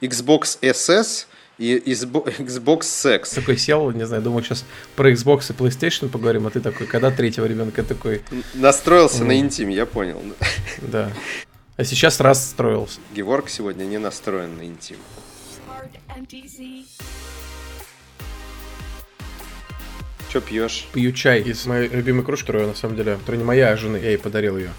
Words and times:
Xbox 0.00 0.58
SS 0.60 1.26
и 1.58 1.76
Xbox 1.78 2.80
Sex. 2.80 3.34
Такой 3.34 3.56
сел, 3.58 3.90
не 3.90 4.06
знаю, 4.06 4.22
думаю, 4.22 4.42
сейчас 4.42 4.64
про 4.96 5.10
Xbox 5.10 5.50
и 5.50 5.52
PlayStation 5.52 6.08
поговорим, 6.08 6.46
а 6.46 6.50
ты 6.50 6.60
такой, 6.60 6.86
когда 6.86 7.10
третьего 7.10 7.44
ребенка 7.44 7.82
такой... 7.82 8.22
Настроился 8.54 9.24
на 9.24 9.38
интим, 9.38 9.68
я 9.68 9.86
понял. 9.86 10.22
Да. 10.80 11.12
А 11.76 11.84
сейчас 11.84 12.20
раз 12.20 12.50
строился. 12.50 13.00
Геворг 13.14 13.48
сегодня 13.48 13.84
не 13.84 13.98
настроен 13.98 14.56
на 14.56 14.64
интим. 14.64 14.96
Что 20.28 20.40
пьешь? 20.40 20.86
Пью 20.92 21.12
чай 21.12 21.40
из 21.40 21.66
моей 21.66 21.88
любимой 21.88 22.24
кружки, 22.24 22.46
которая 22.46 22.68
на 22.68 22.74
самом 22.74 22.96
деле, 22.96 23.16
которая 23.16 23.38
не 23.38 23.44
моя, 23.44 23.70
а 23.70 23.76
жены. 23.76 23.96
Я 23.96 24.10
ей 24.10 24.18
подарил 24.18 24.56
ее. 24.56 24.70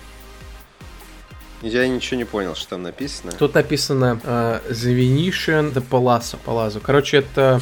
Я 1.61 1.87
ничего 1.87 2.17
не 2.17 2.25
понял, 2.25 2.55
что 2.55 2.71
там 2.71 2.83
написано. 2.83 3.31
Тут 3.33 3.53
написано 3.53 4.19
uh, 4.23 4.61
The 4.69 4.95
Venetian 4.95 5.73
de 5.73 5.83
Palazzo. 5.87 6.39
Palazzo. 6.43 6.79
Короче, 6.79 7.17
это 7.17 7.61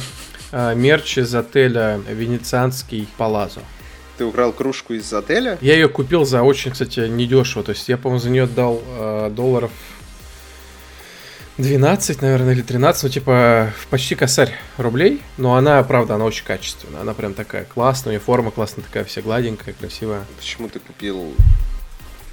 uh, 0.52 0.74
мерч 0.74 1.18
из 1.18 1.34
отеля 1.34 2.00
Венецианский 2.08 3.08
Палазо. 3.18 3.60
Ты 4.16 4.24
украл 4.24 4.52
кружку 4.52 4.94
из 4.94 5.12
отеля? 5.12 5.58
Я 5.60 5.74
ее 5.74 5.88
купил 5.88 6.24
за 6.24 6.42
очень, 6.42 6.70
кстати, 6.70 7.00
недешево. 7.00 7.62
То 7.62 7.72
есть 7.72 7.88
я, 7.88 7.96
по-моему, 7.96 8.20
за 8.20 8.30
нее 8.30 8.46
дал 8.46 8.82
uh, 8.98 9.30
долларов 9.30 9.70
12, 11.58 12.22
наверное, 12.22 12.54
или 12.54 12.62
13, 12.62 13.02
ну, 13.02 13.08
типа, 13.10 13.72
почти 13.90 14.14
косарь 14.14 14.54
рублей. 14.78 15.22
Но 15.36 15.56
она, 15.56 15.82
правда, 15.82 16.14
она 16.14 16.24
очень 16.24 16.44
качественная. 16.44 17.02
Она 17.02 17.12
прям 17.12 17.34
такая 17.34 17.64
классная, 17.64 18.10
у 18.10 18.12
нее 18.12 18.20
форма 18.20 18.50
классная, 18.50 18.82
такая 18.82 19.04
вся 19.04 19.20
гладенькая, 19.20 19.74
красивая. 19.78 20.24
Почему 20.38 20.68
ты 20.68 20.80
купил 20.80 21.34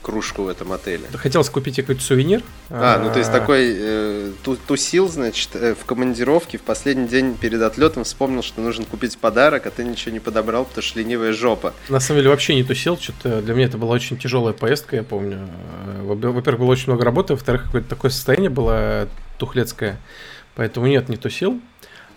кружку 0.02 0.44
в 0.44 0.48
этом 0.48 0.72
отеле. 0.72 1.04
Хотелось 1.14 1.50
купить 1.50 1.76
какой-то 1.76 2.02
сувенир. 2.02 2.42
А, 2.70 3.00
ну 3.00 3.12
то 3.12 3.20
есть 3.20 3.32
такой 3.32 3.76
э, 3.78 4.32
тусил, 4.68 5.10
значит, 5.10 5.50
э, 5.54 5.76
в 5.76 5.86
командировке 5.86 6.58
в 6.58 6.62
последний 6.62 7.08
день 7.08 7.36
перед 7.36 7.62
отлетом 7.62 8.04
вспомнил, 8.04 8.42
что 8.42 8.62
нужно 8.62 8.86
купить 8.86 9.18
подарок, 9.18 9.66
а 9.66 9.72
ты 9.72 9.84
ничего 9.84 10.14
не 10.14 10.20
подобрал, 10.20 10.66
потому 10.66 10.84
что 10.84 11.00
ленивая 11.00 11.34
жопа. 11.34 11.74
На 11.90 12.00
самом 12.00 12.20
деле 12.20 12.30
вообще 12.30 12.56
не 12.56 12.64
тусил, 12.64 12.98
что-то 12.98 13.42
для 13.42 13.54
меня 13.54 13.66
это 13.66 13.78
была 13.78 13.96
очень 13.96 14.18
тяжелая 14.18 14.54
поездка, 14.54 14.96
я 14.96 15.04
помню. 15.04 15.48
Э, 15.86 16.04
во-первых, 16.04 16.60
было 16.60 16.72
очень 16.72 16.88
много 16.88 17.04
работы, 17.04 17.34
во-вторых, 17.34 17.66
какое-то 17.66 17.90
такое 17.90 18.12
состояние 18.12 18.50
было 18.50 19.08
тухлецкое, 19.38 20.00
поэтому 20.56 20.88
нет, 20.88 21.10
не 21.10 21.18
тусил. 21.18 21.60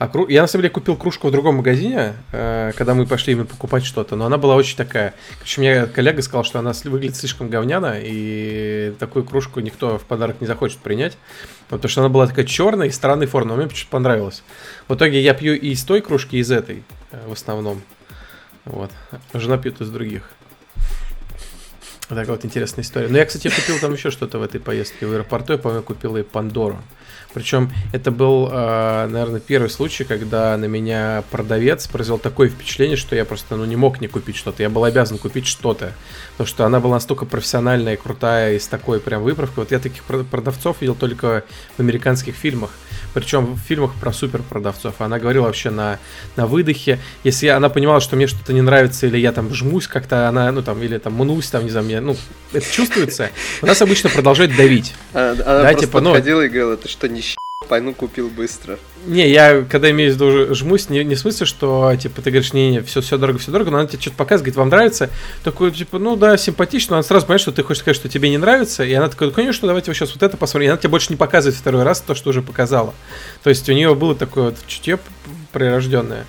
А 0.01 0.09
кру... 0.09 0.27
Я 0.29 0.41
на 0.41 0.49
самом 0.49 0.63
деле 0.63 0.73
купил 0.73 0.97
кружку 0.97 1.29
в 1.29 1.31
другом 1.31 1.57
магазине, 1.57 2.15
э, 2.33 2.73
когда 2.75 2.95
мы 2.95 3.05
пошли 3.05 3.35
именно 3.35 3.45
покупать 3.45 3.85
что-то, 3.85 4.17
но 4.17 4.25
она 4.25 4.39
была 4.39 4.55
очень 4.55 4.75
такая. 4.75 5.13
Короче, 5.35 5.61
мне 5.61 5.85
коллега 5.85 6.23
сказал, 6.23 6.43
что 6.43 6.59
она 6.59 6.73
выглядит 6.85 7.17
слишком 7.17 7.51
говняно, 7.51 7.97
и 7.99 8.95
такую 8.99 9.27
кружку 9.27 9.61
никто 9.61 9.99
в 9.99 10.05
подарок 10.05 10.41
не 10.41 10.47
захочет 10.47 10.79
принять. 10.79 11.19
Потому 11.69 11.91
что 11.91 12.01
она 12.01 12.09
была 12.09 12.27
такая 12.27 12.47
черная 12.47 12.87
и 12.87 12.91
странной 12.91 13.27
формы, 13.27 13.51
но 13.51 13.57
мне 13.57 13.67
почему-то 13.67 13.91
понравилось. 13.91 14.43
В 14.89 14.95
итоге 14.95 15.21
я 15.21 15.35
пью 15.35 15.53
и 15.53 15.73
из 15.73 15.85
той 15.85 16.01
кружки, 16.01 16.39
и 16.39 16.41
из 16.41 16.51
этой 16.51 16.83
э, 17.11 17.23
в 17.29 17.33
основном. 17.33 17.83
Вот. 18.65 18.91
Жена 19.35 19.59
пьет 19.59 19.83
из 19.83 19.91
других. 19.91 20.31
Такая 22.09 22.25
вот 22.25 22.47
интересная 22.47 22.85
история. 22.85 23.09
Но 23.09 23.19
я, 23.19 23.27
кстати, 23.27 23.51
купил 23.51 23.79
там 23.79 23.93
еще 23.93 24.11
что-то 24.11 24.39
в 24.39 24.43
этой 24.43 24.61
поездке 24.61 25.05
в 25.05 25.13
аэропорту. 25.13 25.53
Я, 25.53 25.59
по-моему, 25.59 25.85
купил 25.85 26.17
и 26.17 26.23
Пандору. 26.23 26.79
Причем 27.33 27.71
это 27.93 28.11
был, 28.11 28.49
э, 28.51 29.07
наверное, 29.07 29.41
первый 29.41 29.71
случай, 29.71 30.05
когда 30.05 30.57
на 30.57 30.65
меня 30.65 31.23
продавец 31.31 31.87
произвел 31.87 32.19
такое 32.19 32.49
впечатление, 32.49 32.97
что 32.97 33.15
я 33.15 33.25
просто 33.25 33.57
ну, 33.57 33.65
не 33.65 33.77
мог 33.77 34.01
не 34.01 34.09
купить 34.09 34.37
что-то. 34.37 34.63
Я 34.63 34.71
был 34.71 34.85
обязан 34.85 35.19
купить 35.19 35.47
что-то. 35.47 35.93
Потому 36.33 36.49
что 36.49 36.65
она 36.65 36.81
была 36.81 36.95
настолько 36.95 37.27
профессиональная 37.27 37.95
и 37.95 37.97
крутая, 37.97 38.55
и 38.55 38.59
с 38.59 38.67
такой 38.67 38.99
прям 38.99 39.23
выправкой. 39.23 39.65
Вот 39.65 39.71
я 39.71 39.79
таких 39.79 40.03
продавцов 40.05 40.81
видел 40.81 40.95
только 40.95 41.45
в 41.77 41.81
американских 41.81 42.35
фильмах. 42.35 42.71
Причем 43.15 43.55
в 43.55 43.59
фильмах 43.59 43.95
про 43.95 44.13
супер 44.13 44.43
продавцов. 44.43 44.95
Она 45.01 45.19
говорила 45.19 45.47
вообще 45.47 45.71
на, 45.71 45.99
на 46.37 46.47
выдохе. 46.47 46.99
Если 47.25 47.49
она 47.49 47.69
понимала, 47.69 48.01
что 48.01 48.17
мне 48.17 48.27
что-то 48.27 48.53
не 48.53 48.63
нравится, 48.63 49.07
или 49.07 49.19
я 49.19 49.33
там 49.33 49.53
жмусь 49.53 49.87
как-то, 49.87 50.29
она, 50.29 50.51
ну 50.53 50.63
там, 50.63 50.83
или 50.83 50.99
там 50.99 51.15
мнусь, 51.15 51.49
там, 51.49 51.65
не 51.65 51.71
знаю, 51.71 51.87
мне, 51.87 52.01
ну, 52.01 52.17
это 52.53 52.67
чувствуется. 52.71 53.31
У 53.63 53.67
нас 53.67 53.81
обычно 53.83 54.11
продолжает 54.11 54.57
давить. 54.57 54.95
Она, 55.13 55.33
она 55.33 55.63
да, 55.63 55.75
типа, 55.75 56.01
ну, 56.01 56.17
и 56.17 56.21
говорила, 56.21 56.77
ты 56.77 56.89
что, 56.89 57.09
не 57.09 57.20
Пайну 57.69 57.95
купил 57.95 58.31
быстро. 58.31 58.79
Не, 59.07 59.31
я 59.31 59.63
когда 59.63 59.91
имею 59.91 60.13
в 60.13 60.15
виду 60.15 60.55
жмусь, 60.55 60.89
не, 60.89 61.05
не 61.05 61.15
в 61.15 61.19
смысле, 61.19 61.47
что 61.47 61.95
типа 61.95 62.23
ты 62.23 62.31
говоришь, 62.31 62.53
не, 62.53 62.71
не, 62.71 62.81
все, 62.81 63.01
все 63.01 63.19
дорого, 63.19 63.39
все 63.39 63.53
дорого, 63.53 63.71
но 63.71 63.79
она 63.79 63.87
тебе 63.87 64.01
что-то 64.01 64.17
показывает, 64.17 64.55
говорит, 64.55 64.57
вам 64.57 64.69
нравится. 64.71 65.11
Такой, 65.45 65.71
типа, 65.71 65.99
ну 65.99 66.17
да, 66.17 66.37
симпатично, 66.37 66.97
она 66.97 67.03
сразу 67.03 67.27
понимает, 67.27 67.43
что 67.43 67.53
ты 67.53 67.63
хочешь 67.63 67.83
сказать, 67.83 67.97
что 67.97 68.09
тебе 68.09 68.31
не 68.31 68.39
нравится, 68.39 68.83
и 68.83 68.93
она 68.95 69.09
такая, 69.09 69.29
ну 69.29 69.35
конечно, 69.35 69.69
давайте 69.69 69.91
вы 69.91 69.95
сейчас 69.95 70.13
вот 70.15 70.23
это 70.23 70.37
посмотрим. 70.37 70.69
И 70.69 70.71
она 70.71 70.79
тебе 70.79 70.89
больше 70.89 71.11
не 71.11 71.17
показывает 71.17 71.57
второй 71.57 71.83
раз 71.85 72.01
то, 72.01 72.15
что 72.15 72.31
уже 72.31 72.43
показала. 72.43 72.95
То 73.43 73.51
есть 73.51 73.69
у 73.69 73.73
нее 73.73 73.95
было 73.95 74.17
такое 74.17 74.45
вот 74.47 74.57
чутье 74.67 74.99
прирожденное. 75.53 76.25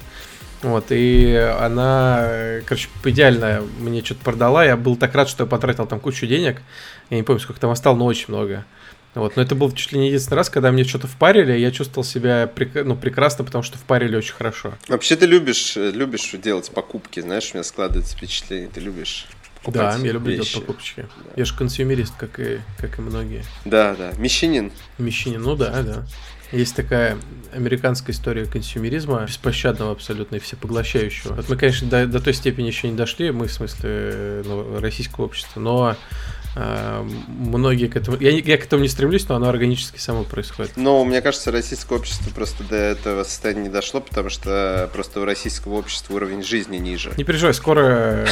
Вот, 0.61 0.87
и 0.89 1.33
она, 1.59 2.29
короче, 2.67 2.89
идеально 3.03 3.63
мне 3.79 4.03
что-то 4.03 4.23
продала. 4.23 4.63
Я 4.63 4.77
был 4.77 4.95
так 4.95 5.15
рад, 5.15 5.27
что 5.27 5.45
я 5.45 5.49
потратил 5.49 5.87
там 5.87 5.99
кучу 5.99 6.27
денег. 6.27 6.61
Я 7.09 7.17
не 7.17 7.23
помню, 7.23 7.39
сколько 7.39 7.59
там 7.59 7.71
осталось, 7.71 7.97
но 7.97 8.05
очень 8.05 8.25
много. 8.27 8.65
Вот, 9.13 9.35
но 9.35 9.41
это 9.41 9.55
был 9.55 9.71
чуть 9.71 9.91
ли 9.91 9.99
не 9.99 10.07
единственный 10.07 10.37
раз, 10.37 10.49
когда 10.49 10.71
мне 10.71 10.83
что-то 10.85 11.07
впарили, 11.07 11.51
я 11.53 11.71
чувствовал 11.71 12.05
себя 12.05 12.47
прек... 12.47 12.85
ну, 12.85 12.95
прекрасно, 12.95 13.43
потому 13.43 13.63
что 13.63 13.77
впарили 13.77 14.15
очень 14.15 14.33
хорошо. 14.33 14.73
Вообще 14.87 15.15
ты 15.17 15.25
любишь, 15.25 15.75
любишь 15.75 16.31
делать 16.41 16.71
покупки, 16.71 17.19
знаешь, 17.19 17.49
у 17.51 17.57
меня 17.57 17.63
складывается 17.63 18.15
впечатление, 18.15 18.69
ты 18.73 18.79
любишь 18.79 19.27
Да, 19.67 19.97
я 20.01 20.11
люблю 20.13 20.37
вещи. 20.37 20.53
делать 20.53 20.65
покупочки. 20.65 21.01
Да. 21.25 21.31
Я 21.35 21.45
же 21.45 21.55
консюмерист, 21.55 22.13
как 22.17 22.39
и, 22.39 22.59
как 22.77 22.99
и 22.99 23.01
многие. 23.01 23.43
Да, 23.65 23.95
да. 23.95 24.11
Мещанин. 24.17 24.71
Мещанин, 24.97 25.41
ну 25.41 25.55
да, 25.55 25.81
да. 25.83 26.05
Есть 26.53 26.75
такая 26.75 27.17
американская 27.53 28.13
история 28.13 28.45
консюмеризма, 28.45 29.25
беспощадного 29.25 29.93
абсолютно 29.93 30.35
и 30.35 30.39
всепоглощающего. 30.39 31.33
Вот 31.33 31.47
мы, 31.47 31.55
конечно, 31.55 31.87
до, 31.87 32.05
до 32.05 32.19
той 32.19 32.33
степени 32.33 32.67
еще 32.67 32.89
не 32.89 32.97
дошли, 32.97 33.31
мы, 33.31 33.47
в 33.47 33.53
смысле, 33.53 34.43
ну, 34.45 34.79
российского 34.79 35.25
общества, 35.25 35.61
но 35.61 35.95
многие 36.55 37.87
к 37.87 37.95
этому... 37.95 38.17
Я, 38.19 38.31
я 38.31 38.57
к 38.57 38.65
этому 38.65 38.81
не 38.81 38.89
стремлюсь, 38.89 39.27
но 39.29 39.35
оно 39.35 39.49
органически 39.49 39.99
само 39.99 40.23
происходит. 40.23 40.73
Но 40.75 41.03
мне 41.05 41.21
кажется, 41.21 41.51
российское 41.51 41.95
общество 41.95 42.29
просто 42.31 42.63
до 42.63 42.75
этого 42.75 43.23
состояния 43.23 43.63
не 43.63 43.69
дошло, 43.69 44.01
потому 44.01 44.29
что 44.29 44.89
просто 44.93 45.21
у 45.21 45.25
российского 45.25 45.75
общества 45.75 46.15
уровень 46.15 46.43
жизни 46.43 46.77
ниже. 46.77 47.13
Не 47.17 47.23
переживай, 47.23 47.53
скоро 47.53 48.25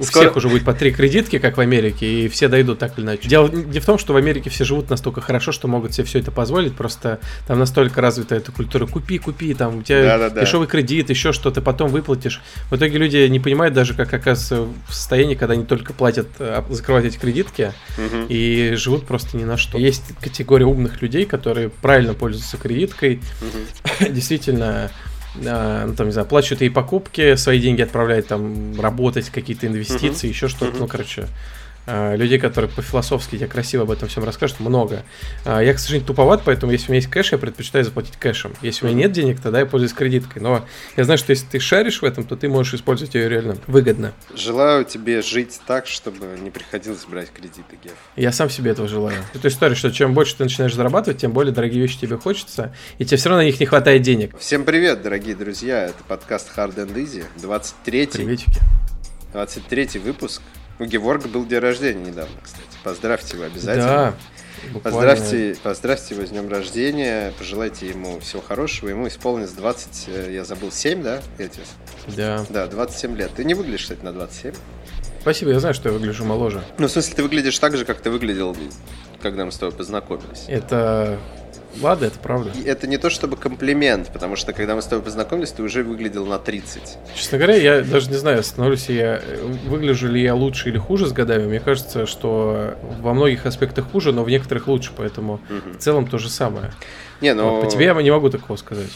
у 0.00 0.04
всех 0.04 0.36
уже 0.36 0.48
будет 0.48 0.64
по 0.64 0.74
три 0.74 0.92
кредитки, 0.92 1.38
как 1.38 1.56
в 1.56 1.60
Америке, 1.60 2.06
и 2.06 2.28
все 2.28 2.48
дойдут 2.48 2.78
так 2.78 2.98
или 2.98 3.04
иначе. 3.04 3.28
Дело 3.28 3.48
не 3.48 3.80
в 3.80 3.86
том, 3.86 3.98
что 3.98 4.12
в 4.12 4.16
Америке 4.16 4.50
все 4.50 4.64
живут 4.64 4.90
настолько 4.90 5.20
хорошо, 5.20 5.52
что 5.52 5.68
могут 5.68 5.94
себе 5.94 6.04
все 6.04 6.18
это 6.18 6.30
позволить, 6.30 6.74
просто 6.74 7.20
там 7.46 7.58
настолько 7.58 8.00
развита 8.00 8.34
эта 8.34 8.50
культура. 8.52 8.86
Купи, 8.86 9.18
купи, 9.18 9.54
там 9.54 9.78
у 9.78 9.82
тебя 9.82 10.30
дешевый 10.30 10.66
кредит, 10.66 11.10
еще 11.10 11.32
что-то, 11.32 11.62
потом 11.62 11.90
выплатишь. 11.90 12.40
В 12.70 12.76
итоге 12.76 12.98
люди 12.98 13.16
не 13.28 13.40
понимают 13.40 13.74
даже, 13.74 13.94
как 13.94 14.12
оказывается 14.12 14.68
в 14.88 14.94
состоянии, 14.94 15.34
когда 15.34 15.54
они 15.54 15.64
только 15.64 15.92
платят, 15.92 16.26
а, 16.38 16.64
закрывать 16.70 17.04
эти 17.04 17.18
кредиты, 17.18 17.51
порядке 17.52 17.72
угу. 17.96 18.26
и 18.28 18.72
живут 18.74 19.06
просто 19.06 19.36
ни 19.36 19.44
на 19.44 19.56
что. 19.56 19.78
Есть 19.78 20.04
категория 20.20 20.66
умных 20.66 21.02
людей, 21.02 21.24
которые 21.24 21.68
правильно 21.68 22.14
пользуются 22.14 22.56
кредиткой, 22.56 23.20
угу. 23.40 24.06
действительно 24.12 24.90
а, 25.46 25.86
ну, 25.86 25.94
там, 25.94 26.06
не 26.06 26.12
знаю, 26.12 26.28
плачут 26.28 26.60
ей 26.60 26.70
покупки, 26.70 27.36
свои 27.36 27.58
деньги 27.60 27.82
отправляют 27.82 28.26
там 28.26 28.78
работать, 28.80 29.30
какие-то 29.30 29.66
инвестиции, 29.66 30.28
uh-huh. 30.28 30.32
еще 30.32 30.48
что-то, 30.48 30.76
uh-huh. 30.76 30.80
ну, 30.80 30.86
короче, 30.86 31.28
людей, 31.86 32.38
которые 32.38 32.70
по-философски 32.70 33.36
тебе 33.36 33.48
красиво 33.48 33.82
об 33.84 33.90
этом 33.90 34.08
всем 34.08 34.24
расскажут, 34.24 34.60
много. 34.60 35.02
А, 35.44 35.60
я, 35.60 35.74
к 35.74 35.78
сожалению, 35.78 36.06
туповат, 36.06 36.42
поэтому 36.44 36.72
если 36.72 36.88
у 36.88 36.90
меня 36.90 37.00
есть 37.00 37.10
кэш, 37.10 37.32
я 37.32 37.38
предпочитаю 37.38 37.84
заплатить 37.84 38.16
кэшем. 38.16 38.52
Если 38.62 38.86
у 38.86 38.88
меня 38.88 39.04
нет 39.06 39.12
денег, 39.12 39.40
тогда 39.40 39.60
я 39.60 39.66
пользуюсь 39.66 39.92
кредиткой. 39.92 40.42
Но 40.42 40.64
я 40.96 41.04
знаю, 41.04 41.18
что 41.18 41.30
если 41.30 41.46
ты 41.46 41.58
шаришь 41.58 42.02
в 42.02 42.04
этом, 42.04 42.24
то 42.24 42.36
ты 42.36 42.48
можешь 42.48 42.74
использовать 42.74 43.14
ее 43.14 43.28
реально 43.28 43.56
выгодно. 43.66 44.12
Желаю 44.34 44.84
тебе 44.84 45.22
жить 45.22 45.60
так, 45.66 45.86
чтобы 45.86 46.38
не 46.40 46.50
приходилось 46.50 47.04
брать 47.04 47.30
кредиты, 47.32 47.76
Геф. 47.82 47.92
Я 48.16 48.32
сам 48.32 48.48
себе 48.50 48.70
этого 48.70 48.88
желаю. 48.88 49.22
Это 49.34 49.48
история, 49.48 49.74
что 49.74 49.90
чем 49.90 50.14
больше 50.14 50.36
ты 50.36 50.44
начинаешь 50.44 50.74
зарабатывать, 50.74 51.20
тем 51.20 51.32
более 51.32 51.52
дорогие 51.52 51.82
вещи 51.82 51.98
тебе 51.98 52.16
хочется, 52.16 52.74
и 52.98 53.04
тебе 53.04 53.16
все 53.16 53.28
равно 53.28 53.42
на 53.42 53.46
них 53.46 53.58
не 53.58 53.66
хватает 53.66 54.02
денег. 54.02 54.38
Всем 54.38 54.64
привет, 54.64 55.02
дорогие 55.02 55.34
друзья. 55.34 55.84
Это 55.84 56.04
подкаст 56.06 56.50
Hard 56.56 56.76
and 56.76 56.94
Easy, 56.94 57.24
23 57.40 58.06
Приветики. 58.06 58.60
23 59.32 59.98
выпуск. 60.00 60.42
У 60.78 60.84
Геворга 60.84 61.28
был 61.28 61.46
день 61.46 61.60
рождения 61.60 62.04
недавно, 62.04 62.34
кстати. 62.42 62.64
Поздравьте 62.82 63.36
его 63.36 63.46
обязательно. 63.46 63.86
Да. 63.86 64.14
Буквально... 64.72 65.00
Поздравьте, 65.00 65.56
поздравьте 65.62 66.14
его 66.14 66.26
с 66.26 66.30
днем 66.30 66.48
рождения, 66.48 67.32
пожелайте 67.38 67.88
ему 67.88 68.20
всего 68.20 68.42
хорошего. 68.42 68.88
Ему 68.88 69.08
исполнится 69.08 69.56
20, 69.56 70.08
э, 70.08 70.32
я 70.32 70.44
забыл, 70.44 70.70
7, 70.70 71.02
да? 71.02 71.20
Эти? 71.38 71.60
Да. 72.16 72.44
Да, 72.48 72.66
27 72.66 73.16
лет. 73.16 73.30
Ты 73.34 73.44
не 73.44 73.54
выглядишь, 73.54 73.82
кстати, 73.82 74.02
на 74.02 74.12
27. 74.12 74.54
Спасибо, 75.20 75.52
я 75.52 75.60
знаю, 75.60 75.74
что 75.74 75.88
я 75.88 75.92
выгляжу 75.94 76.24
моложе. 76.24 76.62
Ну, 76.78 76.88
в 76.88 76.90
смысле, 76.90 77.14
ты 77.14 77.22
выглядишь 77.22 77.58
так 77.58 77.76
же, 77.76 77.84
как 77.84 78.00
ты 78.00 78.10
выглядел, 78.10 78.56
когда 79.20 79.44
мы 79.44 79.52
с 79.52 79.56
тобой 79.56 79.76
познакомились. 79.76 80.44
Это 80.48 81.18
ладно, 81.80 82.06
это 82.06 82.18
правда. 82.18 82.50
И 82.58 82.62
это 82.62 82.86
не 82.86 82.98
то 82.98 83.10
чтобы 83.10 83.36
комплимент, 83.36 84.08
потому 84.12 84.36
что 84.36 84.52
когда 84.52 84.74
мы 84.74 84.82
с 84.82 84.86
тобой 84.86 85.04
познакомились, 85.04 85.50
ты 85.52 85.62
уже 85.62 85.82
выглядел 85.82 86.26
на 86.26 86.38
30. 86.38 86.98
Честно 87.14 87.38
говоря, 87.38 87.56
я 87.56 87.82
даже 87.82 88.10
не 88.10 88.16
знаю, 88.16 88.42
становлюсь 88.42 88.88
я, 88.88 89.20
выгляжу 89.66 90.08
ли 90.08 90.22
я 90.22 90.34
лучше 90.34 90.68
или 90.68 90.78
хуже 90.78 91.06
с 91.06 91.12
годами. 91.12 91.46
Мне 91.46 91.60
кажется, 91.60 92.06
что 92.06 92.74
во 93.00 93.14
многих 93.14 93.46
аспектах 93.46 93.90
хуже, 93.90 94.12
но 94.12 94.24
в 94.24 94.28
некоторых 94.28 94.66
лучше, 94.68 94.92
поэтому 94.96 95.40
Мгм. 95.48 95.74
в 95.74 95.78
целом 95.78 96.06
то 96.06 96.18
же 96.18 96.28
самое. 96.28 96.72
Не, 97.20 97.34
ну... 97.34 97.48
Вот 97.56 97.64
по 97.64 97.70
тебе 97.70 97.86
я 97.86 97.94
не 97.94 98.10
могу 98.10 98.28
такого 98.30 98.56
сказать. 98.56 98.90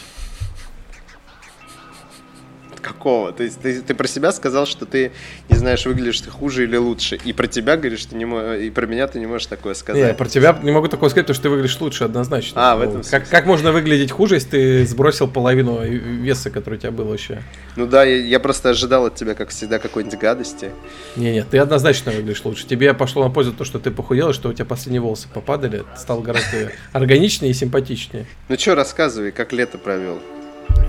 Какого? 2.87 3.33
То 3.33 3.43
есть 3.43 3.59
ты, 3.59 3.81
ты 3.81 3.93
про 3.93 4.07
себя 4.07 4.31
сказал, 4.31 4.65
что 4.65 4.85
ты 4.85 5.11
не 5.49 5.57
знаешь, 5.57 5.85
выглядишь 5.85 6.21
ты 6.21 6.29
хуже 6.29 6.63
или 6.63 6.77
лучше. 6.77 7.17
И 7.25 7.33
про 7.33 7.47
тебя 7.47 7.75
говоришь, 7.75 7.99
что 7.99 8.15
не 8.15 8.23
мо- 8.23 8.55
и 8.55 8.69
про 8.69 8.85
меня 8.85 9.07
ты 9.07 9.19
не 9.19 9.25
можешь 9.25 9.47
такое 9.47 9.73
сказать. 9.73 10.15
про 10.15 10.27
тебя 10.27 10.57
не 10.63 10.71
могу 10.71 10.87
такого 10.87 11.09
сказать, 11.09 11.25
потому 11.25 11.35
что 11.35 11.43
ты 11.43 11.49
выглядишь 11.49 11.79
лучше 11.81 12.05
однозначно. 12.05 12.71
А, 12.71 12.75
в 12.77 12.81
этом 12.81 13.03
как, 13.03 13.27
как 13.27 13.45
можно 13.45 13.73
выглядеть 13.73 14.11
хуже, 14.11 14.35
если 14.35 14.49
ты 14.49 14.85
сбросил 14.85 15.27
половину 15.27 15.83
веса, 15.83 16.49
который 16.49 16.75
у 16.75 16.77
тебя 16.77 16.91
был 16.91 17.05
вообще? 17.05 17.41
Ну 17.75 17.85
да, 17.85 18.03
я, 18.05 18.15
я 18.15 18.39
просто 18.39 18.69
ожидал 18.69 19.05
от 19.07 19.15
тебя, 19.15 19.33
как 19.33 19.49
всегда, 19.49 19.79
какой-нибудь 19.79 20.17
гадости. 20.17 20.71
Не, 21.17 21.33
нет, 21.33 21.47
ты 21.51 21.57
однозначно 21.57 22.11
выглядишь 22.13 22.45
лучше. 22.45 22.65
Тебе 22.65 22.93
пошло 22.93 23.23
на 23.23 23.29
пользу 23.29 23.51
то, 23.51 23.65
что 23.65 23.79
ты 23.79 23.91
похудел, 23.91 24.31
что 24.31 24.49
у 24.49 24.53
тебя 24.53 24.65
последние 24.65 25.01
волосы 25.01 25.27
попадали, 25.33 25.79
ты 25.79 25.99
стал 25.99 26.21
гораздо 26.21 26.71
органичнее 26.93 27.51
и 27.51 27.53
симпатичнее. 27.53 28.25
Ну 28.47 28.57
что, 28.57 28.75
рассказывай, 28.75 29.31
как 29.31 29.51
лето 29.51 29.77
провел. 29.77 30.19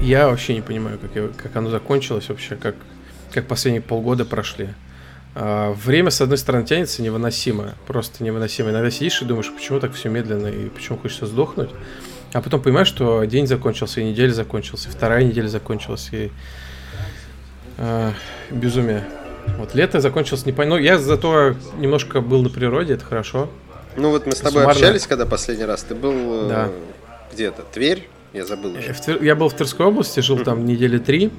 Я 0.01 0.29
вообще 0.29 0.55
не 0.55 0.61
понимаю, 0.61 0.99
как, 0.99 1.11
я- 1.15 1.29
как 1.37 1.55
оно 1.57 1.71
закончилось 1.71 2.29
вообще, 2.29 2.57
как, 2.57 2.75
как 3.33 3.47
последние 3.47 3.83
полгода 3.83 4.25
прошли. 4.25 4.69
А, 5.35 5.73
время, 5.73 6.11
с 6.11 6.21
одной 6.21 6.39
стороны, 6.39 6.65
тянется 6.65 7.03
невыносимо, 7.03 7.75
просто 7.87 8.23
невыносимо. 8.25 8.71
Иногда 8.71 8.91
сидишь 8.91 9.21
и 9.23 9.25
думаешь, 9.25 9.53
почему 9.53 9.81
так 9.81 9.93
все 9.95 10.09
медленно 10.09 10.47
и 10.49 10.69
почему 10.69 10.99
хочется 10.99 11.27
сдохнуть. 11.27 11.71
А 12.33 12.41
потом 12.43 12.61
понимаешь, 12.63 12.89
что 12.89 13.25
день 13.25 13.47
закончился, 13.47 14.01
и 14.01 14.05
неделя 14.05 14.33
закончилась, 14.33 14.87
и 14.87 14.91
вторая 14.91 15.25
неделя 15.25 15.49
закончилась, 15.49 16.09
и 16.13 16.31
а, 17.79 18.13
безумие. 18.51 19.05
Вот 19.59 19.75
лето 19.75 20.01
закончилось 20.01 20.45
не 20.47 20.53
Ну, 20.53 20.77
я 20.77 20.99
зато 20.99 21.55
немножко 21.79 22.21
был 22.21 22.43
на 22.43 22.51
природе, 22.51 22.95
это 22.95 23.05
хорошо. 23.05 23.51
Ну 23.97 24.11
вот 24.11 24.27
мы 24.27 24.33
с 24.33 24.37
тобой 24.39 24.63
Суммарно. 24.63 24.73
общались, 24.73 25.07
когда 25.07 25.27
последний 25.27 25.65
раз. 25.65 25.83
Ты 25.85 25.95
был 25.95 26.47
э, 26.47 26.49
Да. 26.49 26.69
где-то? 27.33 27.63
Тверь? 27.63 28.09
Я 28.33 28.45
забыл 28.45 28.73
уже. 28.77 28.95
Э, 29.07 29.19
Я 29.21 29.35
был 29.35 29.49
в 29.49 29.55
Тверской 29.55 29.87
области, 29.87 30.21
жил 30.21 30.39
там 30.41 30.65
недели 30.65 30.99
три. 30.99 31.31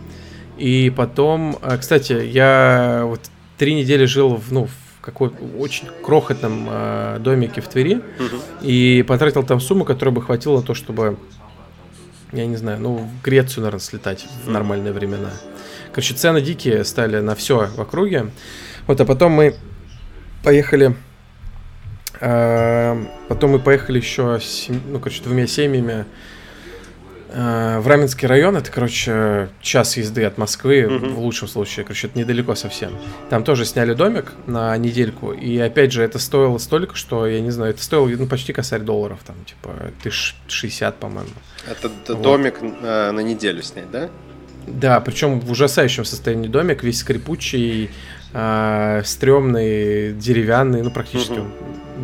И 0.58 0.92
потом, 0.96 1.58
а, 1.62 1.78
кстати, 1.78 2.14
я 2.14 3.04
вот 3.06 3.22
три 3.58 3.74
недели 3.76 4.06
жил 4.06 4.36
в, 4.36 4.52
ну, 4.52 4.66
в 4.66 5.02
какой 5.02 5.32
очень 5.58 5.88
крохотном 6.04 6.68
а, 6.70 7.20
домике 7.20 7.62
в 7.62 7.68
Твери. 7.68 8.02
И 8.62 9.04
потратил 9.08 9.44
там 9.44 9.60
сумму, 9.62 9.86
которая 9.86 10.14
бы 10.14 10.22
хватила 10.22 10.58
на 10.58 10.64
то, 10.64 10.74
чтобы, 10.74 11.18
я 12.34 12.46
не 12.46 12.58
знаю, 12.58 12.80
ну, 12.82 12.96
в 12.98 13.24
Грецию, 13.24 13.64
наверное, 13.64 13.80
слетать 13.80 14.28
в 14.46 14.50
нормальные 14.50 14.92
времена. 14.92 15.30
Короче, 15.92 16.14
цены 16.14 16.42
дикие 16.42 16.84
стали 16.84 17.20
на 17.20 17.36
все 17.36 17.68
в 17.68 17.80
округе. 17.80 18.32
Вот, 18.88 19.00
а 19.00 19.06
потом 19.06 19.32
мы 19.32 19.56
поехали... 20.44 20.96
а, 22.20 22.98
Потом 23.30 23.52
мы 23.52 23.60
поехали 23.60 24.00
еще, 24.00 24.40
ну, 24.90 25.00
короче, 25.00 25.24
двумя 25.24 25.48
семьями 25.48 26.06
а, 27.32 27.80
в 27.80 27.88
Раменский 27.88 28.28
район. 28.28 28.58
Это, 28.58 28.72
короче, 28.72 29.50
час 29.62 29.98
езды 29.98 30.24
от 30.24 30.38
Москвы, 30.38 30.88
Мгм. 30.88 31.14
в 31.16 31.20
лучшем 31.20 31.48
случае. 31.48 31.86
Короче, 31.86 32.08
это 32.08 32.18
недалеко 32.18 32.56
совсем. 32.56 32.92
Там 33.30 33.44
тоже 33.44 33.66
сняли 33.66 33.94
домик 33.94 34.34
на 34.48 34.76
недельку. 34.78 35.32
И 35.32 35.58
опять 35.60 35.92
же, 35.92 36.04
это 36.04 36.20
стоило 36.20 36.58
столько, 36.58 36.96
что, 36.96 37.28
я 37.28 37.40
не 37.42 37.52
знаю, 37.52 37.72
это 37.74 37.84
стоило 37.84 38.08
ну, 38.08 38.26
почти 38.28 38.54
косарь 38.54 38.82
долларов. 38.82 39.20
Там, 39.26 39.36
типа, 39.46 39.92
тысяч 40.04 40.36
60, 40.48 40.98
по-моему. 40.98 41.30
Это 41.68 41.90
Вот. 42.14 42.22
домик 42.22 42.56
э, 42.62 43.12
на 43.12 43.20
неделю 43.20 43.62
снять, 43.64 43.90
да? 43.92 44.10
Да, 44.68 45.00
причем 45.00 45.40
в 45.40 45.50
ужасающем 45.52 46.06
состоянии 46.06 46.48
домик, 46.48 46.84
весь 46.84 47.00
скрипучий, 47.00 47.90
а, 48.34 49.02
стрёмный, 49.04 50.14
деревянный, 50.14 50.84
ну 50.84 50.92
практически. 50.92 51.32
Мгм. 51.34 51.42
он- 51.42 51.54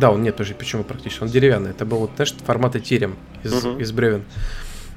Да, 0.00 0.10
он 0.10 0.22
нет, 0.22 0.34
подожди, 0.34 0.54
почему 0.54 0.84
практически? 0.84 1.22
Он 1.22 1.28
деревянный. 1.28 1.70
Это 1.70 1.86
был, 1.86 2.10
знаешь, 2.16 2.34
формата 2.44 2.80
терем 2.80 3.16
из, 3.44 3.64
Мгм. 3.64 3.78
из 3.80 3.92
бревен. 3.92 4.24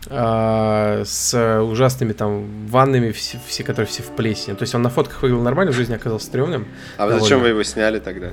А, 0.08 1.04
с 1.06 1.62
ужасными 1.62 2.14
там 2.14 2.68
ваннами, 2.68 3.12
все, 3.12 3.40
все, 3.48 3.64
которые 3.64 3.88
все 3.88 4.04
в 4.04 4.16
плесени. 4.16 4.56
То 4.56 4.64
есть 4.64 4.74
он 4.76 4.82
на 4.82 4.90
фотках 4.90 5.22
выглядел 5.22 5.44
нормально, 5.44 5.72
в 5.72 5.76
жизни 5.76 5.94
оказался 5.94 6.28
стрёмным. 6.28 6.68
А 6.98 7.00
Довольно. 7.00 7.20
зачем 7.20 7.42
вы 7.42 7.50
его 7.50 7.64
сняли 7.64 8.00
тогда? 8.00 8.32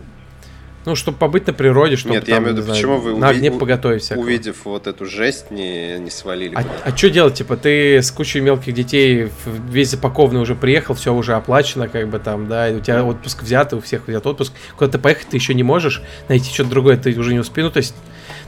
Ну, 0.86 0.94
чтобы 0.94 1.18
побыть 1.18 1.46
на 1.48 1.52
природе, 1.52 1.96
чтобы 1.96 2.14
Нет, 2.14 2.28
я 2.28 2.36
там, 2.36 2.44
имею 2.44 2.54
в 2.56 2.58
виду, 2.58 2.68
не 2.68 2.74
почему 2.74 2.98
вы 2.98 3.16
на 3.18 3.26
уви- 3.26 3.30
огне 3.36 3.50
поготовить 3.50 4.02
всякого. 4.02 4.22
Увидев 4.22 4.56
вот 4.64 4.86
эту 4.86 5.04
жесть, 5.04 5.50
не, 5.50 5.98
не 5.98 6.10
свалили 6.10 6.54
А, 6.54 6.62
куда-то? 6.62 6.96
что 6.96 7.10
делать? 7.10 7.34
Типа, 7.34 7.56
ты 7.56 7.96
с 8.00 8.10
кучей 8.12 8.40
мелких 8.40 8.72
детей 8.72 9.28
весь 9.68 9.90
запакованный 9.90 10.40
уже 10.40 10.54
приехал, 10.54 10.94
все 10.94 11.12
уже 11.12 11.34
оплачено, 11.34 11.88
как 11.88 12.08
бы 12.08 12.18
там, 12.20 12.46
да, 12.48 12.68
и 12.70 12.76
у 12.76 12.80
тебя 12.80 13.04
отпуск 13.04 13.42
взят, 13.42 13.72
у 13.74 13.80
всех 13.80 14.06
взят 14.06 14.24
отпуск. 14.26 14.52
Куда-то 14.78 14.98
поехать 15.00 15.26
ты 15.28 15.36
еще 15.36 15.54
не 15.54 15.64
можешь, 15.64 16.02
найти 16.28 16.52
что-то 16.54 16.70
другое 16.70 16.96
ты 16.96 17.18
уже 17.18 17.32
не 17.32 17.40
успел. 17.40 17.64
Ну, 17.66 17.70
то 17.72 17.78
есть, 17.78 17.94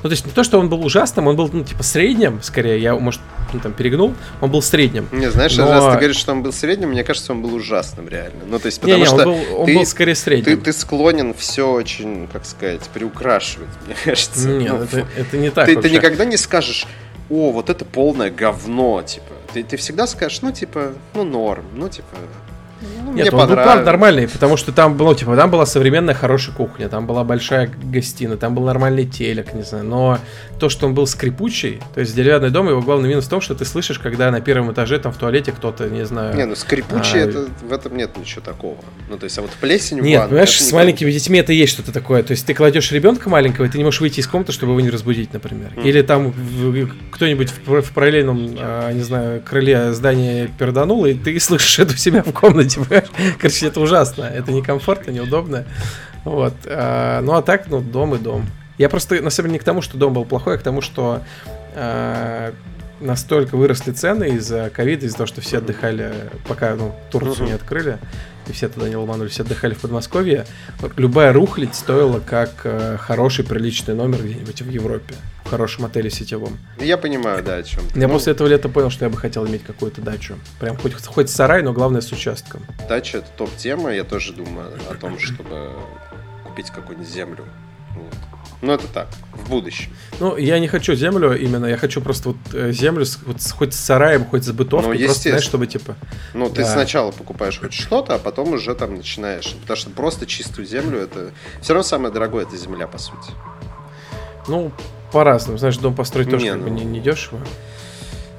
ну, 0.05 0.09
то 0.09 0.11
есть 0.13 0.25
не 0.25 0.31
то, 0.31 0.45
что 0.45 0.61
он 0.61 0.69
был 0.69 0.85
ужасным, 0.87 1.27
он 1.27 1.35
был, 1.35 1.51
ну, 1.53 1.65
типа, 1.65 1.83
средним, 1.83 2.41
скорее, 2.43 2.81
я, 2.81 2.95
может, 2.95 3.21
ну, 3.53 3.59
там, 3.59 3.73
перегнул, 3.73 4.15
он 4.41 4.51
был 4.53 4.63
средним. 4.63 5.09
Не, 5.11 5.29
знаешь, 5.29 5.57
Но- 5.57 5.69
раз 5.69 5.85
ты 5.87 5.91
говоришь, 5.99 6.17
что 6.17 6.31
он 6.31 6.43
был 6.45 6.53
средним, 6.53 6.91
мне 6.91 7.03
кажется, 7.03 7.33
он 7.33 7.43
был 7.43 7.53
ужасным 7.55 8.09
реально. 8.09 8.45
Ну, 8.49 8.61
то 8.61 8.67
есть, 8.67 8.81
потому 8.81 8.97
Не-не, 8.99 9.07
что 9.07 9.17
он 9.17 9.25
был, 9.25 9.61
он 9.61 9.67
ты, 9.67 9.75
был 9.75 9.87
скорее 9.87 10.15
ты, 10.15 10.21
средним. 10.21 10.61
ты 10.61 10.73
склонен 10.73 11.35
все 11.35 11.69
очень, 11.69 12.28
как 12.33 12.45
сказать, 12.45 12.83
приукрашивать, 12.93 13.69
мне 13.87 13.97
кажется. 14.05 14.49
Нет, 14.49 14.73
Ну, 14.73 14.83
это, 14.83 15.07
это 15.17 15.37
не 15.37 15.51
так 15.51 15.67
ты, 15.67 15.81
ты 15.81 15.91
никогда 15.91 16.25
не 16.25 16.37
скажешь, 16.37 16.87
о, 17.31 17.53
вот 17.53 17.71
это 17.71 17.85
полное 17.85 18.31
говно, 18.31 19.03
типа. 19.03 19.35
Ты, 19.53 19.63
ты 19.63 19.77
всегда 19.77 20.07
скажешь, 20.07 20.43
ну, 20.43 20.53
типа, 20.53 20.95
ну, 21.15 21.25
норм, 21.25 21.67
ну, 21.75 21.89
типа, 21.89 22.17
ну, 23.09 23.15
мне 23.15 23.25
Нет, 23.25 23.35
он 23.35 23.49
был 23.49 23.57
нормальный, 23.57 24.29
потому 24.29 24.57
что 24.57 24.73
там 24.73 24.97
было, 24.97 25.15
типа, 25.15 25.35
там 25.37 25.51
была 25.51 25.67
современная 25.67 26.15
хорошая 26.15 26.55
кухня, 26.55 26.89
там 26.89 27.07
была 27.07 27.25
большая 27.25 27.71
гостиная, 27.83 28.37
там 28.37 28.55
был 28.55 28.65
нормальный 28.65 29.07
телек, 29.07 29.55
не 29.55 29.63
знаю. 29.63 29.85
Но 29.85 30.19
то, 30.59 30.69
что 30.69 30.87
он 30.87 30.95
был 30.95 31.07
скрипучий, 31.07 31.81
то 31.95 32.01
есть 32.01 32.15
деревянный 32.15 32.51
дом, 32.51 32.69
его 32.69 32.83
главный 32.83 33.09
минус 33.09 33.25
в 33.25 33.29
том, 33.29 33.41
что 33.41 33.55
ты 33.55 33.65
слышишь, 33.65 33.99
когда 33.99 34.31
на 34.31 34.41
первом 34.41 34.73
этаже 34.73 34.99
там 34.99 35.13
в 35.13 35.17
туалете 35.17 35.53
кто-то, 35.53 35.89
не 35.89 36.05
знаю. 36.05 36.37
Не, 36.37 36.45
ну 36.45 36.55
скрипучий, 36.55 37.23
А, 37.23 37.27
это, 37.27 37.47
в 37.63 37.73
этом 37.73 37.97
нет 37.97 38.17
ничего 38.17 38.43
такого. 38.43 38.77
Ну, 39.09 39.17
то 39.17 39.25
есть, 39.25 39.39
а 39.39 39.43
вот 39.43 39.51
плесень 39.53 40.01
в 40.01 40.05
Нет, 40.05 40.19
ванной, 40.19 40.29
понимаешь, 40.29 40.61
с 40.61 40.67
не 40.71 40.75
маленькими 40.75 41.11
детьми 41.11 41.39
это 41.39 41.53
есть 41.53 41.73
что-то 41.73 41.93
такое. 41.93 42.23
То 42.23 42.33
есть 42.33 42.47
ты 42.47 42.55
кладешь 42.55 42.91
ребенка 42.93 43.29
маленького, 43.31 43.65
и 43.65 43.69
ты 43.69 43.79
не 43.79 43.85
можешь 43.85 44.01
выйти 44.01 44.21
из 44.21 44.27
комнаты, 44.27 44.53
чтобы 44.53 44.73
его 44.73 44.81
не 44.81 44.91
разбудить, 44.91 45.33
например. 45.33 45.71
Мгм. 45.77 45.87
Или 45.87 46.03
там 46.03 46.35
кто-нибудь 47.11 47.53
в, 47.65 47.83
в 47.83 47.93
параллельном, 47.93 48.57
а, 48.59 48.93
не 48.93 49.03
знаю, 49.03 49.43
крыле 49.43 49.93
здания 49.93 50.51
перданул, 50.59 51.07
и 51.07 51.15
ты 51.15 51.39
слышишь 51.41 51.79
это 51.79 51.95
у 51.95 51.97
себя 51.97 52.23
в 52.23 52.33
комнате. 52.33 52.81
Короче, 53.39 53.67
это 53.67 53.81
ужасно. 53.81 54.25
Это 54.25 54.53
некомфортно, 54.53 55.11
неудобно. 55.11 55.65
Вот. 56.25 56.55
а, 56.67 57.21
Ну 57.23 57.35
а 57.35 57.43
так, 57.43 57.69
ну, 57.69 57.81
дом 57.81 58.15
и 58.15 58.19
дом. 58.19 58.47
Я 58.79 58.89
просто, 58.89 59.21
на 59.23 59.31
самом 59.31 59.49
деле, 59.49 59.53
не 59.55 59.59
к 59.59 59.65
тому, 59.65 59.83
что 59.83 59.99
дом 59.99 60.13
был 60.13 60.25
плохой, 60.25 60.55
а 60.55 60.59
к 60.59 60.63
тому, 60.63 60.81
что 60.81 61.23
а, 61.75 62.53
настолько 63.01 63.57
выросли 63.57 63.93
цены 63.93 64.31
из-за 64.37 64.71
ковида, 64.71 65.07
из-за 65.07 65.19
того, 65.19 65.27
что 65.27 65.41
все 65.41 65.59
отдыхали, 65.59 66.13
пока 66.47 66.75
ну, 66.75 66.95
Турцию 67.11 67.47
не 67.47 67.53
открыли, 67.53 67.99
и 68.47 68.53
все 68.53 68.69
туда 68.69 68.89
не 68.89 68.97
ломанули, 68.97 69.29
все 69.29 69.43
отдыхали 69.43 69.75
в 69.75 69.81
Подмосковье, 69.81 70.47
любая 70.97 71.33
рухлядь 71.33 71.75
стоила 71.75 72.21
как 72.21 72.51
э, 72.65 72.97
хороший 72.99 73.45
приличный 73.45 73.95
номер 73.95 74.23
где-нибудь 74.23 74.63
в 74.63 74.71
Европе, 74.71 75.15
в 75.45 75.51
хорошем 75.51 75.85
отеле 75.85 76.11
сетевом. 76.11 76.59
Я 76.79 76.97
понимаю, 76.99 77.43
да, 77.43 77.57
о 77.57 77.63
чем. 77.63 77.83
Я 77.95 78.09
после 78.09 78.33
этого 78.33 78.49
лета 78.49 78.69
понял, 78.69 78.91
что 78.91 79.05
я 79.05 79.11
бы 79.11 79.17
хотел 79.17 79.47
иметь 79.47 79.65
какую-то 79.65 80.01
дачу. 80.01 80.37
Прям 80.61 80.77
хоть, 80.77 80.95
хоть 81.05 81.31
сарай, 81.31 81.63
но 81.63 81.73
главное 81.73 82.01
с 82.01 82.11
участком. 82.13 82.63
Дача 82.89 83.19
это 83.19 83.29
топ-тема, 83.37 83.93
я 83.93 84.05
тоже 84.05 84.33
думаю 84.33 84.73
о 84.91 84.95
том, 84.95 85.19
чтобы 85.19 85.73
купить 86.45 86.71
какую-нибудь 86.71 87.09
землю. 87.09 87.45
Вот. 87.95 88.15
Но 88.61 88.75
это 88.75 88.89
так, 88.89 89.07
в 89.33 89.49
будущем. 89.49 89.93
Ну, 90.19 90.37
я 90.37 90.59
не 90.59 90.67
хочу 90.67 90.95
землю 90.97 91.33
именно, 91.41 91.67
я 91.67 91.77
хочу 91.77 92.01
просто 92.01 92.31
вот 92.31 92.37
э, 92.53 92.73
землю 92.73 93.05
с, 93.05 93.19
вот 93.25 93.37
хоть 93.57 93.73
с 93.73 93.79
сараем, 93.79 94.25
хоть 94.25 94.43
с 94.45 94.51
бытовкой, 94.51 94.99
Ну, 94.99 95.05
просто, 95.05 95.29
знаешь, 95.29 95.45
чтобы 95.45 95.69
типа... 95.69 95.95
Ну, 96.35 96.49
ты 96.51 96.63
Да. 96.63 96.73
сначала 96.73 97.13
покупаешь 97.13 97.61
хоть 97.61 97.73
что-то, 97.73 98.17
а 98.17 98.19
потом 98.19 98.53
уже 98.55 98.75
там 98.75 98.97
начинаешь. 98.97 99.55
Потому 99.61 99.77
что 99.77 99.91
просто 99.91 100.27
чистую 100.27 100.67
землю 100.67 100.99
это. 100.99 101.31
Все 101.63 101.73
равно 101.73 101.85
самое 101.85 102.13
дорогое 102.13 102.43
это 102.45 102.57
земля, 102.57 102.89
по 102.89 102.99
сути. 102.99 103.31
Ну, 104.49 104.73
по-разному. 105.13 105.57
Знаешь, 105.59 105.77
дом 105.79 105.95
построить 105.95 106.29
тоже 106.31 106.45
Не, 106.45 106.51
как 106.53 106.63
бы 106.63 106.71
ну- 106.71 106.77
не, 106.77 106.85
не 106.85 107.01
дешево. 107.01 107.41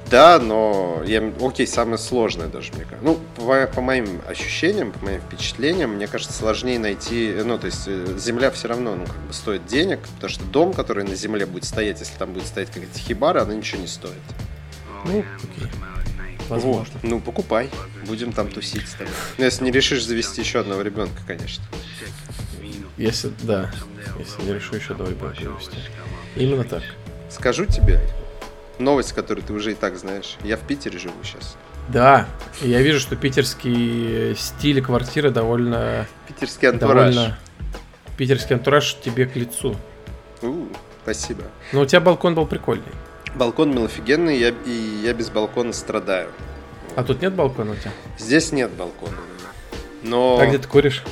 Да, 0.10 0.40
но 0.40 1.04
я, 1.06 1.22
окей, 1.42 1.68
самое 1.68 1.98
сложное 1.98 2.48
даже, 2.48 2.72
мне 2.74 2.84
кажется. 2.84 3.04
Ну, 3.04 3.20
по, 3.36 3.68
по 3.68 3.82
моим 3.82 4.22
ощущениям, 4.28 4.92
по 4.92 5.06
моим 5.06 5.22
впечатлениям, 5.22 5.92
мне 5.92 6.08
кажется, 6.08 6.34
сложнее 6.34 6.80
найти, 6.80 7.34
ну, 7.46 7.60
то 7.60 7.68
есть 7.68 7.84
э, 7.88 8.18
земля 8.18 8.50
все 8.50 8.70
равно, 8.70 8.96
ну, 8.96 9.06
как 9.06 9.18
бы 9.18 9.34
стоит 9.34 9.66
денег, 9.68 10.00
потому 10.16 10.30
что 10.30 10.44
дом, 10.46 10.74
который 10.74 11.04
на 11.04 11.16
земле 11.16 11.46
будет 11.46 11.66
стоять, 11.66 12.00
если 12.00 12.18
там 12.18 12.34
будет 12.34 12.48
стоять 12.48 12.70
какая-то 12.70 12.98
хибара, 12.98 13.44
она 13.44 13.54
ничего 13.54 13.82
не 13.82 13.88
стоит. 13.88 14.14
Ну, 15.06 15.24
окей. 15.44 15.70
Возможно. 16.50 16.94
Вот. 17.02 17.04
Ну, 17.04 17.20
покупай, 17.20 17.70
будем 18.08 18.32
там 18.32 18.50
тусить 18.50 18.88
с 18.88 18.94
тобой. 18.94 19.14
Ну, 19.38 19.46
если 19.46 19.64
не 19.64 19.72
решишь 19.72 20.04
завести 20.04 20.42
еще 20.42 20.60
одного 20.60 20.82
ребенка, 20.82 21.22
конечно. 21.28 21.64
Если, 22.98 23.32
да, 23.44 23.72
если 24.18 24.42
не 24.42 24.54
решу 24.54 24.76
еще 24.76 24.94
одного 24.94 25.12
ребенка 25.12 25.44
завести. 25.44 25.78
Именно 26.36 26.64
так. 26.64 26.84
Скажу 27.30 27.66
тебе, 27.66 28.02
новость, 28.80 29.14
которую 29.14 29.46
ты 29.46 29.54
уже 29.54 29.72
и 29.72 29.76
так 29.76 29.98
знаешь. 29.98 30.38
Я 30.44 30.58
в 30.58 30.62
Питере 30.62 30.98
живу 31.00 31.16
сейчас. 31.24 31.58
Да, 31.90 32.28
я 32.62 32.82
вижу, 32.82 33.00
что 33.00 33.16
питерский 33.16 34.36
стиль 34.36 34.78
и 34.78 34.82
квартира 34.82 35.32
довольно... 35.32 36.08
Питерский 36.28 36.70
антураж. 36.70 37.16
довольно... 37.16 37.40
Питерский 38.18 38.56
антураж 38.56 38.98
тебе 39.04 39.26
к 39.26 39.36
лицу. 39.36 39.76
У, 40.42 40.68
спасибо. 41.04 41.44
Но 41.74 41.82
у 41.82 41.86
тебя 41.86 42.00
балкон 42.00 42.36
был 42.36 42.46
прикольный. 42.46 42.84
Балкон 43.36 43.74
был 43.74 43.86
офигенный, 43.86 44.38
я, 44.38 44.50
и 44.50 45.02
я 45.04 45.14
без 45.14 45.30
балкона 45.30 45.74
страдаю. 45.74 46.30
А 46.96 47.04
тут 47.04 47.22
нет 47.22 47.34
балкона 47.34 47.72
у 47.72 47.76
тебя? 47.76 47.92
Здесь 48.18 48.52
нет 48.52 48.72
балкона. 48.72 49.16
Но 50.04 50.40
А 50.40 50.46
где 50.46 50.58
ты 50.58 50.68
куришь? 50.68 51.04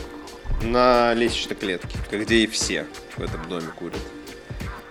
на 0.62 1.14
лестничной 1.14 1.56
клетке, 1.56 1.98
где 2.12 2.38
и 2.38 2.48
все 2.48 2.86
в 3.16 3.22
этом 3.22 3.48
доме 3.48 3.68
курят. 3.78 4.00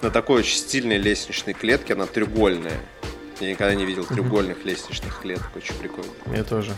На 0.02 0.10
такой 0.10 0.40
очень 0.40 0.58
стильной 0.58 0.98
лестничной 0.98 1.54
клетке, 1.54 1.94
она 1.94 2.06
треугольная. 2.06 2.78
Я 3.40 3.50
никогда 3.50 3.74
не 3.74 3.84
видел 3.84 4.04
треугольных 4.04 4.64
лестничных 4.64 5.20
клеток, 5.20 5.50
очень 5.56 5.74
прикольно. 5.74 6.10
Я 6.34 6.44
тоже. 6.44 6.72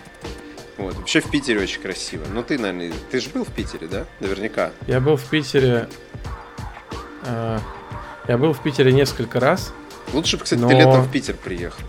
Вот. 0.76 0.94
Вообще 0.94 1.20
в 1.20 1.30
Питере 1.30 1.60
очень 1.60 1.80
красиво. 1.80 2.24
Ну 2.32 2.42
ты, 2.42 2.58
наверное, 2.58 2.92
ты 3.10 3.20
же 3.20 3.30
был 3.30 3.44
в 3.44 3.52
Питере, 3.52 3.86
да? 3.88 4.06
Наверняка. 4.20 4.70
Я 4.86 5.00
был 5.00 5.16
в 5.16 5.24
Питере... 5.24 5.88
э, 7.24 7.58
я 8.28 8.38
был 8.38 8.52
в 8.52 8.62
Питере 8.62 8.92
несколько 8.92 9.40
раз. 9.40 9.72
Лучше 10.12 10.36
бы, 10.36 10.44
кстати, 10.44 10.60
Но- 10.60 10.68
ты 10.68 10.74
летом 10.76 11.02
в 11.02 11.10
Питер 11.10 11.34
приехал. 11.34 11.82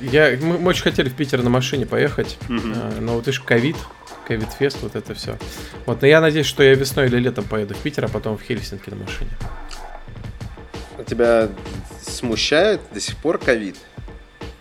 Я, 0.00 0.36
мы, 0.40 0.58
мы 0.58 0.68
очень 0.70 0.84
хотели 0.84 1.08
в 1.08 1.14
Питер 1.14 1.42
на 1.42 1.50
машине 1.50 1.84
поехать, 1.84 2.38
Мгм. 2.48 2.72
э, 2.74 3.00
но 3.00 3.14
вот 3.14 3.26
видишь, 3.26 3.40
ковид, 3.40 3.76
ковид-фест, 4.28 4.82
вот 4.82 4.94
это 4.94 5.14
все. 5.14 5.36
Вот, 5.86 6.02
но 6.02 6.06
я 6.06 6.20
надеюсь, 6.20 6.46
что 6.46 6.62
я 6.62 6.74
весной 6.74 7.06
или 7.06 7.18
летом 7.18 7.44
поеду 7.44 7.74
в 7.74 7.78
Питер, 7.78 8.04
а 8.04 8.08
потом 8.08 8.36
в 8.36 8.42
Хельсинки 8.42 8.90
на 8.90 8.96
машине. 8.96 9.30
Тебя 11.06 11.48
смущает 12.02 12.80
до 12.92 13.00
сих 13.00 13.16
пор 13.16 13.38
ковид? 13.38 13.76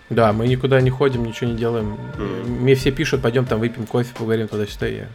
Да, 0.09 0.31
мы 0.31 0.47
никуда 0.47 0.79
не 0.79 0.89
ходим, 0.89 1.25
ничего 1.25 1.49
не 1.51 1.57
делаем. 1.57 1.99
Мгм. 2.17 2.61
Мне 2.61 2.75
все 2.75 2.91
пишут, 2.91 3.21
пойдем 3.21 3.45
там 3.45 3.59
выпьем 3.59 3.85
кофе, 3.85 4.13
поговорим 4.17 4.47
туда-сюда. 4.47 4.87
Я... 4.87 5.07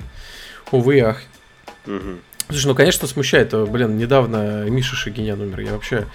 Увы, 0.71 1.01
ах. 1.01 1.23
Мгм. 1.87 2.21
Слушай, 2.49 2.67
ну, 2.67 2.75
конечно, 2.75 3.09
смущает. 3.09 3.55
э, 3.55 3.65
Блин, 3.65 3.97
недавно 3.97 4.65
Миша 4.69 4.95
Шагинян 4.95 5.41
умер. 5.41 5.61
Я 5.61 5.73
вообще... 5.73 6.07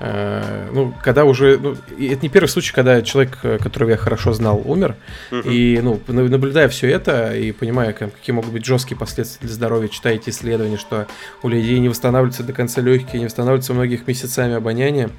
э, 0.00 0.68
ну, 0.72 0.92
когда 1.04 1.24
уже... 1.24 1.56
Ну, 1.58 1.72
это 1.98 2.22
не 2.22 2.28
первый 2.28 2.48
случай, 2.48 2.72
когда 2.72 3.00
человек, 3.02 3.38
э, 3.44 3.58
которого 3.58 3.90
я 3.90 3.96
хорошо 3.96 4.32
знал, 4.32 4.60
умер. 4.64 4.96
Мгм. 5.30 5.48
И, 5.50 5.78
ну, 5.82 6.00
на- 6.08 6.28
наблюдая 6.28 6.68
все 6.68 6.90
это 6.90 7.34
и 7.36 7.52
понимая, 7.52 7.92
как- 7.92 8.12
какие 8.14 8.34
могут 8.34 8.50
быть 8.52 8.64
жесткие 8.64 8.98
последствия 8.98 9.46
для 9.46 9.54
здоровья, 9.54 9.88
читаете 9.88 10.30
исследования, 10.30 10.78
что 10.78 11.06
у 11.42 11.48
людей 11.48 11.78
не 11.78 11.88
восстанавливаются 11.88 12.42
до 12.42 12.52
конца 12.52 12.80
легкие, 12.80 13.20
не 13.20 13.26
восстанавливаются 13.26 13.72
у 13.72 13.76
многих 13.76 14.06
месяцами 14.08 14.54
обоняния. 14.54 15.10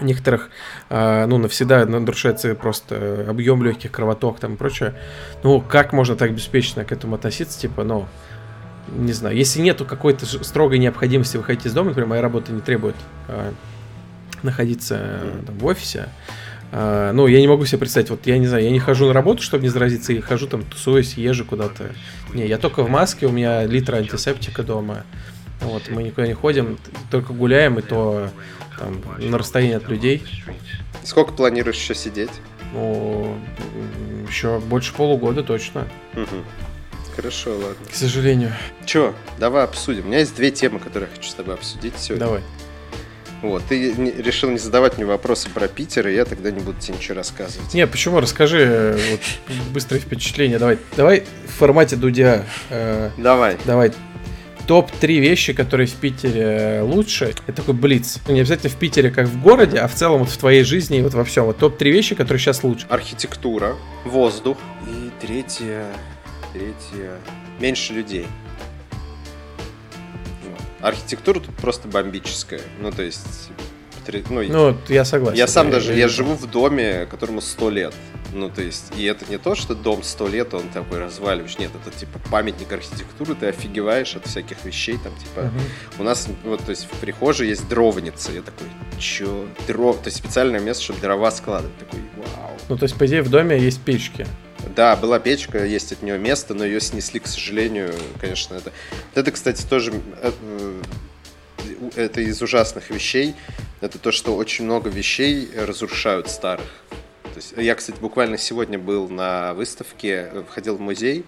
У 0.00 0.04
некоторых, 0.04 0.48
э, 0.88 1.26
ну, 1.26 1.36
навсегда 1.38 1.84
нарушается 1.86 2.54
просто 2.54 3.26
объем 3.28 3.62
легких, 3.62 3.90
кровоток 3.92 4.40
там 4.40 4.54
и 4.54 4.56
прочее. 4.56 4.94
Ну, 5.42 5.60
как 5.60 5.92
можно 5.92 6.16
так 6.16 6.32
беспечно 6.34 6.84
к 6.84 6.92
этому 6.92 7.16
относиться? 7.16 7.58
Типа, 7.60 7.84
ну, 7.84 8.06
не 8.90 9.12
знаю, 9.12 9.36
если 9.36 9.60
нету 9.60 9.84
какой-то 9.84 10.26
строгой 10.26 10.78
необходимости 10.78 11.36
выходить 11.36 11.66
из 11.66 11.72
дома, 11.72 11.88
например, 11.88 12.08
моя 12.08 12.22
работа 12.22 12.52
не 12.52 12.60
требует 12.60 12.96
э, 13.28 13.52
находиться 14.42 14.98
э, 15.00 15.42
там, 15.46 15.58
в 15.58 15.66
офисе, 15.66 16.08
э, 16.72 17.12
ну, 17.14 17.26
я 17.26 17.40
не 17.40 17.48
могу 17.48 17.64
себе 17.66 17.78
представить, 17.78 18.10
вот 18.10 18.26
я 18.26 18.38
не 18.38 18.46
знаю, 18.46 18.64
я 18.64 18.70
не 18.70 18.80
хожу 18.80 19.06
на 19.06 19.12
работу, 19.12 19.42
чтобы 19.42 19.62
не 19.62 19.68
заразиться, 19.68 20.12
и 20.12 20.20
хожу 20.20 20.46
там, 20.46 20.62
тусуюсь, 20.62 21.14
езжу 21.14 21.44
куда-то. 21.44 21.90
Не, 22.34 22.46
я 22.46 22.58
только 22.58 22.82
в 22.82 22.90
маске, 22.90 23.26
у 23.26 23.32
меня 23.32 23.64
литр 23.64 23.94
антисептика 23.94 24.62
дома. 24.62 25.04
Вот, 25.60 25.90
мы 25.90 26.02
никуда 26.02 26.26
не 26.26 26.32
ходим, 26.32 26.78
только 27.10 27.32
гуляем, 27.32 27.78
и 27.78 27.82
то 27.82 28.30
там, 28.78 29.02
на 29.18 29.36
расстоянии 29.36 29.76
от 29.76 29.88
людей. 29.88 30.22
Сколько 31.04 31.32
планируешь 31.32 31.76
еще 31.76 31.94
сидеть? 31.94 32.30
Ну, 32.72 33.36
еще 34.28 34.60
больше 34.60 34.94
полугода 34.94 35.42
точно, 35.42 35.86
Мгм. 36.14 36.44
Хорошо, 37.16 37.52
ладно. 37.52 37.74
к 37.90 37.94
сожалению. 37.94 38.52
Че, 38.86 39.14
давай 39.38 39.64
обсудим. 39.64 40.04
У 40.04 40.08
меня 40.08 40.18
есть 40.20 40.34
две 40.36 40.50
темы, 40.50 40.78
которые 40.78 41.08
я 41.10 41.16
хочу 41.16 41.30
с 41.30 41.34
тобой 41.34 41.54
обсудить 41.54 41.94
сегодня. 41.98 42.26
Давай. 42.26 42.42
Вот, 43.42 43.62
ты 43.68 43.92
решил 44.18 44.50
не 44.50 44.58
задавать 44.58 44.98
мне 44.98 45.06
вопросы 45.06 45.48
про 45.48 45.66
Питер, 45.66 46.08
и 46.08 46.14
я 46.14 46.26
тогда 46.26 46.50
не 46.50 46.60
буду 46.60 46.78
тебе 46.78 46.98
ничего 46.98 47.14
рассказывать. 47.16 47.72
Не, 47.72 47.86
почему? 47.86 48.20
Расскажи 48.20 48.58
э, 48.60 48.98
вот, 49.12 49.20
быстрое 49.72 49.98
впечатление. 50.00 50.58
Давай, 50.58 50.76
давай 50.94 51.24
в 51.46 51.52
формате 51.58 51.96
Дудя. 51.96 52.44
э, 52.68 53.10
Давай. 53.16 53.56
давай. 53.64 53.92
Топ-3 54.66 55.06
вещи, 55.20 55.52
которые 55.54 55.86
в 55.86 55.94
Питере 55.94 56.82
лучше. 56.82 57.34
Это 57.46 57.52
такой 57.62 57.72
блиц. 57.74 58.18
Ну, 58.28 58.34
Не 58.34 58.40
обязательно 58.40 58.68
в 58.70 58.76
Питере, 58.76 59.10
как 59.10 59.26
в 59.26 59.40
городе, 59.42 59.78
а 59.78 59.88
в 59.88 59.94
целом 59.94 60.20
вот 60.20 60.28
в 60.28 60.36
твоей 60.36 60.62
жизни 60.62 60.98
и 60.98 61.02
вот 61.02 61.14
во 61.14 61.24
всем. 61.24 61.46
Вот 61.46 61.56
топ-3 61.58 61.90
вещи, 61.90 62.14
которые 62.14 62.38
сейчас 62.38 62.62
лучше. 62.62 62.86
Архитектура, 62.90 63.74
воздух. 64.04 64.58
И 64.86 65.10
третье, 65.26 65.86
третье, 66.52 67.18
меньше 67.58 67.92
людей. 67.92 68.26
Архитектура 70.80 71.40
тут 71.40 71.54
просто 71.56 71.88
бомбическая. 71.88 72.62
Ну, 72.80 72.90
то 72.90 73.02
есть, 73.02 73.50
ну, 74.30 74.42
Ну, 74.42 74.76
я 74.88 75.04
согласен. 75.04 75.36
я 75.36 75.46
сам 75.46 75.70
даже, 75.70 75.90
я 75.92 76.06
вижу. 76.06 76.16
живу 76.16 76.34
в 76.34 76.50
доме, 76.50 77.06
которому 77.10 77.40
100 77.42 77.70
лет. 77.70 77.94
Ну, 78.32 78.48
то 78.48 78.62
есть, 78.62 78.92
и 78.96 79.04
это 79.04 79.24
не 79.28 79.38
то, 79.38 79.54
что 79.54 79.74
дом 79.74 80.02
100 80.02 80.28
лет, 80.28 80.54
он 80.54 80.62
такой 80.70 80.98
разваливаешь. 81.00 81.58
Нет, 81.58 81.70
это 81.74 81.94
типа 81.96 82.18
памятник 82.30 82.72
архитектуры, 82.72 83.34
ты 83.34 83.46
офигеваешь 83.48 84.16
от 84.16 84.26
всяких 84.26 84.64
вещей, 84.64 84.96
там, 85.02 85.12
типа, 85.16 85.42
Мгм. 85.42 85.60
у 85.98 86.02
нас, 86.02 86.28
вот, 86.44 86.64
то 86.64 86.70
есть, 86.70 86.86
в 86.90 86.96
прихожей 87.00 87.48
есть 87.48 87.68
дровница. 87.68 88.32
Я 88.32 88.40
такой, 88.42 88.66
чё? 88.98 89.46
Дров... 89.66 89.98
То 89.98 90.06
есть, 90.08 90.16
специальное 90.18 90.60
место, 90.60 90.82
чтобы 90.84 91.00
дрова 91.00 91.30
складывать. 91.30 91.76
Такой, 91.78 92.00
вау. 92.16 92.52
Ну, 92.68 92.78
то 92.78 92.84
есть, 92.84 92.96
по 92.96 93.04
идее, 93.06 93.22
в 93.22 93.28
доме 93.30 93.58
есть 93.58 93.80
печки. 93.82 94.26
Да, 94.74 94.96
была 94.96 95.18
печка, 95.18 95.64
есть 95.64 95.92
от 95.92 96.02
нее 96.02 96.18
место, 96.18 96.54
но 96.54 96.64
ее 96.64 96.80
снесли, 96.80 97.20
к 97.20 97.26
сожалению, 97.26 97.94
конечно, 98.20 98.54
это... 98.54 98.72
Это, 99.14 99.32
кстати, 99.32 99.64
тоже... 99.64 99.92
э, 100.22 100.32
э, 100.42 100.82
Это 101.96 102.20
из 102.20 102.40
ужасных 102.42 102.90
вещей. 102.90 103.34
Это 103.80 103.98
то, 103.98 104.12
что 104.12 104.36
очень 104.36 104.64
много 104.64 104.90
вещей 104.90 105.50
разрушают 105.56 106.28
старых. 106.28 106.66
То 107.22 107.36
есть, 107.36 107.54
я, 107.56 107.74
кстати, 107.74 107.98
буквально 108.00 108.38
сегодня 108.38 108.78
был 108.78 109.08
на 109.08 109.54
выставке, 109.54 110.30
входил 110.48 110.76
в 110.76 110.80
музей. 110.80 111.24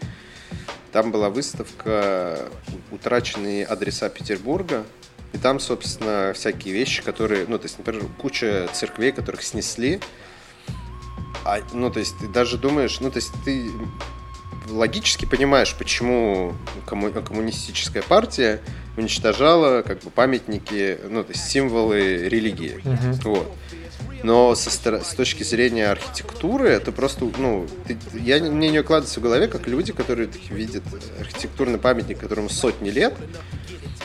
Там 0.92 1.10
была 1.10 1.30
выставка 1.30 2.50
«Утраченные 2.90 3.64
адреса 3.64 4.08
Петербурга». 4.08 4.84
И 5.32 5.38
там, 5.38 5.60
собственно, 5.60 6.32
всякие 6.34 6.74
вещи, 6.74 7.02
которые... 7.02 7.46
Ну, 7.48 7.58
то 7.58 7.64
есть, 7.64 7.78
например, 7.78 8.04
куча 8.18 8.68
церквей, 8.74 9.12
которых 9.12 9.42
снесли. 9.42 10.00
А, 11.44 11.60
ну, 11.72 11.90
то 11.90 11.98
есть, 12.00 12.16
ты 12.18 12.28
даже 12.28 12.58
думаешь... 12.58 13.00
Ну, 13.00 13.10
то 13.10 13.16
есть, 13.16 13.32
ты 13.44 13.70
логически 14.68 15.24
понимаешь, 15.24 15.74
почему 15.76 16.54
комму- 16.86 17.10
коммунистическая 17.22 18.02
партия 18.02 18.60
уничтожала 18.96 19.82
как 19.82 20.00
бы 20.02 20.10
памятники, 20.10 20.98
ну, 21.08 21.24
то 21.24 21.32
есть 21.32 21.48
символы 21.48 22.28
религии. 22.28 22.80
Мгм. 22.84 23.12
Вот. 23.24 23.52
Но 24.22 24.54
со 24.54 24.70
с 24.70 25.14
точки 25.14 25.42
зрения 25.42 25.88
архитектуры, 25.90 26.68
это 26.68 26.92
просто, 26.92 27.28
ну, 27.38 27.66
ты- 27.88 27.98
я, 28.20 28.38
не- 28.38 28.50
мне 28.50 28.68
не 28.70 28.78
укладывается 28.78 29.18
в 29.18 29.22
голове, 29.22 29.48
как 29.48 29.66
люди, 29.66 29.92
которые 29.92 30.28
такие 30.28 30.54
видят 30.54 30.84
архитектурный 31.18 31.78
памятник, 31.78 32.18
которому 32.20 32.48
сотни 32.48 32.90
лет, 32.90 33.14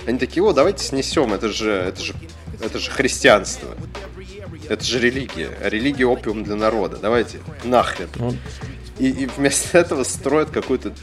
они 0.07 0.17
такие, 0.17 0.43
о, 0.43 0.53
давайте 0.53 0.83
снесем, 0.83 1.33
это 1.33 1.49
же, 1.49 1.71
это 1.71 2.01
же, 2.01 2.15
это 2.61 2.79
же 2.79 2.89
христианство. 2.89 3.75
Это 4.69 4.83
же 4.83 4.99
религия. 4.99 5.49
А 5.61 5.69
религия 5.69 6.05
опиум 6.05 6.43
для 6.43 6.55
народа. 6.55 6.97
Давайте 7.01 7.39
нахрен. 7.63 8.09
Ну, 8.15 8.35
И, 8.99 9.09
и 9.09 9.25
вместо 9.25 9.77
этого 9.77 10.03
строят 10.03 10.49
какую-то 10.49 10.93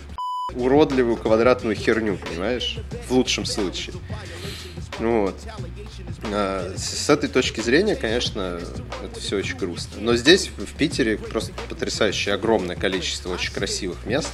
уродливую 0.54 1.16
квадратную 1.16 1.74
херню, 1.74 2.18
понимаешь? 2.18 2.78
В 3.08 3.12
лучшем 3.12 3.44
случае. 3.46 3.94
Ну 5.00 5.22
Вот. 5.22 5.34
А, 6.32 6.72
С 6.76 7.08
этой 7.10 7.28
точки 7.28 7.60
зрения, 7.60 7.96
конечно, 7.96 8.60
это 9.02 9.20
все 9.20 9.36
очень 9.36 9.56
грустно. 9.56 10.00
Но 10.00 10.16
здесь, 10.16 10.50
в 10.56 10.74
Питере, 10.74 11.16
просто 11.16 11.52
потрясающее 11.68 12.34
огромное 12.34 12.76
количество 12.76 13.32
очень 13.32 13.52
красивых 13.52 14.06
мест. 14.06 14.30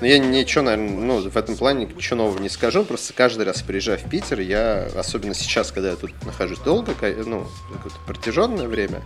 Но 0.00 0.06
я 0.06 0.18
ничего, 0.18 0.62
наверное, 0.64 0.96
ну, 0.96 1.28
в 1.28 1.36
этом 1.36 1.56
плане 1.56 1.86
ничего 1.86 2.16
нового 2.16 2.38
не 2.40 2.48
скажу. 2.48 2.84
Просто 2.84 3.12
каждый 3.12 3.44
раз, 3.44 3.62
приезжая 3.62 3.98
в 3.98 4.08
Питер, 4.08 4.40
я, 4.40 4.88
особенно 4.96 5.34
сейчас, 5.34 5.72
когда 5.72 5.90
я 5.90 5.96
тут 5.96 6.12
нахожусь 6.24 6.58
долго, 6.60 6.94
ну, 7.00 7.46
какое-то 7.72 7.98
протяженное 8.06 8.68
время, 8.68 9.02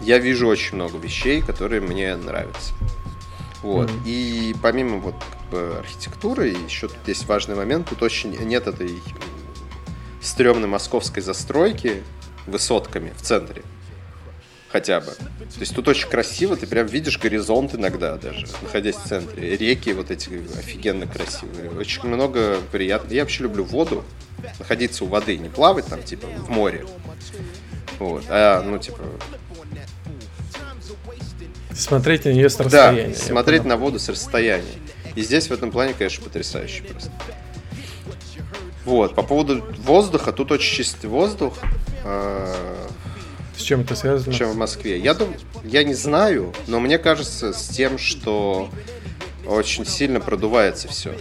я 0.00 0.18
вижу 0.18 0.46
очень 0.46 0.76
много 0.76 0.98
вещей, 0.98 1.42
которые 1.42 1.80
мне 1.80 2.16
нравятся. 2.16 2.72
Вот. 3.62 3.90
Мгм. 3.90 4.02
И 4.06 4.54
помимо 4.62 4.98
вот 4.98 5.14
как 5.30 5.50
бы, 5.50 5.78
архитектуры, 5.78 6.48
еще 6.48 6.88
тут 6.88 6.96
есть 7.06 7.26
важный 7.26 7.54
момент, 7.54 7.88
тут 7.88 8.02
очень 8.02 8.30
нет 8.30 8.66
этой 8.66 8.98
стрёмной 10.20 10.68
московской 10.68 11.22
застройки 11.22 12.02
высотками 12.46 13.12
в 13.16 13.22
центре. 13.22 13.62
Хотя 14.68 15.00
бы. 15.00 15.06
То 15.06 15.60
есть 15.60 15.74
тут 15.74 15.88
очень 15.88 16.08
красиво, 16.08 16.56
ты 16.56 16.66
прям 16.66 16.86
видишь 16.86 17.18
горизонт 17.18 17.74
иногда 17.74 18.16
даже, 18.16 18.46
находясь 18.62 18.94
в 18.94 19.04
центре. 19.04 19.56
Реки 19.56 19.92
вот 19.92 20.12
эти 20.12 20.28
офигенно 20.56 21.06
красивые. 21.06 21.70
Очень 21.70 22.06
много 22.06 22.58
приятно. 22.70 23.12
Я 23.12 23.22
вообще 23.22 23.42
люблю 23.42 23.64
воду, 23.64 24.04
находиться 24.60 25.04
у 25.04 25.08
воды, 25.08 25.36
не 25.38 25.48
плавать 25.48 25.86
там, 25.86 26.02
типа, 26.02 26.28
в 26.28 26.50
море. 26.50 26.86
Вот. 27.98 28.24
А, 28.28 28.62
ну, 28.62 28.78
типа, 28.78 29.02
Смотреть 31.74 32.24
на 32.24 32.30
нее 32.30 32.48
с 32.50 32.56
да, 32.56 32.64
расстояния. 32.64 33.08
я 33.08 33.14
смотреть 33.14 33.64
на 33.64 33.76
воду 33.76 33.98
с 33.98 34.08
расстояния. 34.08 34.64
И 35.16 35.22
здесь 35.22 35.48
в 35.48 35.52
этом 35.52 35.70
плане, 35.70 35.94
конечно, 35.94 36.22
потрясающе 36.22 36.82
просто. 36.84 37.10
Вот, 38.90 39.14
по 39.14 39.22
поводу 39.22 39.62
воздуха, 39.84 40.32
тут 40.32 40.50
очень 40.50 40.78
чистый 40.78 41.06
воздух, 41.06 41.54
э, 42.02 42.86
С 43.56 43.62
чем 43.62 43.82
это 43.82 43.94
связано? 43.94 44.34
чем 44.34 44.50
в 44.50 44.56
Москве. 44.56 44.98
Я 44.98 45.14
думаю, 45.14 45.36
я 45.62 45.84
не 45.84 45.94
знаю, 45.94 46.52
но 46.66 46.80
мне 46.80 46.98
кажется 46.98 47.52
с 47.52 47.68
тем, 47.68 47.98
что 47.98 48.68
очень 49.46 49.86
сильно 49.86 50.18
продувается 50.18 50.88
все. 50.88 51.14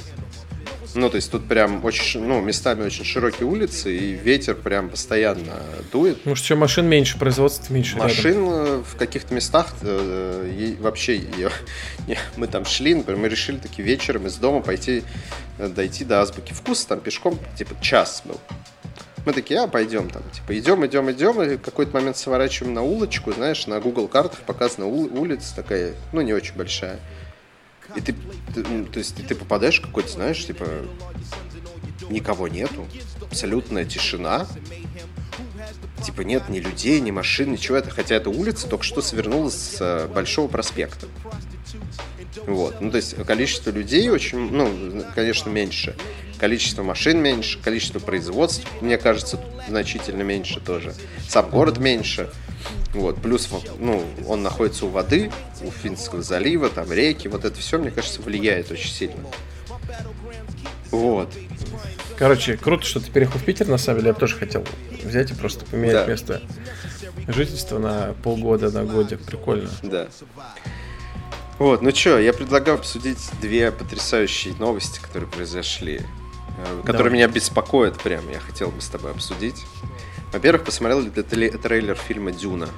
Ну, 0.96 1.10
то 1.10 1.18
есть 1.18 1.32
тут 1.32 1.48
прям 1.48 1.84
очень, 1.86 2.24
ну, 2.24 2.42
местами 2.42 2.84
очень 2.84 3.06
широкие 3.06 3.48
улицы, 3.48 3.96
и 3.96 4.14
ветер 4.14 4.56
прям 4.56 4.90
постоянно 4.90 5.62
дует. 5.92 6.26
Может, 6.26 6.46
что 6.46 6.56
машин 6.56 6.88
меньше, 6.88 7.18
производства 7.20 7.72
меньше 7.74 7.96
рядом. 7.96 8.08
Машин 8.08 8.38
э, 8.50 8.84
в 8.84 8.96
каких-то 8.96 9.34
местах 9.34 9.74
э, 9.82 10.76
вообще 10.80 11.20
не, 12.08 12.18
мы 12.38 12.48
там 12.48 12.66
шли, 12.66 12.96
например, 12.96 13.22
мы 13.22 13.30
решили 13.30 13.58
таки 13.58 13.82
вечером 13.82 14.28
из 14.28 14.36
дома 14.36 14.62
пойти 14.62 15.04
э, 15.58 15.68
дойти 15.68 16.06
до 16.06 16.22
азбуки 16.22 16.54
вкуса, 16.54 16.88
там 16.88 17.00
пешком 17.00 17.38
типа 17.58 17.76
час 17.82 18.24
был. 18.26 18.40
Мы 19.26 19.34
такие, 19.34 19.60
а 19.60 19.68
пойдем 19.68 20.10
там, 20.10 20.24
типа 20.32 20.58
идем, 20.58 20.86
идем, 20.86 21.12
идем, 21.12 21.42
и 21.42 21.58
в 21.58 21.62
какой-то 21.62 21.94
момент 21.94 22.18
сворачиваем 22.18 22.74
на 22.74 22.82
улочку, 22.82 23.32
знаешь, 23.34 23.68
на 23.68 23.80
Google 23.80 24.08
картах 24.08 24.40
показана 24.40 24.86
ули- 24.86 25.10
улица 25.10 25.56
такая, 25.56 25.94
ну 26.14 26.22
не 26.22 26.34
очень 26.34 26.56
большая. 26.56 27.00
И 27.96 28.02
ты, 28.02 28.16
ты, 28.54 28.64
ну, 28.64 28.86
то 28.86 29.00
есть 29.00 29.16
ты 29.28 29.36
попадаешь 29.36 29.80
в 29.80 29.86
какой-то, 29.86 30.10
знаешь, 30.10 30.46
типа 30.46 30.66
никого 32.10 32.48
нету, 32.48 32.86
абсолютная 33.22 33.86
тишина, 33.86 34.48
Типа 36.04 36.22
нет 36.22 36.50
ни 36.50 36.60
людей, 36.60 37.00
ни 37.02 37.12
машин, 37.12 37.52
ничего. 37.52 37.78
Это, 37.78 37.90
хотя 37.90 38.16
эта 38.16 38.30
улица 38.30 38.68
только 38.68 38.84
что 38.84 39.02
свернула 39.02 39.50
с 39.50 39.78
э, 39.80 40.08
Большого 40.08 40.48
проспекта. 40.48 41.08
Вот. 42.48 42.80
Ну, 42.80 42.90
то 42.90 42.98
есть 42.98 43.16
количество 43.26 43.70
людей 43.70 44.10
очень, 44.10 44.52
ну, 44.52 45.04
конечно, 45.14 45.50
меньше. 45.50 45.96
Количество 46.40 46.84
машин 46.84 47.22
меньше, 47.22 47.60
количество 47.62 48.00
производств, 48.00 48.66
мне 48.82 48.98
кажется, 48.98 49.40
значительно 49.68 50.22
меньше 50.24 50.60
тоже. 50.62 50.94
Сам 51.28 51.50
город 51.50 51.78
меньше. 51.80 52.30
Вот. 52.94 53.22
Плюс, 53.22 53.50
ну, 53.78 54.04
он 54.28 54.42
находится 54.42 54.86
у 54.86 54.90
воды, 54.90 55.32
у 55.62 55.70
Финского 55.70 56.22
залива, 56.22 56.70
там 56.70 56.92
реки. 56.92 57.28
Вот 57.28 57.46
это 57.46 57.60
все, 57.60 57.78
мне 57.78 57.92
кажется, 57.92 58.22
влияет 58.22 58.72
очень 58.72 58.90
сильно. 58.92 59.16
Вот. 60.92 61.32
Короче, 62.18 62.58
круто, 62.58 62.86
что 62.86 63.00
ты 63.00 63.12
переехал 63.12 63.40
в 63.40 63.44
Питер, 63.44 63.68
на 63.68 63.78
самом 63.78 64.00
деле. 64.00 64.08
Я 64.10 64.14
бы 64.14 64.20
тоже 64.20 64.36
хотел 64.36 64.64
взять 65.04 65.32
и 65.32 65.34
просто 65.34 65.66
поменять 65.66 65.94
Да. 65.94 66.06
место 66.06 66.42
жительства 67.28 67.80
на 67.80 68.14
полгода, 68.24 68.72
на 68.72 68.84
годик. 68.86 69.22
Прикольно. 69.22 69.70
Да. 69.84 70.08
Вот, 71.60 71.82
ну 71.82 71.92
что, 71.94 72.18
я 72.20 72.32
предлагаю 72.32 72.78
обсудить 72.78 73.20
две 73.42 73.72
потрясающие 73.72 74.54
новости, 74.56 75.00
которые 75.02 75.30
произошли, 75.30 76.02
э, 76.66 76.80
которые 76.82 77.12
Давай. 77.12 77.14
меня 77.14 77.28
беспокоят 77.28 78.00
прям, 78.02 78.30
я 78.30 78.40
хотел 78.40 78.70
бы 78.70 78.82
с 78.82 78.88
тобой 78.88 79.12
обсудить. 79.12 79.66
Во-первых, 80.32 80.64
посмотрел 80.64 81.02
ли 81.02 81.10
ты 81.10 81.24
трейлер 81.24 81.96
фильма 81.96 82.32
«Дюна»? 82.32 82.70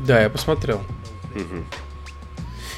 Да, 0.00 0.20
я 0.20 0.28
посмотрел. 0.28 0.80
Мгм. 1.34 1.64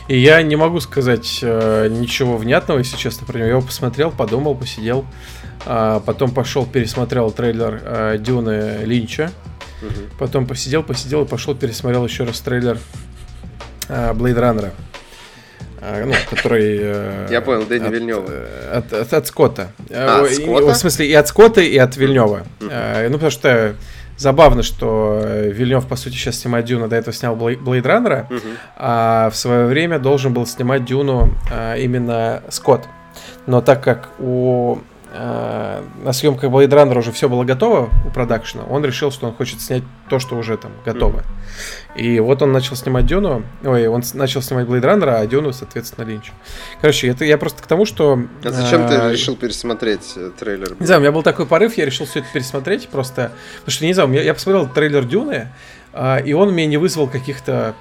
И 0.08 0.18
я 0.18 0.42
не 0.42 0.56
могу 0.56 0.80
сказать 0.80 1.38
э, 1.42 1.88
ничего 1.90 2.36
внятного, 2.36 2.78
если 2.78 2.98
честно, 2.98 3.26
про 3.26 3.38
него. 3.38 3.46
Я 3.46 3.52
его 3.52 3.62
посмотрел, 3.62 4.10
подумал, 4.10 4.54
посидел. 4.54 5.06
А, 5.64 6.00
потом 6.00 6.32
пошел, 6.32 6.66
пересмотрел 6.66 7.30
трейлер 7.30 7.80
э, 7.82 8.18
Дюны 8.18 8.84
Линча. 8.84 9.32
Мгм. 9.80 10.10
Потом 10.18 10.46
посидел, 10.46 10.82
посидел 10.82 11.24
и 11.24 11.26
пошел, 11.26 11.54
пересмотрел 11.54 12.04
еще 12.04 12.24
раз 12.24 12.40
трейлер 12.40 12.78
Блейд 14.14 14.36
Раннера. 14.38 14.72
Ну, 16.06 16.12
который... 16.30 16.78
э, 16.80 17.26
Я 17.30 17.40
понял, 17.40 17.64
Вильнёва. 17.68 18.26
э, 18.30 18.78
От, 18.78 18.92
от- 18.92 19.12
от 19.12 19.26
Скотта. 19.26 19.68
А, 19.90 20.20
Э, 20.20 20.24
от 20.24 20.30
и- 20.30 20.34
Скотта? 20.34 20.72
В 20.72 20.76
смысле, 20.76 21.06
и 21.06 21.14
от 21.14 21.28
Скотта, 21.28 21.60
и 21.60 21.76
от 21.78 21.96
Вильнева. 21.96 22.42
Э, 22.70 23.08
Ну, 23.08 23.14
потому 23.14 23.30
что 23.30 23.74
забавно, 24.16 24.62
что 24.62 25.20
э, 25.22 25.50
Вильнев, 25.50 25.86
по 25.86 25.96
сути, 25.96 26.14
сейчас 26.14 26.38
снимает 26.40 26.64
Дюну, 26.66 26.88
до 26.88 26.96
этого 26.96 27.12
снял 27.12 27.36
Блей- 27.36 27.58
Блейд 27.58 27.84
Раннера, 27.86 28.28
а 28.76 29.28
в 29.30 29.36
свое 29.36 29.66
время 29.66 29.98
должен 29.98 30.32
был 30.32 30.46
снимать 30.46 30.84
Дюну 30.84 31.30
а, 31.52 31.74
именно 31.76 32.42
Скотт. 32.48 32.82
Но 33.46 33.60
так 33.60 33.82
как 33.82 34.08
у 34.18 34.78
а, 35.16 35.84
на 36.02 36.12
съемках 36.12 36.50
Blade 36.50 36.68
Runner 36.68 36.98
уже 36.98 37.12
все 37.12 37.28
было 37.28 37.44
готово 37.44 37.88
у 38.04 38.10
продакшена, 38.10 38.64
он 38.64 38.84
решил, 38.84 39.12
что 39.12 39.28
он 39.28 39.34
хочет 39.34 39.60
снять 39.60 39.84
то, 40.08 40.18
что 40.18 40.36
уже 40.36 40.56
там 40.56 40.72
готово. 40.84 41.22
И 41.94 42.18
вот 42.18 42.42
он 42.42 42.50
начал 42.50 42.74
снимать 42.74 43.06
Дюну, 43.06 43.44
ой, 43.62 43.86
он 43.86 44.02
начал 44.14 44.42
снимать 44.42 44.66
Blade 44.66 44.82
Runner, 44.82 45.08
а 45.08 45.26
Дюну, 45.26 45.52
соответственно, 45.52 46.04
Линч. 46.04 46.32
Короче, 46.80 47.06
это 47.06 47.24
я 47.24 47.38
просто 47.38 47.62
к 47.62 47.66
тому, 47.66 47.86
что... 47.86 48.24
А 48.42 48.50
зачем 48.50 48.86
а, 48.86 48.88
ты 48.88 49.12
решил 49.12 49.36
пересмотреть 49.36 50.14
э, 50.16 50.32
трейлер? 50.36 50.74
не 50.80 50.86
знаю, 50.86 51.00
у 51.00 51.02
меня 51.02 51.12
был 51.12 51.22
такой 51.22 51.46
порыв, 51.46 51.76
я 51.76 51.86
решил 51.86 52.06
все 52.06 52.18
это 52.18 52.28
пересмотреть 52.32 52.88
просто. 52.88 53.30
Потому 53.60 53.72
что, 53.72 53.84
не 53.86 53.94
знаю, 53.94 54.12
я, 54.12 54.22
я 54.22 54.34
посмотрел 54.34 54.68
трейлер 54.68 55.04
Дюны, 55.04 55.48
а, 55.92 56.18
и 56.18 56.32
он 56.32 56.52
мне 56.52 56.66
не 56.66 56.76
вызвал 56.76 57.06
каких-то. 57.06 57.76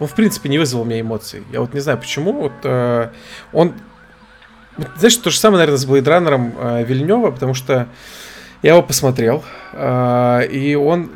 Он, 0.00 0.08
в 0.08 0.14
принципе, 0.14 0.48
не 0.48 0.58
вызвал 0.58 0.82
у 0.82 0.84
меня 0.84 1.00
эмоций. 1.00 1.44
Я 1.52 1.60
вот 1.60 1.72
не 1.72 1.78
знаю, 1.78 1.98
почему. 1.98 2.32
Вот 2.32 2.52
э, 2.64 3.10
он. 3.52 3.74
Знаешь, 4.96 5.16
то 5.16 5.30
же 5.30 5.38
самое, 5.38 5.58
наверное, 5.66 5.78
с 5.78 5.86
Blade 5.86 6.04
Runner 6.04 6.84
Вильнева, 6.84 7.30
потому 7.30 7.54
что 7.54 7.86
я 8.62 8.72
его 8.72 8.82
посмотрел, 8.82 9.44
э, 9.72 10.46
и 10.50 10.74
он 10.74 11.10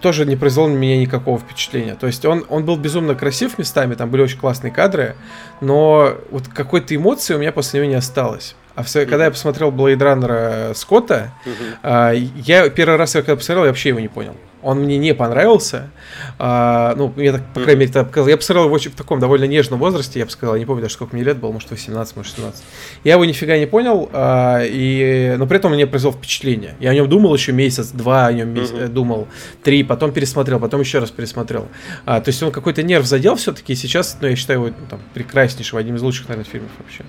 тоже 0.00 0.24
не 0.24 0.36
произвел 0.36 0.68
на 0.68 0.74
меня 0.76 0.96
никакого 0.98 1.38
впечатления. 1.38 1.94
То 1.94 2.06
есть 2.06 2.24
он, 2.24 2.44
он 2.48 2.64
был 2.64 2.76
безумно 2.76 3.14
красив 3.14 3.58
местами, 3.58 3.94
там 3.94 4.08
были 4.10 4.22
очень 4.22 4.38
классные 4.38 4.72
кадры, 4.72 5.16
но 5.60 6.14
вот 6.30 6.48
какой-то 6.48 6.94
эмоции 6.96 7.34
у 7.34 7.38
меня 7.38 7.52
после 7.52 7.80
него 7.80 7.90
не 7.90 7.96
осталось. 7.96 8.54
А 8.76 8.82
в 8.82 8.88
свое- 8.88 9.06
когда 9.06 9.26
я 9.26 9.30
посмотрел 9.30 9.70
Blade 9.70 9.98
Runner 9.98 10.74
Скотта, 10.74 11.32
Мгм. 11.44 11.54
а, 11.82 12.12
я 12.12 12.68
первый 12.70 12.96
раз, 12.96 13.12
когда 13.12 13.36
посмотрел, 13.36 13.64
я 13.64 13.70
вообще 13.70 13.90
его 13.90 14.00
не 14.00 14.08
понял. 14.08 14.34
Он 14.64 14.80
мне 14.80 14.96
не 14.98 15.14
понравился. 15.14 15.90
А, 16.38 16.94
ну, 16.96 17.12
мне 17.16 17.32
так, 17.32 17.42
по 17.52 17.60
крайней 17.60 17.80
мере, 17.80 17.92
так 17.92 18.06
показалось. 18.08 18.30
Я 18.30 18.36
посмотрел 18.36 18.64
его 18.64 18.74
очень 18.74 18.90
в 18.90 18.94
таком 18.94 19.20
довольно 19.20 19.44
нежном 19.44 19.78
возрасте, 19.78 20.18
я 20.18 20.24
бы 20.24 20.30
сказал, 20.30 20.54
я 20.54 20.58
не 20.60 20.66
помню 20.66 20.82
даже, 20.82 20.94
сколько 20.94 21.14
мне 21.14 21.24
лет 21.24 21.38
было, 21.38 21.52
может, 21.52 21.70
18, 21.70 22.16
может, 22.16 22.34
16. 22.34 22.64
Я 23.04 23.12
его 23.12 23.24
нифига 23.24 23.58
не 23.58 23.66
понял, 23.66 24.08
а, 24.12 24.62
и, 24.64 25.34
но 25.38 25.46
при 25.46 25.58
этом 25.58 25.70
он 25.72 25.76
мне 25.76 25.86
произвел 25.86 26.12
впечатление. 26.12 26.76
Я 26.80 26.90
о 26.90 26.94
нем 26.94 27.08
думал 27.08 27.34
еще 27.34 27.52
месяц, 27.52 27.88
два 27.90 28.26
о 28.26 28.32
нем 28.32 28.48
меся- 28.54 28.74
Мгм. 28.74 28.82
э, 28.84 28.88
думал, 28.88 29.28
три, 29.62 29.84
потом 29.84 30.12
пересмотрел, 30.12 30.58
потом 30.58 30.80
еще 30.80 30.98
раз 30.98 31.10
пересмотрел. 31.10 31.68
А, 32.06 32.20
то 32.20 32.30
есть 32.30 32.42
он 32.42 32.50
какой-то 32.50 32.82
нерв 32.82 33.04
задел 33.06 33.36
все-таки, 33.36 33.74
и 33.74 33.76
сейчас, 33.76 34.16
ну, 34.20 34.28
я 34.28 34.36
считаю 34.36 34.60
его 34.60 34.68
ну, 34.78 34.86
там, 34.88 35.00
прекраснейшим, 35.12 35.78
одним 35.78 35.96
из 35.96 36.02
лучших, 36.02 36.28
наверное, 36.28 36.50
фильмов 36.50 36.70
вообще. 36.78 37.04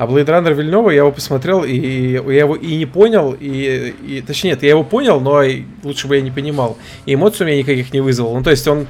А 0.00 0.06
Blade 0.06 0.24
Runner 0.24 0.54
Вильнева, 0.54 0.88
я 0.88 1.00
его 1.00 1.12
посмотрел, 1.12 1.62
и 1.62 1.76
я 1.76 2.20
его 2.22 2.56
и 2.56 2.74
не 2.76 2.86
понял, 2.86 3.36
и, 3.38 3.94
и 4.02 4.22
точнее, 4.22 4.52
нет, 4.52 4.62
я 4.62 4.70
его 4.70 4.82
понял, 4.82 5.20
но 5.20 5.42
лучше 5.82 6.08
бы 6.08 6.16
я 6.16 6.22
не 6.22 6.30
понимал. 6.30 6.78
И 7.04 7.12
эмоций 7.12 7.44
у 7.44 7.46
меня 7.46 7.58
никаких 7.58 7.92
не 7.92 8.00
вызвал. 8.00 8.34
Ну, 8.34 8.42
то 8.42 8.50
есть 8.50 8.66
он 8.66 8.86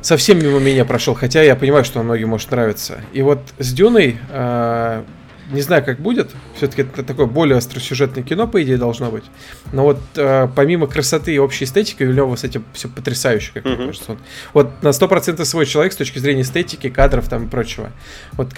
совсем 0.00 0.38
мимо 0.38 0.58
меня 0.58 0.86
прошел, 0.86 1.12
хотя 1.12 1.42
я 1.42 1.54
понимаю, 1.54 1.84
что 1.84 2.00
он 2.00 2.06
многим 2.06 2.30
может 2.30 2.50
нравиться. 2.50 3.02
И 3.12 3.20
вот 3.20 3.40
с 3.58 3.74
Дюной, 3.74 4.16
а, 4.30 5.04
не 5.50 5.60
знаю, 5.62 5.84
как 5.84 6.00
будет, 6.00 6.30
все-таки 6.56 6.82
это 6.82 7.02
такое 7.02 7.26
более 7.26 7.56
остросюжетное 7.58 8.22
кино, 8.22 8.46
по 8.46 8.62
идее, 8.62 8.76
должно 8.76 9.10
быть. 9.10 9.24
Но 9.72 9.84
вот 9.84 9.98
а, 10.16 10.48
помимо 10.54 10.86
красоты 10.86 11.34
и 11.34 11.38
общей 11.38 11.64
эстетики, 11.64 12.02
у 12.02 12.06
Вильнева 12.06 12.36
с 12.36 12.44
этим 12.44 12.64
все 12.72 12.88
потрясающе, 12.88 13.52
как 13.54 13.64
мне 13.64 13.74
Мгм. 13.74 13.86
кажется. 13.86 14.04
Вот, 14.08 14.18
вот 14.52 14.82
на 14.82 14.88
100% 14.92 15.44
свой 15.44 15.66
человек 15.66 15.92
с 15.92 15.96
точки 15.96 16.18
зрения 16.18 16.42
эстетики, 16.42 16.90
кадров 16.90 17.28
там 17.28 17.46
и 17.46 17.48
прочего. 17.48 17.90
Вот 18.32 18.48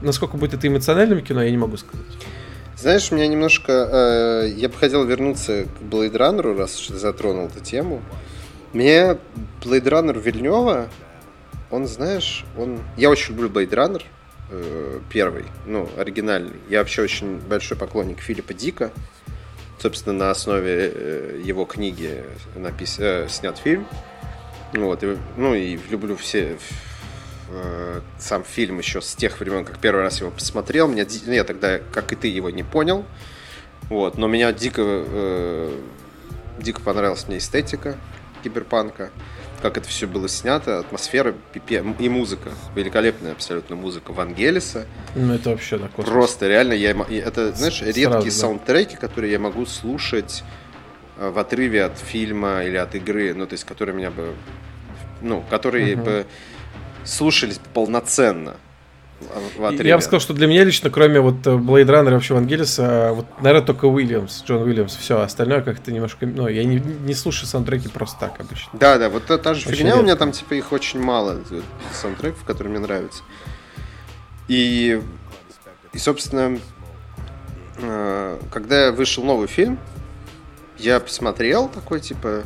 насколько 0.00 0.36
будет 0.36 0.54
это 0.54 0.68
эмоциональным 0.68 1.20
кино, 1.22 1.42
я 1.42 1.50
не 1.50 1.56
могу 1.58 1.76
сказать. 1.76 2.06
Знаешь, 2.76 3.10
меня 3.10 3.26
немножко... 3.26 3.72
э, 4.44 4.48
я 4.56 4.68
бы 4.70 4.74
хотел 4.74 5.04
вернуться 5.04 5.64
к 5.64 5.82
Blade 5.82 6.12
Runner, 6.16 6.56
раз 6.56 6.80
уж 6.80 6.86
ты 6.86 6.94
затронул 6.98 7.46
эту 7.48 7.60
тему. 7.60 8.00
Мне 8.72 9.18
Blade 9.62 9.84
Runner 9.84 10.18
Вильнева, 10.18 10.88
он, 11.70 11.86
знаешь, 11.86 12.44
он... 12.56 12.78
Я 12.96 13.10
очень 13.10 13.34
люблю 13.34 13.50
Blade 13.50 13.70
Runner, 13.70 14.02
э, 14.02 14.04
первый, 15.12 15.44
ну, 15.66 15.88
оригинальный. 15.96 16.56
Я 16.68 16.80
вообще 16.80 17.02
очень 17.02 17.38
большой 17.38 17.76
поклонник 17.76 18.20
Филиппа 18.20 18.54
Дика. 18.54 18.90
Собственно, 19.78 20.12
на 20.12 20.30
основе 20.30 20.92
э, 20.94 21.40
его 21.42 21.64
книги 21.64 22.22
напис... 22.54 22.98
э, 22.98 23.28
снят 23.30 23.56
фильм. 23.56 23.86
Вот, 24.74 25.02
и, 25.02 25.16
ну 25.36 25.54
и 25.54 25.78
люблю 25.88 26.16
все 26.16 26.58
э, 27.48 28.00
сам 28.18 28.44
фильм 28.44 28.78
еще 28.78 29.00
с 29.00 29.14
тех 29.14 29.40
времен, 29.40 29.64
как 29.64 29.78
первый 29.78 30.02
раз 30.02 30.20
его 30.20 30.30
посмотрел. 30.30 30.86
Меня, 30.86 31.06
ну, 31.26 31.32
я 31.32 31.44
тогда, 31.44 31.78
как 31.92 32.12
и 32.12 32.16
ты, 32.16 32.28
его 32.28 32.50
не 32.50 32.62
понял. 32.62 33.06
Вот, 33.88 34.18
но 34.18 34.26
меня 34.26 34.52
дико, 34.52 34.82
э, 34.84 35.80
дико 36.58 36.82
понравилась 36.82 37.26
мне 37.26 37.38
эстетика 37.38 37.96
киберпанка, 38.42 39.10
как 39.62 39.76
это 39.76 39.88
все 39.88 40.06
было 40.06 40.28
снято, 40.28 40.78
атмосфера 40.78 41.34
пипе- 41.52 41.96
и 41.98 42.08
музыка. 42.08 42.50
Великолепная 42.74 43.32
абсолютно 43.32 43.76
музыка 43.76 44.12
Вангелиса. 44.12 44.86
Ну, 45.14 45.34
это 45.34 45.50
вообще 45.50 45.78
да, 45.78 45.88
космос. 45.88 46.06
Просто 46.06 46.48
реально, 46.48 46.72
я, 46.72 46.90
это, 46.90 47.52
знаешь, 47.52 47.82
редкие 47.82 48.08
Сразу, 48.08 48.26
да. 48.26 48.32
саундтреки, 48.32 48.96
которые 48.96 49.32
я 49.32 49.38
могу 49.38 49.66
слушать 49.66 50.42
в 51.16 51.38
отрыве 51.38 51.84
от 51.84 51.98
фильма 51.98 52.64
или 52.64 52.76
от 52.76 52.94
игры, 52.94 53.34
ну, 53.34 53.46
то 53.46 53.52
есть, 53.52 53.64
которые 53.64 53.94
меня 53.94 54.10
бы, 54.10 54.34
ну, 55.20 55.44
которые 55.50 55.94
uh-huh. 55.94 56.04
бы 56.04 56.26
слушались 57.04 57.60
полноценно 57.74 58.56
в 59.56 59.64
отрыве. 59.64 59.88
Я 59.88 59.96
бы 59.96 60.02
сказал, 60.02 60.20
что 60.20 60.34
для 60.34 60.46
меня 60.46 60.64
лично, 60.64 60.90
кроме 60.90 61.20
вот 61.20 61.46
э, 61.46 61.50
Blade 61.50 61.86
Runner 61.86 62.10
и 62.10 62.12
вообще 62.14 62.34
Вангелиса, 62.34 63.12
вот, 63.12 63.26
наверное, 63.40 63.66
только 63.66 63.86
Уильямс, 63.86 64.42
Джон 64.44 64.62
Уильямс, 64.62 64.96
все, 64.96 65.20
остальное 65.20 65.60
как-то 65.62 65.92
немножко, 65.92 66.26
ну, 66.26 66.48
я 66.48 66.64
не, 66.64 66.76
не 66.80 67.14
слушаю 67.14 67.46
саундтреки 67.46 67.88
просто 67.88 68.18
так 68.20 68.40
обычно. 68.40 68.70
Да, 68.72 68.98
да, 68.98 69.08
вот 69.08 69.26
та, 69.26 69.38
та 69.38 69.54
же 69.54 69.68
очень 69.68 69.78
фигня, 69.78 69.90
редко. 69.90 70.00
у 70.00 70.02
меня 70.04 70.16
там, 70.16 70.32
типа, 70.32 70.54
их 70.54 70.72
очень 70.72 71.00
мало, 71.00 71.38
саундтреков, 71.92 72.44
которые 72.44 72.70
мне 72.70 72.80
нравятся. 72.80 73.22
И, 74.48 75.00
и 75.92 75.98
собственно, 75.98 76.58
э, 77.78 78.38
когда 78.52 78.92
вышел 78.92 79.22
новый 79.24 79.48
фильм, 79.48 79.78
я 80.78 80.98
посмотрел 80.98 81.68
такой, 81.68 82.00
типа, 82.00 82.42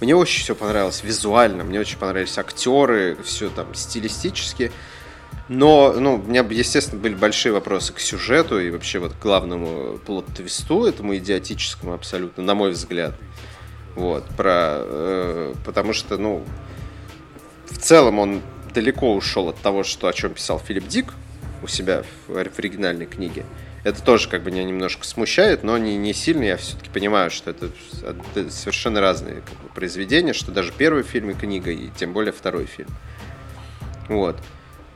мне 0.00 0.16
очень 0.16 0.42
все 0.42 0.54
понравилось 0.54 1.02
визуально, 1.02 1.64
мне 1.64 1.80
очень 1.80 1.98
понравились 1.98 2.38
актеры, 2.38 3.18
все 3.22 3.50
там 3.50 3.74
стилистически. 3.74 4.72
Но, 5.52 5.92
ну, 5.98 6.14
у 6.14 6.18
меня, 6.18 6.46
естественно, 6.48 7.02
были 7.02 7.16
большие 7.16 7.50
вопросы 7.50 7.92
к 7.92 7.98
сюжету 7.98 8.60
и 8.60 8.70
вообще 8.70 9.00
вот 9.00 9.14
к 9.14 9.18
главному 9.20 9.98
плод-твисту, 10.06 10.86
этому 10.86 11.16
идиотическому 11.16 11.92
абсолютно, 11.92 12.44
на 12.44 12.54
мой 12.54 12.70
взгляд. 12.70 13.16
Вот, 13.96 14.24
про... 14.36 14.78
Э, 14.84 15.54
потому 15.66 15.92
что, 15.92 16.18
ну, 16.18 16.44
в 17.68 17.78
целом 17.78 18.20
он 18.20 18.42
далеко 18.72 19.12
ушел 19.12 19.48
от 19.48 19.56
того, 19.56 19.82
что, 19.82 20.06
о 20.06 20.12
чем 20.12 20.34
писал 20.34 20.60
Филипп 20.60 20.86
Дик 20.86 21.14
у 21.64 21.66
себя 21.66 22.04
в, 22.28 22.34
в 22.34 22.36
оригинальной 22.38 23.06
книге. 23.06 23.44
Это 23.82 24.00
тоже 24.04 24.28
как 24.28 24.44
бы 24.44 24.52
меня 24.52 24.62
немножко 24.62 25.04
смущает, 25.04 25.64
но 25.64 25.76
не, 25.78 25.96
не 25.96 26.12
сильно. 26.12 26.44
Я 26.44 26.58
все-таки 26.58 26.90
понимаю, 26.90 27.32
что 27.32 27.50
это, 27.50 27.70
это 28.36 28.52
совершенно 28.52 29.00
разные 29.00 29.40
как 29.40 29.58
бы, 29.64 29.68
произведения, 29.74 30.32
что 30.32 30.52
даже 30.52 30.70
первый 30.70 31.02
фильм 31.02 31.30
и 31.30 31.34
книга, 31.34 31.72
и 31.72 31.88
тем 31.98 32.12
более 32.12 32.32
второй 32.32 32.66
фильм. 32.66 32.90
Вот. 34.06 34.36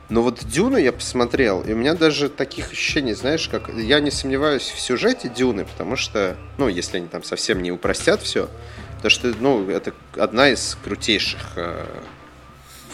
Но 0.07 0.21
вот 0.21 0.45
Дюну 0.45 0.77
я 0.77 0.91
посмотрел, 0.91 1.61
и 1.61 1.73
у 1.73 1.75
меня 1.75 1.95
даже 1.95 2.29
таких 2.29 2.71
ощущений, 2.71 3.13
знаешь, 3.13 3.49
как 3.49 3.69
я 3.69 3.99
не 3.99 4.11
сомневаюсь 4.11 4.69
в 4.69 4.79
сюжете 4.79 5.29
Дюны, 5.29 5.65
потому 5.65 5.95
что, 5.95 6.37
ну, 6.57 6.67
если 6.67 6.97
они 6.97 7.07
там 7.07 7.23
совсем 7.23 7.63
не 7.63 7.71
упростят 7.71 8.21
все, 8.21 8.47
то 9.01 9.09
что, 9.09 9.33
ну, 9.39 9.67
это 9.67 9.93
одна 10.15 10.49
из 10.49 10.77
крутейших 10.83 11.39
э, 11.55 11.85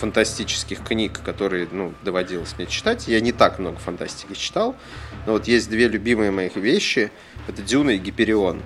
фантастических 0.02 0.84
книг, 0.84 1.20
которые, 1.24 1.68
ну, 1.72 1.94
доводилось 2.02 2.56
мне 2.58 2.66
читать. 2.66 3.10
Я 3.10 3.20
не 3.20 3.34
так 3.34 3.60
много 3.60 3.78
фантастики 3.78 4.34
читал, 4.34 4.76
но 5.26 5.34
вот 5.34 5.48
есть 5.48 5.70
две 5.70 5.90
любимые 5.90 6.32
моих 6.32 6.56
вещи, 6.56 7.12
это 7.48 7.62
Дюна 7.62 7.92
и 7.92 7.98
Гиперион. 7.98 8.62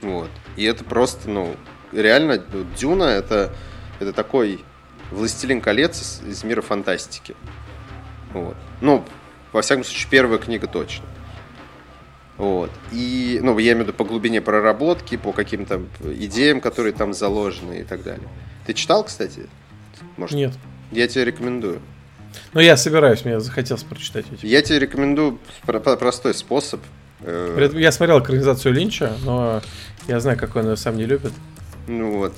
Вот. 0.00 0.30
И 0.56 0.64
это 0.64 0.82
просто, 0.82 1.28
ну, 1.28 1.54
реально, 1.92 2.42
Дюна 2.78 3.04
это, 3.04 3.54
это 4.00 4.12
такой 4.14 4.64
«Властелин 5.10 5.60
колец» 5.60 6.20
из, 6.26 6.44
мира 6.44 6.60
фантастики. 6.60 7.34
Вот. 8.32 8.56
Ну, 8.80 9.04
во 9.52 9.62
всяком 9.62 9.84
случае, 9.84 10.08
первая 10.10 10.38
книга 10.38 10.66
точно. 10.66 11.06
Вот. 12.36 12.70
И, 12.92 13.40
ну, 13.42 13.58
я 13.58 13.72
имею 13.72 13.84
в 13.84 13.88
виду 13.88 13.96
по 13.96 14.04
глубине 14.04 14.40
проработки, 14.40 15.16
по 15.16 15.32
каким-то 15.32 15.82
идеям, 16.04 16.60
которые 16.60 16.92
там 16.92 17.12
заложены 17.12 17.80
и 17.80 17.84
так 17.84 18.02
далее. 18.04 18.28
Ты 18.66 18.74
читал, 18.74 19.04
кстати? 19.04 19.46
Может, 20.16 20.36
Нет. 20.36 20.54
Я 20.92 21.08
тебе 21.08 21.24
рекомендую. 21.24 21.80
Ну, 22.52 22.60
я 22.60 22.76
собираюсь, 22.76 23.24
мне 23.24 23.40
захотелось 23.40 23.82
прочитать 23.82 24.26
эти. 24.32 24.46
Я 24.46 24.62
тебе 24.62 24.78
рекомендую 24.78 25.38
простой 25.64 26.34
способ. 26.34 26.80
Э, 27.20 27.70
я 27.74 27.92
смотрел 27.92 28.20
экранизацию 28.20 28.72
Линча, 28.72 29.12
но 29.24 29.60
я 30.06 30.20
знаю, 30.20 30.38
как 30.38 30.56
он 30.56 30.70
ее 30.70 30.76
сам 30.76 30.96
не 30.96 31.04
любит. 31.04 31.32
Ну 31.86 32.18
вот. 32.18 32.34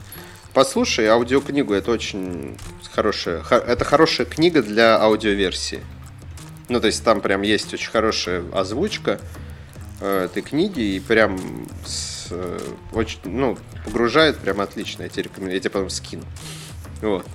Послушай 0.52 1.06
аудиокнигу, 1.06 1.72
это 1.74 1.92
очень 1.92 2.56
хорошая, 2.92 3.44
это 3.50 3.84
хорошая 3.84 4.26
книга 4.26 4.62
для 4.62 5.00
аудиоверсии. 5.00 5.80
Ну, 6.68 6.80
то 6.80 6.88
есть 6.88 7.04
там 7.04 7.20
прям 7.20 7.42
есть 7.42 7.72
очень 7.72 7.90
хорошая 7.90 8.44
озвучка 8.52 9.20
э, 10.00 10.24
этой 10.24 10.42
книги, 10.42 10.80
и 10.80 11.00
прям 11.00 11.38
с, 11.86 12.28
э, 12.30 12.58
очень, 12.92 13.20
ну, 13.24 13.58
погружает 13.84 14.38
прям 14.38 14.60
отлично. 14.60 15.04
Я 15.04 15.08
тебе 15.08 15.24
рекомендую, 15.24 15.54
я 15.54 15.60
тебе 15.60 15.70
потом 15.70 15.88
скину. 15.90 16.24
Вот. 17.00 17.26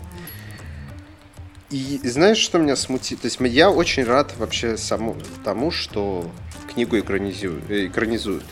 И 1.69 1.99
знаешь, 2.03 2.37
что 2.37 2.59
меня 2.59 2.75
смутит? 2.75 3.21
То 3.21 3.27
есть 3.27 3.37
я 3.39 3.71
очень 3.71 4.03
рад 4.03 4.35
вообще 4.37 4.77
саму 4.77 5.15
тому, 5.43 5.71
что 5.71 6.29
книгу 6.73 6.99
экранизируют. 6.99 7.63
экранизуют. 7.69 8.43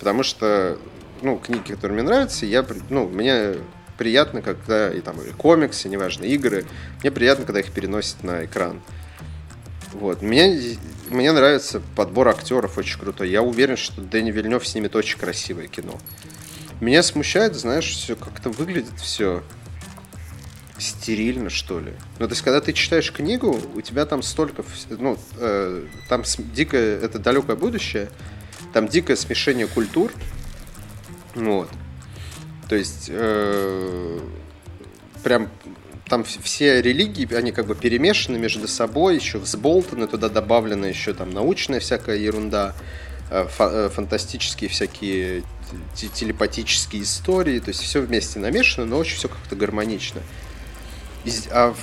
Потому 0.00 0.24
что, 0.24 0.78
ну, 1.22 1.38
книги, 1.38 1.72
которые 1.72 1.94
мне 1.94 2.02
нравятся, 2.02 2.44
я, 2.44 2.66
ну, 2.90 3.08
мне 3.08 3.56
приятно, 3.96 4.42
когда 4.42 4.92
и 4.92 5.00
там 5.00 5.20
и 5.20 5.30
комиксы, 5.30 5.88
неважно, 5.88 6.24
игры, 6.24 6.64
мне 7.00 7.10
приятно, 7.10 7.44
когда 7.44 7.60
их 7.60 7.72
переносят 7.72 8.22
на 8.22 8.44
экран. 8.44 8.80
Вот. 9.92 10.22
Мне, 10.22 10.76
мне 11.08 11.32
нравится 11.32 11.80
подбор 11.94 12.28
актеров 12.28 12.78
очень 12.78 12.98
крутой. 12.98 13.30
Я 13.30 13.42
уверен, 13.42 13.76
что 13.76 14.00
Дэнни 14.00 14.32
Вильнев 14.32 14.66
снимет 14.66 14.96
очень 14.96 15.18
красивое 15.18 15.68
кино. 15.68 15.98
Меня 16.80 17.02
смущает, 17.02 17.54
знаешь, 17.54 17.88
все 17.88 18.16
как-то 18.16 18.50
выглядит 18.50 18.98
все 18.98 19.42
стерильно, 20.78 21.50
что 21.50 21.78
ли. 21.78 21.92
Ну, 22.18 22.26
то 22.26 22.32
есть, 22.32 22.42
когда 22.42 22.60
ты 22.60 22.72
читаешь 22.72 23.12
книгу, 23.12 23.60
у 23.74 23.80
тебя 23.80 24.04
там 24.06 24.22
столько, 24.22 24.64
ну, 24.90 25.16
э, 25.38 25.86
там 26.08 26.24
дикое, 26.52 26.98
это 27.00 27.18
далекое 27.20 27.56
будущее, 27.56 28.10
там 28.72 28.88
дикое 28.88 29.16
смешение 29.16 29.68
культур, 29.68 30.12
вот. 31.34 31.70
То 32.68 32.76
есть 32.76 33.06
э, 33.08 34.20
прям 35.22 35.50
там 36.08 36.24
все 36.24 36.82
религии, 36.82 37.32
они 37.34 37.52
как 37.52 37.66
бы 37.66 37.74
перемешаны 37.74 38.38
между 38.38 38.68
собой, 38.68 39.16
еще 39.16 39.38
взболтаны, 39.38 40.06
туда 40.06 40.28
добавлена 40.28 40.86
еще 40.86 41.14
там 41.14 41.30
научная 41.30 41.80
всякая 41.80 42.16
ерунда, 42.16 42.74
э, 43.30 43.46
э, 43.58 43.90
фантастические 43.92 44.70
всякие 44.70 45.42
телепатические 45.94 47.02
истории, 47.02 47.58
то 47.58 47.70
есть 47.70 47.80
все 47.80 48.00
вместе 48.00 48.38
намешано, 48.38 48.86
но 48.86 48.98
очень 48.98 49.16
все 49.16 49.28
как-то 49.28 49.56
гармонично. 49.56 50.20
И, 51.24 51.32
а, 51.50 51.74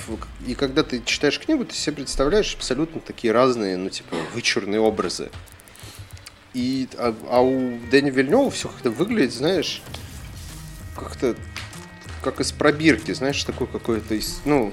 и 0.46 0.54
когда 0.54 0.84
ты 0.84 1.02
читаешь 1.04 1.40
книгу, 1.40 1.66
ты 1.66 1.74
себе 1.74 1.98
представляешь 1.98 2.54
абсолютно 2.54 3.02
такие 3.02 3.34
разные, 3.34 3.76
ну, 3.76 3.90
типа, 3.90 4.16
вычурные 4.34 4.80
образы. 4.80 5.32
И, 6.54 6.88
а, 6.98 7.16
а 7.28 7.42
у 7.42 7.80
Дэни 7.90 8.12
Вильнева 8.12 8.52
все 8.52 8.68
как-то 8.68 8.92
выглядит, 8.92 9.34
знаешь, 9.34 9.82
как-то 11.02 11.36
как 12.24 12.40
из 12.40 12.52
пробирки, 12.52 13.14
знаешь, 13.14 13.44
такой 13.44 13.68
какой-то, 13.68 14.16
ну, 14.46 14.72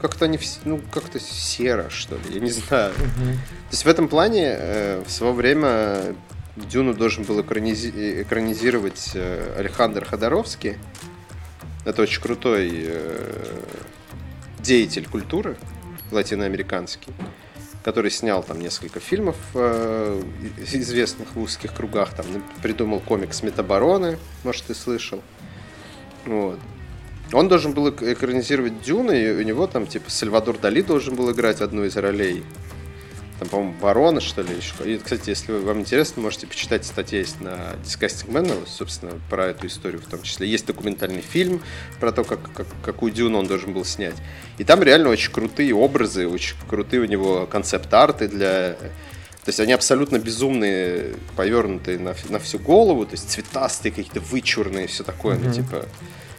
как-то 0.00 0.28
не, 0.28 0.38
ну, 0.64 0.80
как-то 0.92 1.18
серо, 1.18 1.90
что 1.90 2.14
ли, 2.16 2.34
я 2.34 2.40
не 2.40 2.50
знаю. 2.50 2.92
Uh-huh. 2.92 3.32
То 3.34 3.72
есть 3.72 3.84
в 3.84 3.88
этом 3.88 4.08
плане 4.08 4.54
э, 4.56 5.02
в 5.04 5.10
свое 5.10 5.32
время 5.32 6.14
Дюну 6.56 6.94
должен 6.94 7.24
был 7.24 7.40
экранизи- 7.40 8.22
экранизировать 8.22 9.10
э, 9.14 9.56
Александр 9.58 10.04
Ходоровский. 10.04 10.76
Это 11.84 12.02
очень 12.02 12.22
крутой 12.22 12.70
э, 12.72 13.60
деятель 14.60 15.06
культуры 15.08 15.56
латиноамериканский 16.12 17.12
который 17.86 18.10
снял 18.10 18.42
там 18.42 18.60
несколько 18.60 18.98
фильмов 18.98 19.36
э, 19.54 20.20
известных 20.72 21.36
в 21.36 21.40
узких 21.40 21.72
кругах, 21.72 22.14
там 22.14 22.26
придумал 22.60 22.98
комикс 22.98 23.44
Метабороны, 23.44 24.18
может, 24.42 24.64
ты 24.64 24.74
слышал. 24.74 25.22
Вот. 26.24 26.58
Он 27.32 27.46
должен 27.46 27.74
был 27.74 27.88
экранизировать 27.90 28.82
Дюна, 28.82 29.12
и 29.12 29.30
у 29.30 29.42
него 29.42 29.68
там, 29.68 29.86
типа, 29.86 30.10
Сальвадор 30.10 30.58
Дали 30.58 30.82
должен 30.82 31.14
был 31.14 31.30
играть 31.30 31.60
одну 31.60 31.84
из 31.84 31.96
ролей 31.96 32.42
там, 33.38 33.48
по-моему, 33.48 33.74
Барона, 33.80 34.20
что 34.20 34.42
ли, 34.42 34.54
еще. 34.54 34.72
И, 34.90 34.98
кстати, 34.98 35.28
если 35.30 35.52
вам 35.52 35.80
интересно, 35.80 36.22
можете 36.22 36.46
почитать 36.46 36.86
статьи 36.86 37.18
есть 37.18 37.40
на 37.40 37.74
Disgusting 37.84 38.30
Man, 38.30 38.66
собственно, 38.66 39.12
про 39.28 39.48
эту 39.48 39.66
историю 39.66 40.00
в 40.00 40.06
том 40.06 40.22
числе. 40.22 40.48
Есть 40.48 40.66
документальный 40.66 41.20
фильм 41.20 41.60
про 42.00 42.12
то, 42.12 42.24
как, 42.24 42.40
как, 42.52 42.66
какую 42.82 43.12
Дюну 43.12 43.38
он 43.38 43.46
должен 43.46 43.74
был 43.74 43.84
снять. 43.84 44.16
И 44.56 44.64
там 44.64 44.82
реально 44.82 45.10
очень 45.10 45.32
крутые 45.32 45.74
образы, 45.74 46.26
очень 46.26 46.56
крутые 46.68 47.02
у 47.02 47.06
него 47.06 47.46
концепт-арты 47.46 48.28
для... 48.28 48.72
То 49.44 49.50
есть 49.50 49.60
они 49.60 49.72
абсолютно 49.74 50.18
безумные, 50.18 51.14
повернутые 51.36 51.98
на, 51.98 52.14
на 52.30 52.38
всю 52.40 52.58
голову, 52.58 53.04
то 53.04 53.12
есть 53.12 53.30
цветастые, 53.30 53.92
какие-то 53.92 54.18
вычурные, 54.18 54.88
все 54.88 55.04
такое, 55.04 55.36
mm-hmm. 55.36 55.46
ну, 55.46 55.52
типа 55.52 55.86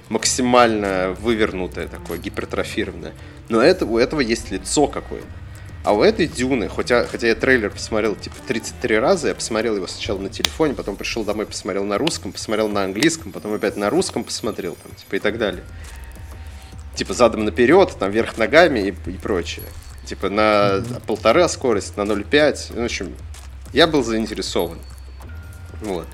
максимально 0.10 1.15
вывернутое 1.19 1.88
такое, 1.88 2.17
гипертрофированное. 2.17 3.13
Но 3.49 3.62
это, 3.62 3.86
у 3.86 3.97
этого 3.97 4.19
есть 4.21 4.51
лицо 4.51 4.88
какое-то. 4.88 5.27
А 5.88 5.93
у 5.93 6.04
этой 6.04 6.28
Дюны, 6.28 6.67
хотя, 6.67 7.06
хотя 7.06 7.28
я 7.28 7.36
трейлер 7.36 7.69
посмотрел 7.69 8.13
типа 8.13 8.36
33 8.45 9.00
раза, 9.00 9.30
я 9.30 9.36
посмотрел 9.36 9.78
его 9.78 9.88
сначала 9.88 10.19
на 10.19 10.28
телефоне, 10.28 10.73
потом 10.73 10.97
пришел 10.97 11.23
домой, 11.23 11.45
посмотрел 11.45 11.86
на 11.86 11.97
русском, 11.97 12.34
посмотрел 12.34 12.67
на 12.67 12.84
английском, 12.84 13.32
потом 13.32 13.54
опять 13.54 13.78
на 13.78 13.89
русском 13.89 14.26
посмотрел, 14.26 14.76
там, 14.84 14.91
типа 14.95 15.15
и 15.15 15.19
так 15.19 15.38
далее. 15.38 15.63
Типа 16.95 17.13
задом 17.13 17.45
наперед, 17.45 17.95
там 17.97 18.12
вверх 18.12 18.38
ногами 18.38 18.80
и, 18.80 19.10
и 19.10 19.13
прочее. 19.13 19.63
Типа 20.06 20.30
на 20.30 20.84
полтора 21.08 21.47
скорость, 21.47 21.95
на 21.95 22.02
0,5. 22.02 22.73
Ну, 22.76 22.82
в 22.82 22.84
общем, 22.84 23.15
я 23.71 23.88
был 23.88 24.04
заинтересован. 24.04 24.80
Вот. 25.84 26.08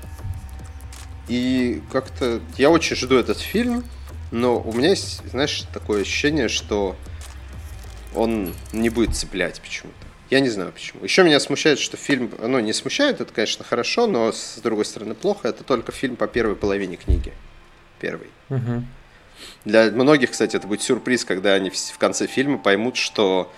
И 1.26 1.82
как-то 1.90 2.40
я 2.56 2.70
очень 2.70 2.94
жду 2.94 3.16
этот 3.16 3.40
фильм, 3.40 3.82
но 4.30 4.60
у 4.60 4.72
меня 4.72 4.90
есть, 4.90 5.28
знаешь, 5.28 5.64
такое 5.72 6.02
ощущение, 6.02 6.46
что 6.46 6.94
он 8.14 8.54
не 8.72 8.90
будет 8.90 9.16
цеплять 9.16 9.60
почему-то. 9.60 10.06
Я 10.30 10.40
не 10.40 10.48
знаю 10.48 10.72
почему. 10.72 11.04
Еще 11.04 11.22
меня 11.22 11.38
смущает, 11.38 11.78
что 11.78 11.96
фильм, 11.96 12.30
ну 12.40 12.58
не 12.58 12.72
смущает, 12.72 13.20
это, 13.20 13.32
конечно, 13.32 13.64
хорошо, 13.64 14.06
но 14.06 14.32
с 14.32 14.58
другой 14.62 14.84
стороны 14.84 15.14
плохо. 15.14 15.48
Это 15.48 15.64
только 15.64 15.92
фильм 15.92 16.16
по 16.16 16.26
первой 16.26 16.56
половине 16.56 16.96
книги. 16.96 17.32
Первый. 18.00 18.28
Угу. 18.50 18.84
Для 19.64 19.90
многих, 19.90 20.30
кстати, 20.30 20.56
это 20.56 20.66
будет 20.66 20.82
сюрприз, 20.82 21.24
когда 21.24 21.54
они 21.54 21.70
в 21.70 21.98
конце 21.98 22.26
фильма 22.26 22.58
поймут, 22.58 22.96
что 22.96 23.52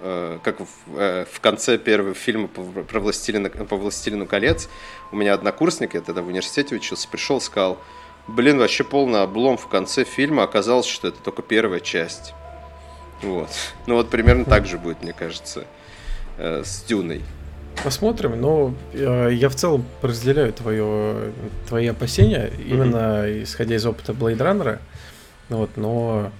э, 0.00 0.38
как 0.42 0.60
в, 0.60 0.66
э, 0.96 1.26
в 1.30 1.40
конце 1.40 1.78
первого 1.78 2.14
фильма 2.14 2.48
про 2.48 3.00
Властелина, 3.00 3.50
по 3.50 3.76
Властелину 3.76 4.26
колец, 4.26 4.68
у 5.10 5.16
меня 5.16 5.34
однокурсник, 5.34 5.94
я 5.94 6.00
тогда 6.00 6.22
в 6.22 6.28
университете 6.28 6.74
учился, 6.74 7.08
пришел 7.08 7.40
сказал, 7.40 7.78
блин, 8.26 8.58
вообще 8.58 8.84
полный 8.84 9.22
облом 9.22 9.56
в 9.56 9.68
конце 9.68 10.04
фильма, 10.04 10.42
оказалось, 10.42 10.86
что 10.86 11.08
это 11.08 11.18
только 11.22 11.42
первая 11.42 11.80
часть. 11.80 12.34
Вот. 13.22 13.48
Ну 13.86 13.94
вот 13.94 14.10
примерно 14.10 14.44
так 14.44 14.66
же 14.66 14.78
будет, 14.78 15.02
мне 15.02 15.12
кажется, 15.12 15.64
э, 16.38 16.62
с 16.64 16.82
Дюной. 16.82 17.22
Посмотрим, 17.84 18.40
но 18.40 18.74
э, 18.92 19.30
я 19.32 19.48
в 19.48 19.54
целом 19.54 19.84
разделяю 20.02 20.52
твое, 20.52 21.32
твои 21.68 21.86
опасения, 21.86 22.48
mm-hmm. 22.48 22.64
именно 22.64 23.42
исходя 23.42 23.76
из 23.76 23.86
опыта 23.86 24.12
Blade 24.12 24.38
Runner. 24.38 24.78
Вот, 25.48 25.70
но 25.76 26.30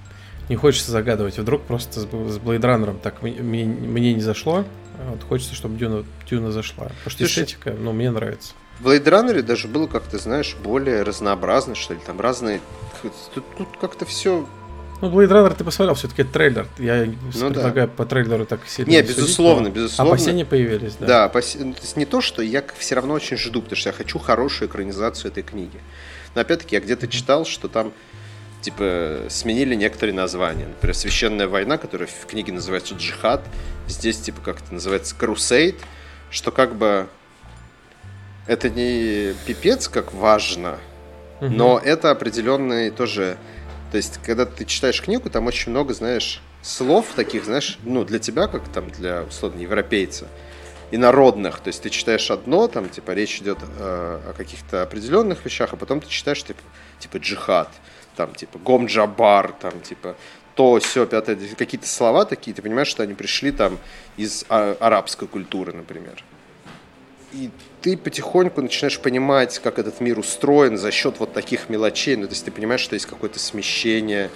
не 0.49 0.57
хочется 0.57 0.93
загадывать. 0.93 1.39
Вдруг 1.39 1.63
просто 1.63 2.01
с, 2.01 2.05
с 2.05 2.07
Blade 2.39 2.61
Runner 2.61 2.97
так 3.03 3.23
мне, 3.23 3.65
мне 3.65 4.15
не 4.15 4.21
зашло. 4.21 4.65
Вот, 5.09 5.23
хочется, 5.25 5.55
чтобы 5.55 5.79
Дюна, 5.79 6.05
Дюна 6.29 6.53
зашла. 6.53 6.85
Потому 6.85 7.11
что 7.11 7.19
Слушай, 7.19 7.45
эстетика, 7.45 7.73
ну, 7.73 7.93
мне 7.93 8.11
нравится. 8.11 8.53
В 8.79 8.87
Blade 8.87 9.05
Runner 9.05 9.43
даже 9.43 9.69
было 9.69 9.87
как-то, 9.87 10.19
знаешь, 10.19 10.57
более 10.63 11.03
разнообразно, 11.03 11.75
что 11.75 11.95
ли. 11.95 12.01
Там 12.07 12.21
разные... 12.21 12.61
Тут, 13.35 13.45
тут 13.57 13.69
как-то 13.81 14.05
все 14.05 14.47
ну, 15.03 15.11
Blade 15.11 15.29
Runner 15.29 15.55
ты 15.55 15.65
посмотрел, 15.65 15.95
все-таки 15.95 16.23
трейлер. 16.23 16.67
Я 16.79 17.07
ну, 17.35 17.51
предлагаю 17.51 17.89
да. 17.89 17.93
по 17.95 18.07
трейлеру 18.07 18.47
так 18.47 18.61
сильно. 18.67 18.91
Не, 18.91 19.03
безусловно, 19.03 19.67
судить, 19.67 19.83
безусловно. 19.83 20.15
Опасения 20.15 20.45
появились, 20.45 20.95
да. 20.95 21.07
Да, 21.07 21.25
опас... 21.25 21.57
Ну, 21.59 21.75
то 21.75 21.81
есть 21.83 21.97
не 21.97 22.07
то, 22.07 22.21
что 22.21 22.41
я 22.41 22.65
все 22.79 22.95
равно 22.95 23.15
очень 23.15 23.37
жду, 23.37 23.61
потому 23.61 23.77
что 23.77 23.89
я 23.89 23.93
хочу 23.93 24.19
хорошую 24.19 24.69
экранизацию 24.69 25.33
этой 25.33 25.43
книги. 25.43 25.81
Но 26.35 26.41
опять-таки 26.41 26.77
я 26.77 26.81
где-то 26.81 27.09
читал, 27.09 27.45
что 27.45 27.67
там 27.67 27.93
типа 28.61 29.25
сменили 29.29 29.75
некоторые 29.75 30.15
названия. 30.15 30.67
Например, 30.67 30.95
Священная 30.95 31.49
война, 31.49 31.79
которая 31.79 32.09
в 32.09 32.27
книге 32.27 32.53
называется 32.53 32.95
Джихад, 32.95 33.45
здесь 33.89 34.19
типа 34.19 34.41
как 34.41 34.63
это 34.63 34.73
называется 34.73 35.15
Крусейд, 35.17 35.77
что 36.31 36.53
как 36.53 36.77
бы 36.77 37.09
это 38.47 38.71
не 38.71 39.35
пипец 39.47 39.89
как 39.89 40.13
важно, 40.15 40.79
угу. 41.41 41.51
но 41.51 41.81
это 41.85 42.11
определенный 42.11 42.91
тоже 42.91 43.37
то 43.93 43.99
есть, 43.99 44.21
когда 44.25 44.47
ты 44.47 44.65
читаешь 44.65 45.03
книгу, 45.03 45.29
там 45.29 45.47
очень 45.47 45.71
много, 45.71 45.93
знаешь, 45.93 46.41
слов 46.63 47.09
таких, 47.15 47.45
знаешь, 47.45 47.79
ну, 47.83 48.07
для 48.07 48.19
тебя, 48.19 48.47
как 48.49 48.67
там 48.69 48.89
для, 48.89 49.25
условно, 49.25 49.61
европейца, 49.61 50.29
и 50.91 50.97
народных. 50.97 51.61
То 51.61 51.69
есть 51.69 51.83
ты 51.83 51.91
читаешь 51.91 52.31
одно, 52.31 52.69
там, 52.69 52.89
типа, 52.89 53.11
речь 53.11 53.43
идет 53.43 53.59
э, 53.61 54.21
о 54.31 54.33
каких-то 54.35 54.83
определенных 54.83 55.45
вещах, 55.45 55.75
а 55.75 55.77
потом 55.77 56.01
ты 56.01 56.09
читаешь, 56.09 56.43
типа, 56.43 56.63
типа 57.01 57.19
джихад, 57.19 57.69
там, 58.17 58.35
типа, 58.35 58.59
гомджабар, 58.59 59.53
там, 59.53 59.79
типа, 59.83 60.17
то, 60.55 60.79
все, 60.79 61.05
пятое, 61.05 61.37
какие-то 61.59 61.87
слова 61.87 62.25
такие, 62.25 62.55
ты 62.55 62.63
понимаешь, 62.63 62.89
что 62.89 63.03
они 63.03 63.13
пришли 63.13 63.53
там 63.53 63.79
из 64.17 64.47
а, 64.49 64.75
арабской 64.81 65.29
культуры, 65.29 65.75
например. 65.75 66.25
И 67.33 67.51
ты 67.81 67.97
потихоньку 67.97 68.61
начинаешь 68.61 69.01
понимать, 69.01 69.59
как 69.59 69.79
этот 69.79 70.01
мир 70.01 70.19
устроен 70.19 70.77
за 70.77 70.91
счет 70.91 71.19
вот 71.19 71.33
таких 71.33 71.69
мелочей. 71.69 72.17
Ну, 72.17 72.27
то 72.27 72.33
есть 72.33 72.45
ты 72.45 72.51
понимаешь, 72.51 72.81
что 72.81 72.95
есть 72.95 73.07
какое-то 73.07 73.39
смещение, 73.39 74.31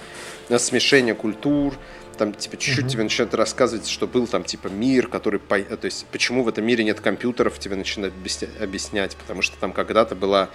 э, 0.49 0.57
смешение 0.57 1.13
культур, 1.13 1.75
там 2.17 2.33
типа 2.33 2.57
чуть-чуть 2.57 2.85
mm-hmm. 2.85 2.89
тебе 2.89 3.03
начинают 3.03 3.33
рассказывать, 3.35 3.87
что 3.87 4.07
был 4.07 4.27
там 4.27 4.43
типа 4.43 4.67
мир, 4.67 5.07
который, 5.07 5.39
то 5.39 5.77
есть 5.83 6.05
почему 6.11 6.43
в 6.43 6.47
этом 6.47 6.65
мире 6.65 6.83
нет 6.83 6.99
компьютеров, 6.99 7.59
тебе 7.59 7.75
начинают 7.75 8.13
объяснять, 8.59 9.15
потому 9.15 9.41
что 9.41 9.57
там 9.57 9.71
когда-то 9.71 10.15
была 10.15 10.49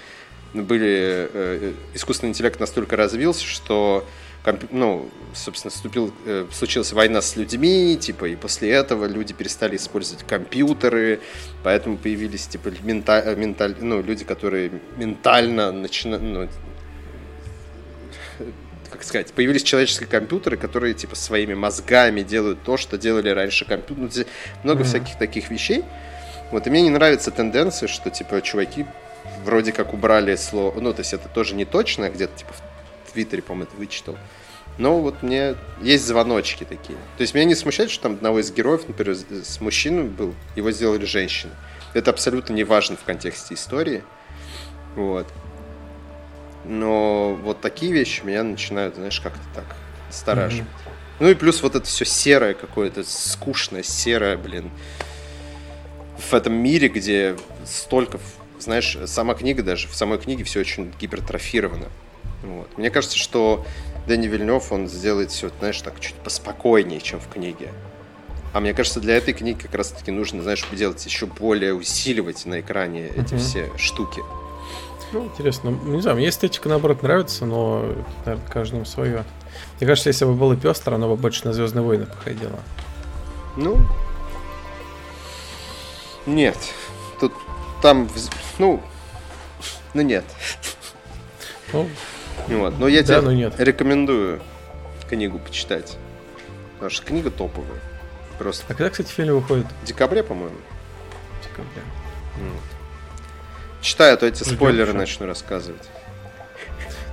были 0.55 0.90
э, 0.90 1.28
э, 1.33 1.72
искусственный 1.94 2.31
интеллект 2.31 2.61
настолько 2.61 2.96
развился, 2.96 3.46
что 3.46 4.07
ну, 4.70 5.09
собственно, 5.35 5.70
вступил, 5.70 6.12
э, 6.26 6.46
случилась 6.52 6.92
война 6.92 7.22
с 7.22 7.37
людьми, 7.37 7.96
типа, 8.00 8.26
и 8.26 8.37
после 8.37 8.70
этого 8.70 9.07
люди 9.07 9.33
перестали 9.33 9.76
использовать 9.76 10.24
компьютеры, 10.26 11.20
поэтому 11.62 11.96
появились, 11.96 12.46
типа, 12.46 12.70
менталь, 12.83 13.22
э, 13.24 13.37
менталь, 13.37 13.76
ну, 13.81 14.02
люди, 14.02 14.24
которые 14.24 14.72
ментально 14.96 15.70
начинают, 15.70 16.22
ну, 16.22 16.48
как 18.90 19.05
сказать, 19.05 19.33
появились 19.33 19.62
человеческие 19.62 20.09
компьютеры, 20.09 20.57
которые, 20.57 20.94
типа, 20.94 21.14
своими 21.14 21.55
мозгами 21.55 22.22
делают 22.22 22.62
то, 22.62 22.76
что 22.76 22.98
делали 22.98 23.31
раньше 23.31 23.64
компьютеры, 23.64 24.09
ну, 24.09 24.24
много 24.64 24.83
mm-hmm. 24.83 24.87
всяких 24.87 25.18
таких 25.18 25.50
вещей. 25.50 25.85
Вот, 26.50 26.66
и 26.66 26.70
мне 26.70 26.83
не 26.83 26.90
нравится 26.90 27.31
тенденция, 27.31 27.87
что, 27.87 28.11
типа, 28.11 28.42
чуваки 28.42 28.87
вроде 29.44 29.72
как 29.72 29.94
убрали 29.94 30.35
слово, 30.37 30.78
ну, 30.81 30.92
то 30.92 31.00
есть 31.00 31.12
это 31.14 31.28
тоже 31.28 31.55
не 31.55 31.64
точно, 31.64 32.11
где-то, 32.11 32.37
типа, 32.37 32.52
Твиттере, 33.12 33.42
по-моему, 33.42 33.68
это 33.70 33.77
вычитал. 33.77 34.16
Но 34.79 35.01
вот 35.01 35.22
мне 35.22 35.55
есть 35.81 36.07
звоночки 36.07 36.64
такие. 36.64 36.96
То 37.16 37.22
есть 37.22 37.35
меня 37.35 37.44
не 37.44 37.55
смущает, 37.55 37.90
что 37.90 38.05
там 38.05 38.12
одного 38.14 38.40
из 38.40 38.51
героев, 38.51 38.83
например, 38.88 39.16
с 39.16 39.61
мужчиной 39.61 40.05
был, 40.05 40.35
его 40.57 40.70
сделали 40.70 41.05
женщиной. 41.05 41.53
Это 41.94 42.11
абсолютно 42.11 42.55
не 42.55 42.64
важно 42.64 42.96
в 42.96 43.05
контексте 43.05 43.55
истории. 43.55 44.03
Вот. 44.96 45.27
Но 46.64 47.35
вот 47.42 47.61
такие 47.61 47.92
вещи 47.92 48.22
меня 48.25 48.42
начинают, 48.42 48.94
знаешь, 48.94 49.20
как-то 49.20 49.42
так 49.55 49.64
стараживать. 50.11 50.64
Mm-hmm. 50.66 50.92
Ну 51.20 51.29
и 51.29 51.35
плюс 51.35 51.62
вот 51.62 51.75
это 51.75 51.87
все 51.87 52.05
серое 52.05 52.55
какое-то, 52.55 53.05
скучное, 53.05 53.83
серое, 53.83 54.37
блин. 54.37 54.70
В 56.18 56.33
этом 56.35 56.55
мире, 56.55 56.88
где 56.88 57.37
столько, 57.66 58.18
знаешь, 58.59 58.96
сама 59.07 59.35
книга 59.35 59.62
даже, 59.62 59.88
в 59.88 59.94
самой 59.94 60.18
книге 60.18 60.44
все 60.44 60.61
очень 60.61 60.92
гипертрофировано. 60.98 61.88
Вот. 62.42 62.76
Мне 62.76 62.90
кажется, 62.90 63.16
что 63.16 63.64
Дэнни 64.07 64.26
Вильнев, 64.26 64.72
он 64.72 64.88
сделает 64.88 65.31
все, 65.31 65.50
знаешь, 65.59 65.81
так 65.81 65.98
чуть 66.00 66.14
поспокойнее, 66.16 67.00
чем 67.00 67.20
в 67.20 67.28
книге. 67.28 67.68
А 68.52 68.61
мне 68.61 68.74
кажется, 68.74 69.00
для 69.00 69.16
этой 69.16 69.33
книги 69.33 69.59
как 69.59 69.74
раз-таки 69.74 70.11
нужно, 70.11 70.42
знаешь, 70.42 70.66
делать 70.72 71.05
еще 71.07 71.26
более 71.26 71.74
усиливать 71.74 72.44
на 72.44 72.61
экране 72.61 73.07
эти 73.07 73.35
uh-huh. 73.35 73.38
все 73.38 73.70
штуки. 73.78 74.22
Ну, 75.12 75.24
интересно. 75.24 75.70
Не 75.70 76.00
знаю, 76.00 76.16
мне 76.16 76.28
эстетика, 76.28 76.68
наоборот, 76.68 77.02
нравится, 77.02 77.46
но, 77.46 77.94
наверное, 78.24 78.48
каждому 78.48 78.85
свое. 78.85 79.24
Мне 79.78 79.87
кажется, 79.87 80.09
если 80.09 80.24
бы 80.24 80.35
было 80.35 80.57
пестро, 80.57 80.94
оно 80.94 81.09
бы 81.09 81.16
больше 81.16 81.46
на 81.46 81.52
Звездные 81.52 81.83
войны 81.83 82.07
походило. 82.07 82.59
Ну, 83.57 83.78
нет. 86.26 86.57
Тут, 87.20 87.33
там, 87.83 88.09
ну, 88.59 88.83
ну 89.94 90.02
нет. 90.02 90.24
Ну, 91.72 91.88
вот. 92.48 92.78
Но 92.78 92.88
я 92.88 93.02
да, 93.02 93.18
тебе 93.18 93.20
но 93.20 93.33
нет. 93.33 93.55
рекомендую 93.59 94.40
книгу 95.09 95.38
почитать. 95.38 95.96
Потому 96.74 96.90
что 96.90 97.05
книга 97.05 97.31
топовая. 97.31 97.81
Просто. 98.38 98.64
А 98.68 98.74
когда, 98.74 98.90
кстати, 98.90 99.11
фильм 99.12 99.35
выходит? 99.35 99.66
В 99.83 99.85
декабре, 99.85 100.22
по-моему. 100.22 100.57
В 101.40 101.44
декабре. 101.44 101.83
Читаю, 103.81 104.14
а 104.14 104.16
то 104.16 104.26
эти 104.26 104.42
спойлеры 104.42 104.90
еще. 104.90 104.98
начну 104.98 105.26
рассказывать. 105.26 105.88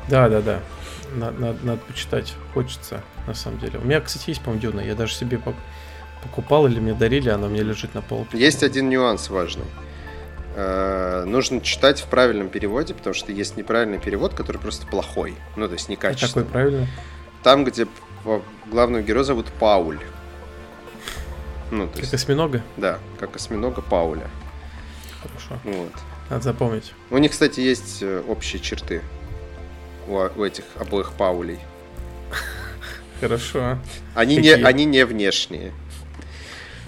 Да, 0.07 0.29
да, 0.29 0.41
да. 0.41 0.59
Надо, 1.13 1.39
надо, 1.39 1.65
надо 1.65 1.81
почитать. 1.87 2.33
Хочется, 2.53 3.01
на 3.27 3.33
самом 3.33 3.59
деле. 3.59 3.79
У 3.79 3.85
меня, 3.85 3.99
кстати, 4.01 4.29
есть, 4.29 4.41
по-моему, 4.41 4.61
Дюна. 4.61 4.81
Я 4.81 4.95
даже 4.95 5.13
себе 5.13 5.39
покупал 6.23 6.67
или 6.67 6.79
мне 6.79 6.93
дарили, 6.93 7.29
она 7.29 7.47
мне 7.47 7.63
лежит 7.63 7.95
на 7.95 8.01
полке. 8.01 8.37
Есть 8.37 8.63
один 8.63 8.89
нюанс 8.89 9.29
важный. 9.29 9.65
Э, 10.55 11.23
нужно 11.25 11.61
читать 11.61 12.01
в 12.01 12.05
правильном 12.05 12.49
переводе, 12.49 12.93
потому 12.93 13.13
что 13.13 13.31
есть 13.31 13.57
неправильный 13.57 13.99
перевод, 13.99 14.33
который 14.33 14.57
просто 14.57 14.87
плохой. 14.87 15.35
Ну, 15.55 15.67
то 15.67 15.73
есть 15.73 15.89
некачественный. 15.89 16.45
Какой 16.45 16.51
правильный? 16.51 16.87
Там, 17.43 17.63
где 17.63 17.87
главного 18.69 19.01
героя 19.01 19.23
зовут 19.23 19.47
Пауль. 19.59 19.99
Ну, 21.71 21.85
то 21.85 21.93
как 21.93 22.01
есть, 22.01 22.13
осьминога? 22.13 22.61
Да, 22.77 22.99
как 23.19 23.35
осьминога 23.35 23.81
Пауля. 23.81 24.27
Хорошо. 25.21 25.59
Вот. 25.63 25.91
Надо 26.29 26.43
запомнить. 26.43 26.93
У 27.09 27.17
них, 27.17 27.31
кстати, 27.31 27.59
есть 27.59 27.99
э, 28.01 28.23
общие 28.27 28.61
черты 28.61 29.01
у, 30.07 30.15
у 30.15 30.43
этих 30.43 30.63
обоих 30.79 31.13
Паулей. 31.13 31.59
Хорошо. 33.19 33.77
Они 34.15 34.37
не, 34.37 34.51
они 34.51 34.85
не 34.85 35.05
внешние. 35.05 35.73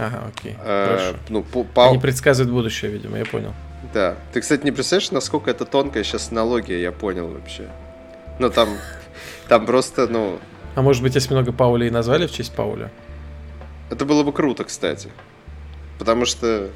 Ага, 0.02 0.32
окей. 0.36 0.56
А, 0.60 1.16
ну, 1.30 1.44
по, 1.44 1.88
Они 1.88 2.00
предсказывают 2.00 2.52
будущее, 2.52 2.90
видимо, 2.90 3.20
я 3.20 3.26
понял. 3.26 3.54
Да. 3.94 4.18
Ты, 4.34 4.42
кстати, 4.42 4.64
не 4.64 4.72
представляешь, 4.72 5.12
насколько 5.12 5.52
это 5.52 5.64
тонкая 5.66 6.04
сейчас 6.04 6.32
аналогия, 6.32 6.82
я 6.82 6.92
понял 6.92 7.28
вообще. 7.28 7.70
Ну, 8.40 8.50
там, 8.50 8.70
там 9.48 9.68
просто, 9.68 10.08
ну... 10.08 10.40
А 10.74 10.82
может 10.82 11.04
быть, 11.04 11.16
осьминога 11.16 11.52
Пауля 11.52 11.86
и 11.86 11.92
назвали 11.92 12.26
в 12.26 12.32
честь 12.32 12.54
Пауля? 12.54 12.90
Это 13.92 14.06
было 14.06 14.24
бы 14.24 14.34
круто, 14.34 14.64
кстати. 14.64 15.10
Потому 16.00 16.26
что... 16.26 16.72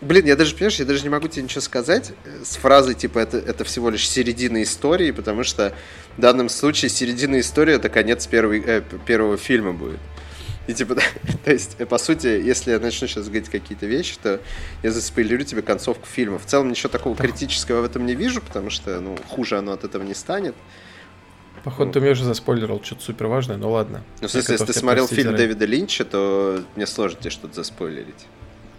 Блин, 0.00 0.26
я 0.26 0.34
даже, 0.34 0.54
понимаешь, 0.54 0.80
я 0.80 0.84
даже 0.84 1.04
не 1.04 1.08
могу 1.08 1.28
тебе 1.28 1.44
ничего 1.44 1.60
сказать 1.60 2.12
э, 2.24 2.44
с 2.44 2.56
фразой, 2.56 2.94
типа, 2.94 3.18
это, 3.20 3.38
это 3.38 3.64
всего 3.64 3.88
лишь 3.88 4.06
середина 4.08 4.62
истории, 4.62 5.10
потому 5.10 5.42
что 5.42 5.72
в 6.16 6.20
данном 6.20 6.48
случае 6.48 6.90
середина 6.90 7.40
истории 7.40 7.74
это 7.74 7.88
конец 7.88 8.26
первой, 8.26 8.62
э, 8.66 8.82
первого 9.06 9.36
фильма 9.36 9.72
будет. 9.72 10.00
И 10.66 10.74
типа, 10.74 10.96
то 11.44 11.52
есть, 11.52 11.76
э, 11.78 11.86
по 11.86 11.98
сути, 11.98 12.26
если 12.26 12.72
я 12.72 12.80
начну 12.80 13.06
сейчас 13.06 13.26
говорить 13.26 13.48
какие-то 13.48 13.86
вещи, 13.86 14.16
то 14.22 14.40
я 14.82 14.90
заспойлерю 14.90 15.44
тебе 15.44 15.62
концовку 15.62 16.06
фильма. 16.06 16.38
В 16.38 16.46
целом 16.46 16.68
ничего 16.68 16.88
такого 16.88 17.16
критического 17.16 17.82
в 17.82 17.84
этом 17.84 18.06
не 18.06 18.14
вижу, 18.14 18.40
потому 18.40 18.70
что, 18.70 19.00
ну, 19.00 19.16
хуже 19.28 19.58
оно 19.58 19.72
от 19.72 19.84
этого 19.84 20.02
не 20.02 20.14
станет. 20.14 20.54
Походу, 21.64 21.86
ну. 21.86 21.92
ты 21.92 22.00
мне 22.00 22.10
уже 22.10 22.24
заспойлерил 22.24 22.80
что-то 22.82 23.02
супер 23.02 23.26
важное, 23.26 23.56
но 23.56 23.70
ладно. 23.70 24.04
Ну, 24.20 24.28
в 24.28 24.30
смысле, 24.30 24.52
если 24.54 24.66
ты 24.66 24.72
смотрел 24.72 25.08
фильм 25.08 25.30
заранее. 25.30 25.48
Дэвида 25.48 25.64
Линча, 25.64 26.04
то 26.04 26.62
мне 26.76 26.86
сложно 26.86 27.18
тебе 27.20 27.30
что-то 27.30 27.54
заспойлерить. 27.54 28.26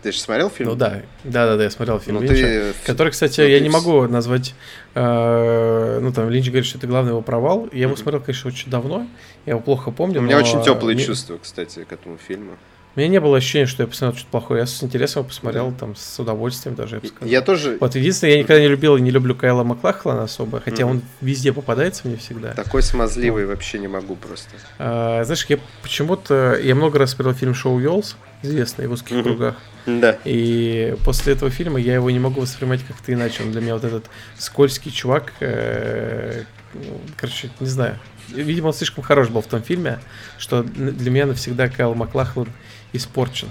Ты 0.07 0.13
же 0.13 0.21
смотрел 0.21 0.49
фильм? 0.49 0.69
Ну 0.69 0.75
да, 0.77 1.01
да, 1.25 1.45
да, 1.45 1.57
да, 1.57 1.63
я 1.65 1.69
смотрел 1.69 1.99
фильм 1.99 2.15
ну, 2.15 2.21
Линча, 2.21 2.35
ты... 2.35 2.73
который, 2.85 3.11
кстати, 3.11 3.41
ну, 3.41 3.47
я 3.47 3.57
ты... 3.57 3.63
не 3.65 3.69
могу 3.69 4.03
назвать. 4.07 4.55
Э, 4.95 5.99
ну 6.01 6.13
там 6.13 6.29
Линч 6.29 6.45
говорит, 6.45 6.65
что 6.65 6.77
это 6.77 6.87
главный 6.87 7.09
его 7.09 7.21
провал. 7.21 7.67
Я 7.73 7.79
mm-hmm. 7.79 7.81
его 7.81 7.95
смотрел, 7.97 8.21
конечно, 8.21 8.47
очень 8.47 8.71
давно, 8.71 9.05
я 9.45 9.51
его 9.51 9.59
плохо 9.59 9.91
помню. 9.91 10.21
У 10.21 10.23
меня 10.23 10.37
очень 10.37 10.63
теплые 10.63 10.95
мне... 10.95 11.03
чувства, 11.03 11.37
кстати, 11.43 11.83
к 11.83 11.91
этому 11.91 12.17
фильму. 12.25 12.53
У 12.97 12.99
меня 12.99 13.09
не 13.09 13.19
было 13.19 13.37
ощущения, 13.37 13.67
что 13.67 13.83
я 13.83 13.87
посмотрел 13.87 14.17
что-то 14.17 14.31
плохое. 14.31 14.61
Я 14.61 14.65
с 14.65 14.81
интересом 14.81 15.23
посмотрел, 15.23 15.71
там, 15.71 15.95
с 15.95 16.19
удовольствием 16.19 16.75
даже, 16.75 16.95
я 16.95 17.01
бы 17.01 17.07
сказал. 17.07 17.29
Я 17.29 17.41
тоже... 17.41 17.77
Вот, 17.79 17.93
единственное, 17.93 18.33
я 18.33 18.39
никогда 18.39 18.59
не 18.59 18.67
любил 18.67 18.97
и 18.97 19.01
не 19.01 19.11
люблю 19.11 19.35
Кайла 19.35 19.63
Маклахлана 19.63 20.23
особо, 20.23 20.59
хотя 20.59 20.81
mm-hmm. 20.81 20.89
он 20.89 21.01
везде 21.21 21.53
попадается 21.53 22.07
мне 22.07 22.17
всегда. 22.17 22.53
Такой 22.53 22.81
смазливый 22.81 23.45
вот. 23.45 23.51
вообще 23.51 23.77
не 23.77 23.87
могу 23.87 24.15
просто. 24.15 24.49
А, 24.79 25.23
знаешь, 25.25 25.45
я 25.47 25.59
почему-то... 25.83 26.57
Я 26.59 26.73
много 26.73 26.97
раз 26.97 27.11
смотрел 27.11 27.35
фильм 27.35 27.53
«Шоу 27.53 27.79
Йолс», 27.79 28.17
известный 28.41 28.87
в 28.87 28.93
узких 28.93 29.17
mm-hmm. 29.17 29.23
кругах. 29.23 29.55
Да. 29.85 30.17
И 30.25 30.95
после 31.05 31.33
этого 31.33 31.51
фильма 31.51 31.79
я 31.79 31.93
его 31.93 32.09
не 32.09 32.19
могу 32.19 32.41
воспринимать 32.41 32.81
как-то 32.83 33.13
иначе. 33.13 33.43
Он 33.43 33.51
для 33.51 33.61
меня 33.61 33.75
вот 33.75 33.83
этот 33.83 34.05
скользкий 34.39 34.91
чувак, 34.91 35.33
э, 35.39 36.45
ну, 36.73 36.99
короче, 37.15 37.51
не 37.59 37.67
знаю. 37.67 37.99
Видимо, 38.29 38.67
он 38.67 38.73
слишком 38.73 39.03
хорош 39.03 39.29
был 39.29 39.41
в 39.41 39.47
том 39.47 39.61
фильме, 39.61 39.99
что 40.39 40.63
для 40.63 41.11
меня 41.11 41.27
навсегда 41.27 41.69
Кайл 41.69 41.93
Маклахлан 41.93 42.49
испорчен. 42.93 43.49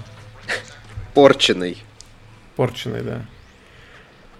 Порченый. 1.13 1.77
Порченый, 2.55 3.01
да. 3.01 3.25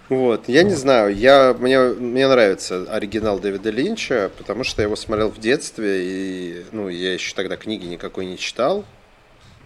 Вот, 0.09 0.47
я 0.47 0.63
вот. 0.63 0.69
не 0.69 0.75
знаю, 0.75 1.15
я, 1.15 1.53
мне, 1.53 1.79
мне 1.79 2.27
нравится 2.27 2.85
оригинал 2.89 3.39
Дэвида 3.39 3.69
Линча, 3.71 4.31
потому 4.37 4.63
что 4.63 4.81
я 4.81 4.85
его 4.85 4.95
смотрел 4.95 5.29
в 5.29 5.39
детстве, 5.39 6.01
и, 6.03 6.65
ну, 6.71 6.87
я 6.87 7.13
еще 7.13 7.35
тогда 7.35 7.57
книги 7.57 7.85
никакой 7.85 8.25
не 8.25 8.37
читал. 8.37 8.85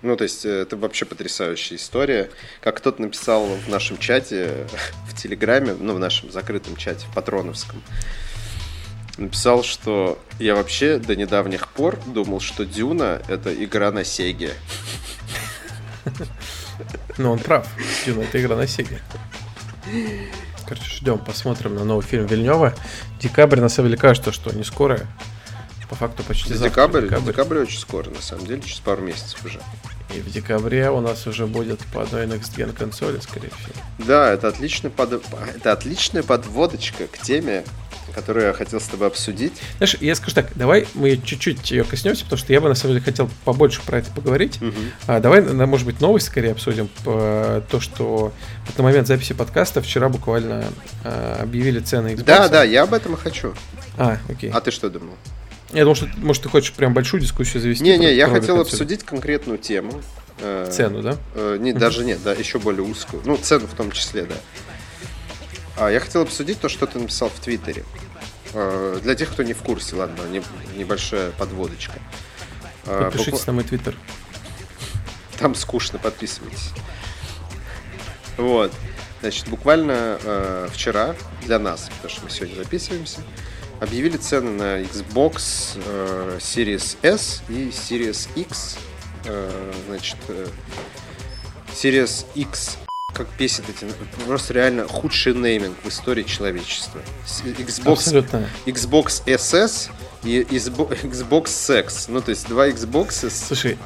Ну, 0.02 0.16
то 0.16 0.24
есть, 0.24 0.46
это 0.46 0.78
вообще 0.78 1.06
потрясающая 1.06 1.78
история. 1.78 2.32
Как 2.60 2.78
кто-то 2.78 3.04
написал 3.04 3.46
в 3.46 3.70
нашем 3.70 4.00
чате, 4.00 4.66
в 5.08 5.16
Телеграме, 5.16 5.76
ну, 5.80 5.94
в 5.94 6.00
нашем 6.00 6.32
закрытом 6.32 6.76
чате, 6.76 7.06
в 7.12 7.14
Патроновском, 7.14 7.84
написал, 9.18 9.64
что 9.64 10.20
я 10.40 10.56
вообще 10.56 10.98
до 10.98 11.16
недавних 11.16 11.68
пор 11.68 12.00
думал, 12.06 12.40
что 12.40 12.66
Дюна— 12.66 13.22
это 13.28 13.54
игра 13.54 13.92
на 13.92 14.04
Сеге. 14.04 14.54
Ну, 17.18 17.32
он 17.32 17.40
прав. 17.40 17.68
Дюна— 18.06 18.22
это 18.24 18.42
игра 18.42 18.56
на 18.56 18.68
Сеге. 18.68 19.02
Короче, 20.66 20.86
ждем, 20.86 21.20
посмотрим 21.20 21.76
на 21.76 21.84
новый 21.84 22.04
фильм 22.04 22.26
Вильнева. 22.26 22.74
Декабрь, 23.20 23.60
на 23.60 23.70
самом 23.70 23.90
деле, 23.90 24.00
кажется, 24.00 24.32
что 24.32 24.56
не 24.56 24.64
скоро. 24.64 25.02
По 25.90 25.96
факту 25.96 26.24
почти 26.24 26.54
завтра. 26.54 26.70
Декабрь, 26.70 27.02
декабрь. 27.04 27.26
декабрь 27.26 27.58
очень 27.58 27.80
скоро, 27.80 28.10
на 28.10 28.22
самом 28.22 28.46
деле, 28.46 28.62
через 28.62 28.80
пару 28.80 29.02
месяцев 29.02 29.44
уже. 29.44 29.60
И 30.16 30.22
в 30.22 30.32
декабре 30.32 30.90
у 30.90 31.02
нас 31.02 31.28
уже 31.28 31.48
будет 31.48 31.80
по 31.94 32.04
одной 32.04 32.28
Next 32.28 32.56
Gen 32.56 32.72
консоли, 32.72 33.20
скорее 33.20 33.50
всего. 33.50 33.74
Да, 33.98 34.32
это, 34.32 34.48
отличный 34.48 34.90
под... 34.90 35.22
это 35.56 35.72
отличная 35.74 36.24
подводочка 36.24 37.08
к 37.08 37.18
теме 37.18 37.66
которую 38.12 38.48
я 38.48 38.54
хотел 38.54 38.80
с 38.80 38.86
тобой 38.86 39.08
обсудить. 39.08 39.54
Знаешь, 39.78 39.98
я 40.00 40.16
скажу 40.16 40.36
так, 40.36 40.52
давай 40.56 40.88
мы 40.94 41.18
чуть-чуть 41.18 41.72
ее 41.72 41.84
коснемся, 41.84 42.24
потому 42.24 42.40
что 42.40 42.54
я 42.54 42.62
бы 42.62 42.70
на 42.70 42.76
самом 42.76 42.96
деле 42.96 43.06
хотел 43.06 43.30
побольше 43.46 43.82
про 43.86 44.00
это 44.00 44.12
поговорить. 44.12 44.62
Угу. 44.62 44.74
А, 45.08 45.20
давай, 45.20 45.42
может 45.42 45.86
быть, 45.86 46.02
новость 46.02 46.28
скорее 46.28 46.52
обсудим. 46.52 46.90
То, 47.04 47.80
что 47.80 48.32
вот 48.68 48.78
на 48.78 48.84
момент 48.84 49.08
записи 49.08 49.34
подкаста 49.34 49.82
вчера 49.82 50.10
буквально 50.10 50.66
а, 51.04 51.40
объявили 51.42 51.80
цены 51.80 52.10
Xbox. 52.10 52.24
Да, 52.24 52.50
да, 52.50 52.64
я 52.64 52.84
об 52.84 52.94
этом 52.94 53.14
и 53.14 53.18
хочу. 53.18 53.54
А, 53.98 54.18
окей. 54.30 54.52
А 54.54 54.62
ты 54.62 54.72
что 54.72 54.90
думал? 54.90 55.14
Я 55.74 55.84
думал, 55.84 55.96
что, 55.96 56.10
может, 56.18 56.44
ты 56.44 56.50
хочешь 56.50 56.74
прям 56.74 56.94
большую 56.94 57.22
дискуссию 57.22 57.62
завести. 57.62 57.84
Не-не, 57.84 58.14
я 58.14 58.28
хотел 58.28 58.60
обсудить 58.60 59.04
конкретную 59.04 59.58
тему. 59.58 60.02
Э, 60.42 60.68
цену, 60.72 61.02
да? 61.02 61.18
Э, 61.36 61.58
не, 61.60 61.72
даже 61.72 62.04
нет, 62.04 62.20
да, 62.24 62.34
еще 62.34 62.60
более 62.60 62.84
узкую. 62.84 63.22
Ну, 63.26 63.38
цену 63.38 63.68
в 63.68 63.76
том 63.76 63.92
числе, 63.92 64.24
да. 64.24 64.36
А 65.82 65.90
я 65.90 66.00
хотел 66.00 66.22
обсудить 66.22 66.60
то, 66.60 66.70
что 66.70 66.86
ты 66.86 67.00
написал 67.00 67.30
в 67.30 67.40
Твиттере. 67.40 67.84
Э, 68.54 69.00
для 69.02 69.16
тех, 69.16 69.32
кто 69.32 69.42
не 69.42 69.54
в 69.54 69.64
курсе, 69.64 69.96
ладно, 69.96 70.22
небольшая 70.78 71.32
подводочка. 71.32 71.98
Э, 72.86 73.06
Подпишитесь 73.06 73.48
на 73.48 73.54
мой 73.54 73.64
Твиттер. 73.64 73.96
Там 75.40 75.56
скучно, 75.56 75.98
подписывайтесь. 75.98 76.70
Вот. 78.38 78.72
Значит, 79.22 79.48
буквально 79.48 80.20
э, 80.24 80.70
вчера 80.72 81.16
для 81.46 81.58
нас, 81.58 81.90
потому 81.96 82.14
что 82.14 82.26
мы 82.26 82.30
сегодня 82.30 82.58
записываемся, 82.58 83.22
объявили 83.80 84.18
цены 84.18 84.52
на 84.52 84.82
Xbox 84.82 85.80
э, 85.84 86.38
Series 86.40 86.96
S 87.02 87.42
и 87.50 87.70
Series 87.70 88.30
X. 88.36 88.78
Э, 89.26 89.74
значит, 89.88 90.18
э, 90.28 90.46
Series 91.74 92.28
X 92.36 92.78
как 93.14 93.28
бесит 93.38 93.66
эти, 93.70 93.92
просто 94.26 94.54
реально 94.54 94.88
худший 94.88 95.34
нейминг 95.34 95.76
в 95.84 95.90
истории 95.90 96.24
человечества. 96.24 97.02
Xbox, 97.44 97.92
Абсолютно. 97.92 98.48
Xbox 98.66 99.24
SS 99.26 99.90
и 100.24 100.42
Xbox 100.42 101.46
Sex. 101.46 102.06
Ну, 102.08 102.22
то 102.22 102.30
есть 102.30 102.48
два 102.48 102.68
Xbox. 102.68 103.30
Слушай, 103.30 103.78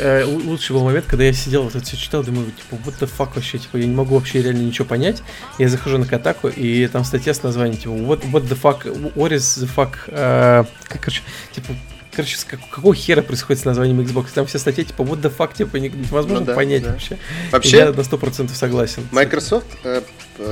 э, 0.00 0.24
лучший 0.24 0.74
был 0.74 0.84
момент, 0.84 1.06
когда 1.06 1.24
я 1.24 1.32
сидел, 1.32 1.64
вот 1.64 1.74
это 1.74 1.84
все 1.84 1.96
читал, 1.96 2.22
думаю, 2.22 2.50
типа, 2.50 2.80
what 2.84 2.98
the 3.00 3.10
fuck 3.10 3.30
вообще, 3.34 3.58
типа, 3.58 3.76
я 3.76 3.86
не 3.86 3.94
могу 3.94 4.14
вообще 4.14 4.42
реально 4.42 4.62
ничего 4.62 4.86
понять. 4.86 5.22
Я 5.58 5.68
захожу 5.68 5.98
на 5.98 6.06
Катаку, 6.06 6.48
и 6.48 6.86
там 6.88 7.04
статья 7.04 7.34
с 7.34 7.42
названием, 7.42 7.76
типа, 7.76 7.92
what, 7.92 8.22
what 8.30 8.48
the 8.48 8.58
fuck, 8.60 8.84
what 9.14 9.30
is 9.30 9.62
the 9.62 9.70
fuck, 9.74 9.92
uh, 10.08 10.66
как, 10.88 11.00
короче, 11.00 11.22
типа, 11.52 11.74
короче, 12.14 12.36
как, 12.46 12.60
какого 12.70 12.94
хера 12.94 13.22
происходит 13.22 13.62
с 13.62 13.64
названием 13.64 14.00
Xbox? 14.00 14.28
Там 14.34 14.46
все 14.46 14.58
статьи, 14.58 14.84
типа, 14.84 15.02
what 15.02 15.20
the 15.20 15.34
fuck, 15.34 15.54
типа, 15.56 15.76
невозможно 15.76 16.40
ну, 16.40 16.46
да, 16.46 16.54
понять 16.54 16.82
да. 16.82 16.92
вообще. 16.92 17.18
Вообще, 17.50 17.76
я 17.78 17.92
на 17.92 18.04
сто 18.04 18.18
процентов 18.18 18.56
согласен. 18.56 19.06
Microsoft 19.12 19.66
э, 19.84 20.02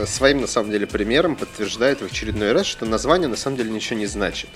своим, 0.06 0.40
на 0.40 0.46
самом 0.46 0.70
деле, 0.70 0.86
примером 0.86 1.36
подтверждает 1.36 2.00
в 2.00 2.04
очередной 2.04 2.52
раз, 2.52 2.66
что 2.66 2.84
название, 2.86 3.28
на 3.28 3.36
самом 3.36 3.56
деле, 3.56 3.70
ничего 3.70 3.98
не 3.98 4.06
значит. 4.06 4.50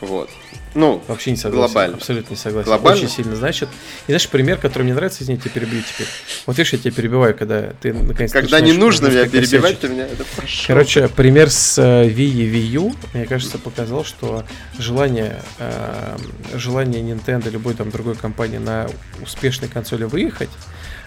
Вот. 0.00 0.30
Ну, 0.74 1.02
вообще 1.06 1.30
не 1.30 1.36
согласен. 1.36 1.66
Глобально. 1.66 1.96
Абсолютно 1.96 2.30
не 2.30 2.36
согласен. 2.36 2.66
Глобально? 2.66 2.98
Очень 2.98 3.08
сильно 3.08 3.36
значит. 3.36 3.68
И 4.06 4.10
знаешь, 4.12 4.28
пример, 4.28 4.58
который 4.58 4.82
мне 4.82 4.94
нравится, 4.94 5.22
извини, 5.22 5.36
я 5.36 5.42
тебя 5.42 5.60
перебью 5.60 5.82
теперь. 5.82 6.08
Вот 6.46 6.58
видишь, 6.58 6.72
я 6.72 6.78
тебя 6.78 6.90
перебиваю, 6.90 7.36
когда 7.36 7.72
ты 7.80 7.92
наконец 7.92 8.32
Когда 8.32 8.60
не 8.60 8.72
нужно 8.72 9.06
меня 9.06 9.28
перебивать, 9.28 9.78
ты 9.78 9.88
меня 9.88 10.06
это 10.06 10.24
пошел. 10.36 10.66
Короче, 10.66 11.08
пример 11.08 11.50
с 11.50 11.78
э, 11.78 12.08
Wii 12.08 12.12
и 12.12 12.52
Wii 12.52 12.66
U, 12.72 12.94
мне 13.12 13.26
кажется, 13.26 13.58
показал, 13.58 14.04
что 14.04 14.44
желание, 14.78 15.40
э, 15.58 16.16
желание 16.54 17.02
Nintendo, 17.02 17.50
любой 17.50 17.74
там 17.74 17.90
другой 17.90 18.16
компании 18.16 18.58
на 18.58 18.88
успешной 19.22 19.68
консоли 19.68 20.04
выехать, 20.04 20.50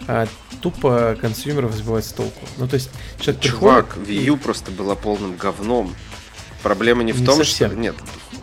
а, 0.07 0.27
тупо 0.61 1.17
консюмеров 1.19 1.73
сбивать 1.73 2.05
с 2.05 2.13
толку. 2.13 2.39
Ну, 2.57 2.67
то 2.67 2.75
есть, 2.75 2.89
человек 3.19 3.41
Чувак, 3.41 3.87
приходит, 3.95 4.09
Wii 4.09 4.25
U 4.27 4.37
просто 4.37 4.71
была 4.71 4.95
полным 4.95 5.35
говном. 5.35 5.93
Проблема 6.63 7.03
не 7.03 7.11
в 7.11 7.19
не 7.19 7.25
том, 7.25 7.37
совсем. 7.37 7.71
что... 7.71 7.79
Нет, 7.79 7.95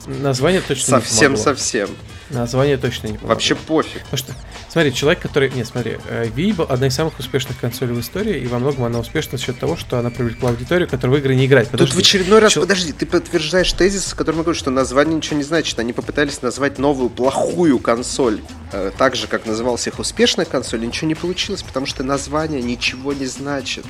Название 0.06 0.60
точно 0.60 1.00
совсем, 1.00 1.32
не 1.32 1.36
Совсем-совсем. 1.36 1.90
Название 2.30 2.76
точно 2.76 3.08
не 3.08 3.12
помогло. 3.14 3.28
Вообще 3.28 3.54
пофиг. 3.54 4.02
Потому 4.04 4.18
что, 4.18 4.32
смотри, 4.70 4.94
человек, 4.94 5.20
который... 5.20 5.50
Нет, 5.50 5.66
смотри, 5.66 5.98
э, 6.08 6.26
Wii 6.26 6.54
был 6.54 6.66
одна 6.68 6.88
из 6.88 6.94
самых 6.94 7.18
успешных 7.18 7.58
консолей 7.58 7.94
в 7.94 8.00
истории, 8.00 8.38
и 8.40 8.46
во 8.46 8.58
многом 8.58 8.84
она 8.84 8.98
успешна 8.98 9.38
за 9.38 9.44
счет 9.44 9.58
того, 9.58 9.76
что 9.76 9.98
она 9.98 10.10
привлекла 10.10 10.50
аудиторию, 10.50 10.88
которая 10.88 11.16
в 11.16 11.20
игры 11.20 11.34
не 11.34 11.46
играет. 11.46 11.68
Подожди. 11.68 11.92
Тут 11.92 11.96
в 11.96 12.00
очередной 12.00 12.38
раз, 12.38 12.52
Чел... 12.52 12.62
подожди, 12.62 12.92
ты 12.92 13.06
подтверждаешь 13.06 13.72
тезис, 13.72 14.06
с 14.06 14.14
которым 14.14 14.40
я 14.40 14.44
говорю, 14.44 14.58
что 14.58 14.70
название 14.70 15.16
ничего 15.16 15.36
не 15.36 15.44
значит. 15.44 15.78
Они 15.78 15.92
попытались 15.92 16.42
назвать 16.42 16.78
новую 16.78 17.10
плохую 17.10 17.78
консоль 17.78 18.40
э, 18.72 18.90
так 18.96 19.16
же, 19.16 19.26
как 19.26 19.46
назывался 19.46 19.90
их 19.90 19.98
успешная 19.98 20.46
консоль, 20.46 20.84
и 20.84 20.86
ничего 20.86 21.08
не 21.08 21.14
получилось, 21.14 21.62
потому 21.62 21.86
что 21.86 22.02
название 22.02 22.62
ничего 22.62 23.12
не 23.12 23.26
значит. 23.26 23.84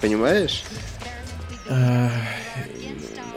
Понимаешь? 0.00 0.64
Э, 1.68 2.08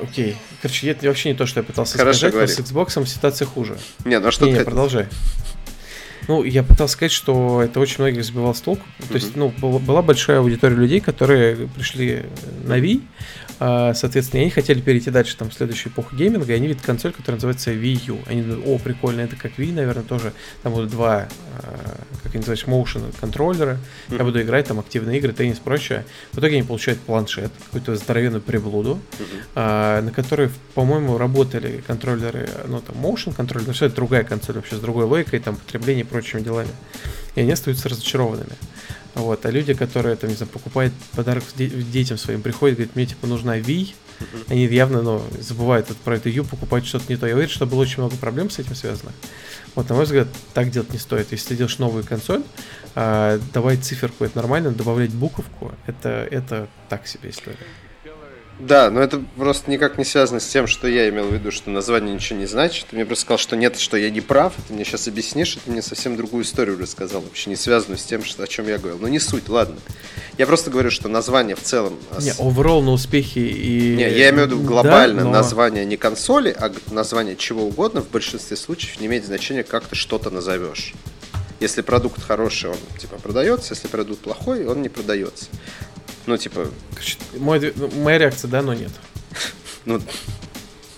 окей. 0.02 0.38
Короче, 0.64 0.92
это 0.92 1.08
вообще 1.08 1.28
не 1.28 1.36
то, 1.36 1.46
что 1.46 1.60
я 1.60 1.64
пытался 1.66 1.98
Хорошо 1.98 2.20
сказать, 2.20 2.34
говори. 2.36 2.54
но 2.58 2.66
с 2.66 2.72
Xbox 2.72 3.06
ситуация 3.06 3.46
хуже. 3.46 3.78
Не, 4.06 4.18
ну 4.18 4.30
а 4.30 4.32
что 4.32 4.46
не, 4.46 4.54
ты... 4.54 4.60
Не, 4.60 4.64
продолжай. 4.64 5.08
Ну, 6.30 6.46
я 6.46 6.64
пытался 6.64 6.94
сказать, 6.94 7.12
что 7.12 7.62
это 7.62 7.82
очень 7.82 7.98
многих 8.00 8.24
сбивало 8.24 8.54
с 8.54 8.62
толку. 8.62 8.82
Mm-hmm. 8.82 9.08
То 9.10 9.14
есть, 9.16 9.36
ну, 9.36 9.50
была 9.60 10.02
большая 10.02 10.40
аудитория 10.40 10.78
людей, 10.78 11.02
которые 11.02 11.68
пришли 11.68 12.28
на 12.64 12.80
Wii, 12.80 13.02
соответственно, 13.94 14.42
они 14.42 14.50
хотели 14.50 14.82
перейти 14.82 15.10
дальше, 15.10 15.38
там, 15.38 15.50
в 15.50 15.54
следующую 15.54 15.94
эпоху 15.94 16.16
гейминга, 16.16 16.52
и 16.52 16.56
они 16.56 16.68
видят 16.68 16.82
консоль, 16.82 17.14
которая 17.14 17.38
называется 17.38 17.72
Wii 17.72 18.02
U. 18.08 18.20
Они 18.26 18.42
думают, 18.42 18.66
о, 18.66 18.78
прикольно, 18.78 19.22
это 19.22 19.36
как 19.36 19.58
Wii, 19.58 19.74
наверное, 19.74 20.04
тоже. 20.04 20.34
Там 20.64 20.74
будут 20.74 20.90
два, 20.90 21.28
а, 21.60 21.98
как 22.24 22.36
они 22.36 22.46
называются, 22.46 22.66
motion 22.68 23.14
контроллеры, 23.20 23.78
mm-hmm. 24.10 24.18
я 24.18 24.24
буду 24.24 24.42
играть 24.42 24.68
там 24.68 24.80
активные 24.80 25.18
игры, 25.20 25.34
теннис, 25.34 25.60
прочее. 25.60 26.06
В 26.32 26.40
итоге 26.40 26.56
они 26.56 26.64
получают 26.64 27.00
планшет, 27.00 27.52
какую-то 27.66 27.96
здоровенную 27.96 28.42
приблуду, 28.42 29.00
mm-hmm. 29.20 29.42
а, 29.56 30.02
на 30.02 30.12
которой, 30.12 30.50
по-моему, 30.74 31.18
работали 31.18 31.84
контроллеры, 31.86 32.50
ну 32.68 32.82
там 32.82 32.96
motion 32.98 33.34
контроллер, 33.34 33.68
но 33.68 33.74
все 33.74 33.86
это 33.86 33.96
другая 33.96 34.24
консоль 34.24 34.56
вообще 34.56 34.76
с 34.76 34.80
другой 34.80 35.06
логикой, 35.06 35.40
там 35.40 35.56
потребление 35.56 36.04
и 36.04 36.08
прочими 36.08 36.42
делами. 36.42 36.72
И 37.36 37.42
они 37.42 37.52
остаются 37.52 37.90
разочарованными. 37.90 38.56
Вот, 39.16 39.46
а 39.46 39.52
люди, 39.52 39.74
которые 39.74 40.16
там, 40.16 40.30
не 40.30 40.36
знаю, 40.36 40.52
покупают 40.52 40.94
подарок 41.16 41.44
детям 41.56 42.18
своим, 42.18 42.42
приходят, 42.42 42.78
говорят, 42.78 42.96
мне 42.96 43.06
типа 43.06 43.28
нужна 43.28 43.60
Wii, 43.60 43.94
они 44.50 44.66
явно, 44.66 45.02
ну, 45.02 45.22
забывают 45.40 45.88
про 46.04 46.16
эту 46.16 46.30
U, 46.30 46.44
покупают 46.44 46.86
что-то 46.86 47.06
не 47.10 47.18
то. 47.18 47.28
Я 47.28 47.36
уверен, 47.36 47.52
что 47.52 47.66
было 47.66 47.82
очень 47.82 48.00
много 48.00 48.16
проблем 48.16 48.50
с 48.50 48.60
этим 48.60 48.76
связано. 48.76 49.12
Вот, 49.76 49.90
на 49.90 49.96
мой 49.96 50.06
взгляд, 50.06 50.28
так 50.54 50.70
делать 50.70 50.92
не 50.94 51.00
стоит. 51.00 51.32
Если 51.32 51.50
ты 51.50 51.56
делаешь 51.56 51.80
новую 51.80 52.04
консоль, 52.04 52.44
а, 52.96 53.40
давай 53.54 53.78
циферку, 53.78 54.24
это 54.24 54.38
нормально, 54.38 54.72
добавлять 54.72 55.12
буковку, 55.12 55.74
это, 55.88 56.28
это 56.30 56.68
так 56.90 57.08
себе 57.08 57.30
история. 57.32 57.58
Да, 58.60 58.90
но 58.90 59.02
это 59.02 59.22
просто 59.36 59.70
никак 59.72 59.98
не 59.98 60.06
связано 60.06 60.40
с 60.40 60.48
тем, 60.48 60.68
что 60.68 60.88
я 60.88 61.10
имел 61.10 61.28
в 61.28 61.34
виду, 61.34 61.52
что 61.52 61.70
название 61.70 62.14
ничего 62.14 62.40
не 62.40 62.46
значит. 62.46 62.86
Ты 62.90 62.96
мне 62.96 63.06
просто 63.06 63.24
сказал, 63.24 63.38
что 63.40 63.56
нет, 63.56 63.80
что 63.80 63.98
я 63.98 64.10
не 64.10 64.22
прав. 64.22 64.54
Ты 64.68 64.74
мне 64.74 64.86
сейчас 64.86 65.08
объяснишь, 65.08 65.56
и 65.56 65.60
ты 65.60 65.72
мне 65.72 65.82
совсем 65.82 66.16
другую 66.16 66.44
историю 66.44 66.80
рассказал, 66.80 67.22
вообще 67.22 67.50
не 67.50 67.56
связанную 67.56 67.98
с 67.98 68.04
тем, 68.04 68.24
что, 68.24 68.44
о 68.44 68.48
чем 68.48 68.68
я 68.68 68.78
говорил. 68.78 69.00
Но 69.00 69.08
не 69.08 69.20
суть, 69.20 69.50
ладно. 69.50 69.78
Я 70.38 70.46
просто 70.46 70.70
говорю, 70.70 70.92
что 70.92 71.10
название 71.10 71.56
в 71.56 71.62
целом... 71.62 71.98
Не, 72.20 72.32
overall 72.32 72.82
на 72.82 72.92
успехи 72.92 73.40
и... 73.40 73.96
Не, 73.96 74.10
я 74.10 74.30
имею 74.30 74.48
в 74.48 74.52
виду 74.52 74.62
глобально 74.62 75.22
да, 75.22 75.28
но... 75.28 75.32
название 75.32 75.84
не 75.86 75.98
консоли, 75.98 76.56
а 76.58 76.72
название 76.92 77.36
чего 77.36 77.64
угодно 77.64 78.02
в 78.02 78.10
большинстве 78.10 78.56
случаев 78.56 79.00
не 79.00 79.08
имеет 79.08 79.26
значения, 79.26 79.64
как 79.64 79.88
ты 79.88 79.96
что-то 79.96 80.30
назовешь. 80.30 80.94
Если 81.60 81.82
продукт 81.82 82.22
хороший, 82.22 82.72
он 82.72 82.78
типа 83.00 83.18
продается, 83.18 83.74
если 83.74 83.88
продукт 83.88 84.22
плохой, 84.22 84.66
он 84.66 84.82
не 84.82 84.90
продается. 84.90 85.46
Ну, 86.26 86.38
типа... 86.38 86.68
Мой, 87.38 87.74
моя 87.96 88.18
реакция, 88.18 88.50
да, 88.50 88.62
но 88.62 88.74
нет. 88.74 88.92
Ну, 89.86 90.00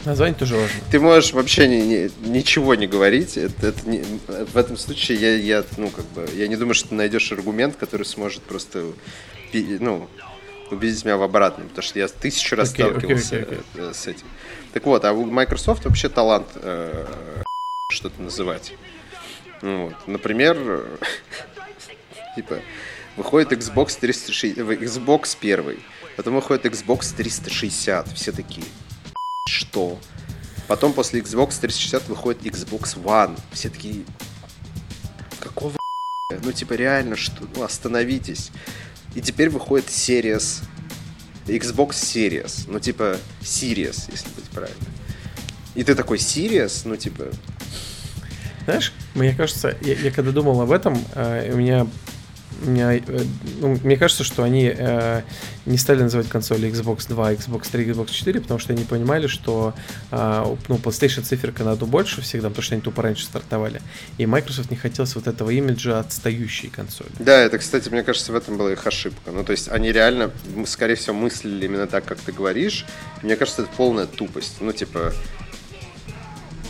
Название 0.06 0.38
тоже 0.38 0.56
важно. 0.56 0.80
Ты 0.92 1.00
можешь 1.00 1.34
вообще 1.34 1.68
ни, 1.68 1.82
ни, 1.82 2.30
ничего 2.30 2.76
не 2.76 2.86
говорить. 2.86 3.38
Это, 3.38 3.68
это 3.70 3.90
не, 3.90 4.04
в 4.28 4.56
этом 4.56 4.78
случае 4.78 5.18
я, 5.20 5.36
я, 5.36 5.64
ну, 5.78 5.90
как 5.90 6.06
бы, 6.10 6.30
я 6.36 6.48
не 6.48 6.56
думаю, 6.56 6.76
что 6.76 6.90
ты 6.90 6.96
найдешь 6.96 7.32
аргумент, 7.32 7.76
который 7.76 8.06
сможет 8.06 8.44
просто 8.44 8.86
ну, 9.52 10.08
убедить 10.70 11.04
меня 11.06 11.18
в 11.18 11.24
обратном, 11.24 11.70
потому 11.70 11.84
что 11.84 11.98
я 11.98 12.08
тысячу 12.08 12.56
раз 12.56 12.72
okay, 12.72 12.88
сталкивался 12.88 13.36
okay, 13.38 13.50
okay, 13.50 13.64
okay. 13.74 13.94
с 13.96 14.08
этим. 14.08 14.28
Так 14.74 14.86
вот, 14.86 15.04
а 15.06 15.14
у 15.14 15.26
Microsoft 15.26 15.86
вообще 15.86 16.08
талант 16.08 16.48
э, 16.56 17.06
что-то 17.92 18.22
называть. 18.22 18.74
Ну, 19.64 19.86
вот. 19.86 19.96
Например, 20.08 20.86
типа, 22.36 22.60
выходит 23.18 23.52
Xbox 23.52 23.98
360, 24.00 24.58
Xbox 24.58 25.38
первый, 25.40 25.80
потом 26.16 26.36
выходит 26.36 26.66
Xbox 26.66 27.16
360, 27.16 28.10
все 28.14 28.32
такие, 28.32 28.66
что? 29.48 30.00
Потом 30.68 30.94
после 30.94 31.22
Xbox 31.22 31.60
360 31.60 32.10
выходит 32.10 32.42
Xbox 32.44 32.96
One, 33.02 33.38
все 33.52 33.70
такие, 33.70 34.04
какого 35.40 35.74
ну 36.44 36.52
типа 36.52 36.74
реально, 36.74 37.16
что, 37.16 37.44
ну 37.56 37.64
остановитесь. 37.64 38.52
И 39.14 39.22
теперь 39.22 39.50
выходит 39.50 39.88
Series, 39.88 40.64
Xbox 41.46 41.92
Series, 41.92 42.66
ну 42.68 42.80
типа 42.80 43.18
Series, 43.42 44.10
если 44.12 44.30
быть 44.36 44.50
правильно. 44.52 44.86
И 45.76 45.84
ты 45.84 45.94
такой 45.94 46.18
Series, 46.18 46.82
ну 46.86 46.96
типа... 46.96 47.26
Знаешь, 48.66 48.92
мне 49.14 49.36
кажется, 49.36 49.78
я, 49.82 49.94
я 49.94 50.10
когда 50.10 50.32
думал 50.32 50.60
об 50.62 50.72
этом, 50.72 50.98
э, 51.14 51.54
у 51.54 51.58
меня 51.58 51.82
э, 51.84 51.86
ну, 52.64 53.78
мне 53.84 53.98
кажется, 53.98 54.24
что 54.24 54.44
они 54.44 54.74
э, 54.76 55.22
не 55.66 55.78
стали 55.78 56.04
называть 56.04 56.30
консоли 56.30 56.70
Xbox 56.70 57.08
2, 57.08 57.34
Xbox 57.34 57.70
3, 57.72 57.86
Xbox 57.86 58.12
4, 58.12 58.42
потому 58.42 58.60
что 58.60 58.74
они 58.74 58.84
понимали, 58.84 59.28
что 59.28 59.74
э, 60.12 60.56
ну, 60.68 60.76
PlayStation 60.76 61.24
циферка 61.24 61.64
надо 61.64 61.86
больше 61.86 62.22
всегда, 62.22 62.50
потому 62.50 62.64
что 62.64 62.76
они 62.76 62.82
тупо 62.82 63.02
раньше 63.02 63.26
стартовали. 63.26 63.82
И 64.18 64.26
Microsoft 64.26 64.72
не 64.72 64.78
хотелось 64.78 65.16
вот 65.16 65.28
этого 65.28 65.50
имиджа 65.50 66.00
отстающей 66.00 66.70
консоли. 66.70 67.10
Да, 67.20 67.40
это, 67.40 67.58
кстати, 67.58 67.90
мне 67.90 68.04
кажется, 68.04 68.32
в 68.32 68.36
этом 68.36 68.58
была 68.58 68.72
их 68.72 68.86
ошибка. 68.86 69.32
Ну, 69.32 69.44
то 69.44 69.52
есть 69.52 69.70
они 69.70 69.92
реально, 69.92 70.32
скорее 70.66 70.96
всего, 70.96 71.16
мыслили 71.16 71.66
именно 71.66 71.88
так, 71.88 72.06
как 72.06 72.20
ты 72.20 72.32
говоришь. 72.32 72.86
Мне 73.22 73.36
кажется, 73.36 73.64
это 73.64 73.72
полная 73.76 74.06
тупость. 74.06 74.58
Ну, 74.60 74.72
типа, 74.72 75.14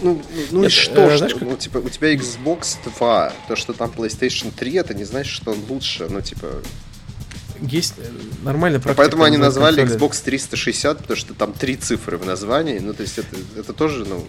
ну, 0.02 0.22
ну 0.52 0.62
Нет, 0.62 0.72
и 0.72 0.74
что, 0.74 1.10
э, 1.10 1.18
знаешь, 1.18 1.32
что? 1.32 1.40
Как... 1.40 1.50
Ну, 1.50 1.58
типа, 1.58 1.78
у 1.78 1.90
тебя 1.90 2.14
Xbox 2.14 2.78
2, 2.98 3.34
то, 3.48 3.56
что 3.56 3.74
там 3.74 3.92
PlayStation 3.92 4.52
3, 4.56 4.74
это 4.76 4.94
не 4.94 5.04
значит, 5.04 5.34
что 5.34 5.52
он 5.52 5.60
лучше, 5.70 6.08
ну, 6.10 6.22
типа... 6.22 6.48
Есть 7.62 7.96
э, 7.98 8.10
нормальная 8.44 8.80
практика. 8.80 9.02
Поэтому 9.02 9.24
они 9.24 9.38
назвали 9.38 9.78
консоли. 9.78 10.00
Xbox 10.00 10.24
360, 10.24 10.98
потому 11.00 11.18
что 11.18 11.34
там 11.34 11.54
три 11.54 11.76
цифры 11.78 12.18
в 12.18 12.26
названии, 12.26 12.80
ну, 12.80 12.94
то 12.94 13.04
есть 13.04 13.18
это, 13.18 13.36
это 13.56 13.74
тоже, 13.74 14.06
ну... 14.06 14.26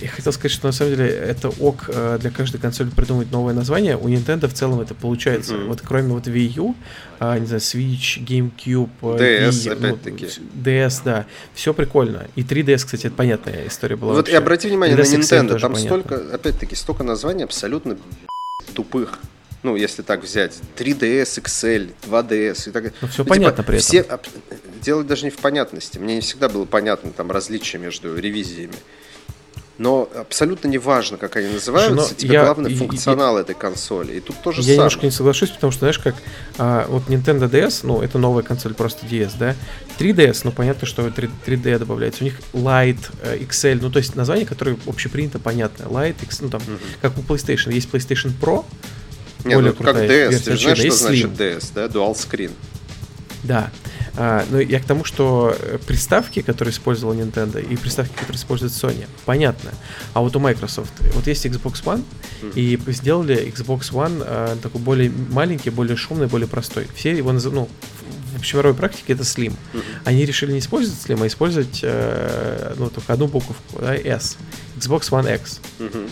Я 0.00 0.08
хотел 0.08 0.32
сказать, 0.32 0.52
что 0.52 0.66
на 0.66 0.72
самом 0.72 0.96
деле 0.96 1.08
это 1.08 1.48
ок 1.48 1.84
э, 1.88 2.18
для 2.20 2.30
каждой 2.30 2.60
консоли 2.60 2.90
придумать 2.90 3.30
новое 3.32 3.54
название. 3.54 3.96
У 3.96 4.08
Nintendo 4.08 4.48
в 4.48 4.54
целом 4.54 4.80
это 4.80 4.94
получается. 4.94 5.54
Mm-hmm. 5.54 5.66
Вот 5.66 5.82
кроме 5.82 6.12
вот 6.12 6.26
Wii 6.26 6.52
U, 6.56 6.74
а, 7.18 7.38
не 7.38 7.46
знаю, 7.46 7.60
Switch, 7.60 8.24
GameCube, 8.24 8.90
DS, 9.00 9.48
Wii, 9.50 9.72
опять-таки. 9.72 10.28
Ну, 10.38 10.62
DS, 10.62 11.02
да. 11.04 11.26
Все 11.54 11.74
прикольно. 11.74 12.26
И 12.36 12.42
3DS, 12.42 12.84
кстати, 12.84 13.06
это 13.06 13.16
понятная 13.16 13.66
история 13.66 13.96
была. 13.96 14.12
Вот 14.12 14.18
вообще. 14.18 14.32
и 14.32 14.36
обрати 14.36 14.68
внимание 14.68 14.96
3DS 14.96 15.16
на 15.16 15.20
Nintendo. 15.20 15.60
Там 15.60 15.72
понятно. 15.72 16.00
столько, 16.00 16.34
опять-таки, 16.34 16.74
столько 16.74 17.02
названий 17.02 17.44
абсолютно 17.44 17.96
тупых 18.74 19.18
ну, 19.62 19.76
если 19.76 20.02
так 20.02 20.22
взять, 20.22 20.60
3DS, 20.76 21.42
XL, 21.42 21.92
2DS 22.08 22.68
и 22.68 22.72
так 22.72 22.82
далее. 22.84 22.92
Ну, 23.00 23.08
все 23.08 23.24
ну, 23.24 23.28
понятно 23.28 23.62
типа, 23.62 23.72
при 23.72 23.78
все, 23.78 23.98
этом. 23.98 24.20
Дело 24.80 25.02
даже 25.02 25.24
не 25.24 25.30
в 25.30 25.38
понятности. 25.38 25.98
Мне 25.98 26.14
не 26.16 26.20
всегда 26.20 26.48
было 26.48 26.64
понятно 26.64 27.10
там 27.10 27.30
различие 27.30 27.82
между 27.82 28.16
ревизиями 28.16 28.76
но 29.78 30.08
абсолютно 30.16 30.66
не 30.66 30.78
важно, 30.78 31.16
как 31.16 31.36
они 31.36 31.48
называются, 31.48 31.94
но 31.94 32.04
тебе 32.16 32.34
я, 32.34 32.44
главное 32.44 32.74
функционал 32.74 33.36
я, 33.36 33.42
этой 33.42 33.54
консоли. 33.54 34.16
И 34.16 34.20
тут 34.20 34.36
тоже 34.42 34.58
Я 34.60 34.64
самое. 34.64 34.76
немножко 34.76 35.06
не 35.06 35.12
соглашусь, 35.12 35.50
потому 35.50 35.70
что, 35.70 35.80
знаешь, 35.80 35.98
как 36.00 36.16
а, 36.58 36.86
вот 36.88 37.04
Nintendo 37.08 37.48
DS, 37.48 37.80
ну, 37.84 38.02
это 38.02 38.18
новая 38.18 38.42
консоль, 38.42 38.74
просто 38.74 39.06
DS, 39.06 39.32
да, 39.38 39.54
3DS, 39.98 40.40
ну, 40.42 40.52
понятно, 40.52 40.86
что 40.86 41.08
3, 41.08 41.30
3D 41.46 41.78
добавляется. 41.78 42.22
У 42.22 42.24
них 42.24 42.40
Lite, 42.52 43.10
э, 43.22 43.38
XL, 43.38 43.78
ну, 43.80 43.90
то 43.90 43.98
есть 43.98 44.16
название, 44.16 44.46
которое 44.46 44.76
общепринято 44.86 45.38
понятно. 45.38 45.84
Lite, 45.84 46.16
X, 46.22 46.40
ну, 46.40 46.50
там, 46.50 46.60
угу. 46.60 46.78
как 47.00 47.16
у 47.16 47.20
PlayStation. 47.20 47.72
Есть 47.72 47.88
PlayStation 47.88 48.32
Pro, 48.38 48.64
не, 49.44 49.54
более 49.54 49.70
ну, 49.70 49.76
крутая 49.76 49.94
как 49.94 50.04
DS, 50.04 50.30
версия, 50.30 50.50
ты 50.50 50.56
знаешь, 50.56 50.78
что 50.78 50.90
значит 50.90 51.30
DS, 51.30 51.64
да, 51.74 51.86
Dual 51.86 52.14
Screen. 52.14 52.50
Да. 53.44 53.70
А, 54.20 54.44
ну, 54.50 54.58
я 54.58 54.80
к 54.80 54.84
тому, 54.84 55.04
что 55.04 55.56
э, 55.56 55.78
приставки, 55.86 56.42
которые 56.42 56.72
использовала 56.72 57.14
Nintendo, 57.14 57.64
и 57.64 57.76
приставки, 57.76 58.12
которые 58.14 58.36
использует 58.36 58.72
Sony, 58.72 59.06
понятно. 59.24 59.70
А 60.12 60.20
вот 60.22 60.34
у 60.34 60.40
Microsoft, 60.40 60.92
вот 61.14 61.28
есть 61.28 61.46
Xbox 61.46 61.84
One, 61.84 62.02
mm. 62.42 62.52
и 62.56 62.80
сделали 62.88 63.46
Xbox 63.46 63.92
One 63.92 64.20
а, 64.26 64.56
такой 64.60 64.80
более 64.80 65.12
маленький, 65.30 65.70
более 65.70 65.96
шумный, 65.96 66.26
более 66.26 66.48
простой. 66.48 66.88
Все 66.96 67.16
его 67.16 67.30
называют, 67.30 67.70
ну, 67.70 67.76
в 68.34 68.38
общемировой 68.40 68.74
практике 68.74 69.12
это 69.12 69.22
Slim. 69.22 69.54
Mm-hmm. 69.72 69.82
Они 70.04 70.26
решили 70.26 70.50
не 70.50 70.58
использовать 70.58 70.98
Slim, 71.00 71.22
а 71.22 71.26
использовать, 71.28 71.78
э, 71.82 72.74
ну, 72.76 72.90
только 72.90 73.12
одну 73.12 73.28
буковку, 73.28 73.80
да, 73.80 73.94
S. 73.94 74.36
Xbox 74.76 75.10
One 75.10 75.32
X. 75.32 75.60
Mm-hmm. 75.78 76.10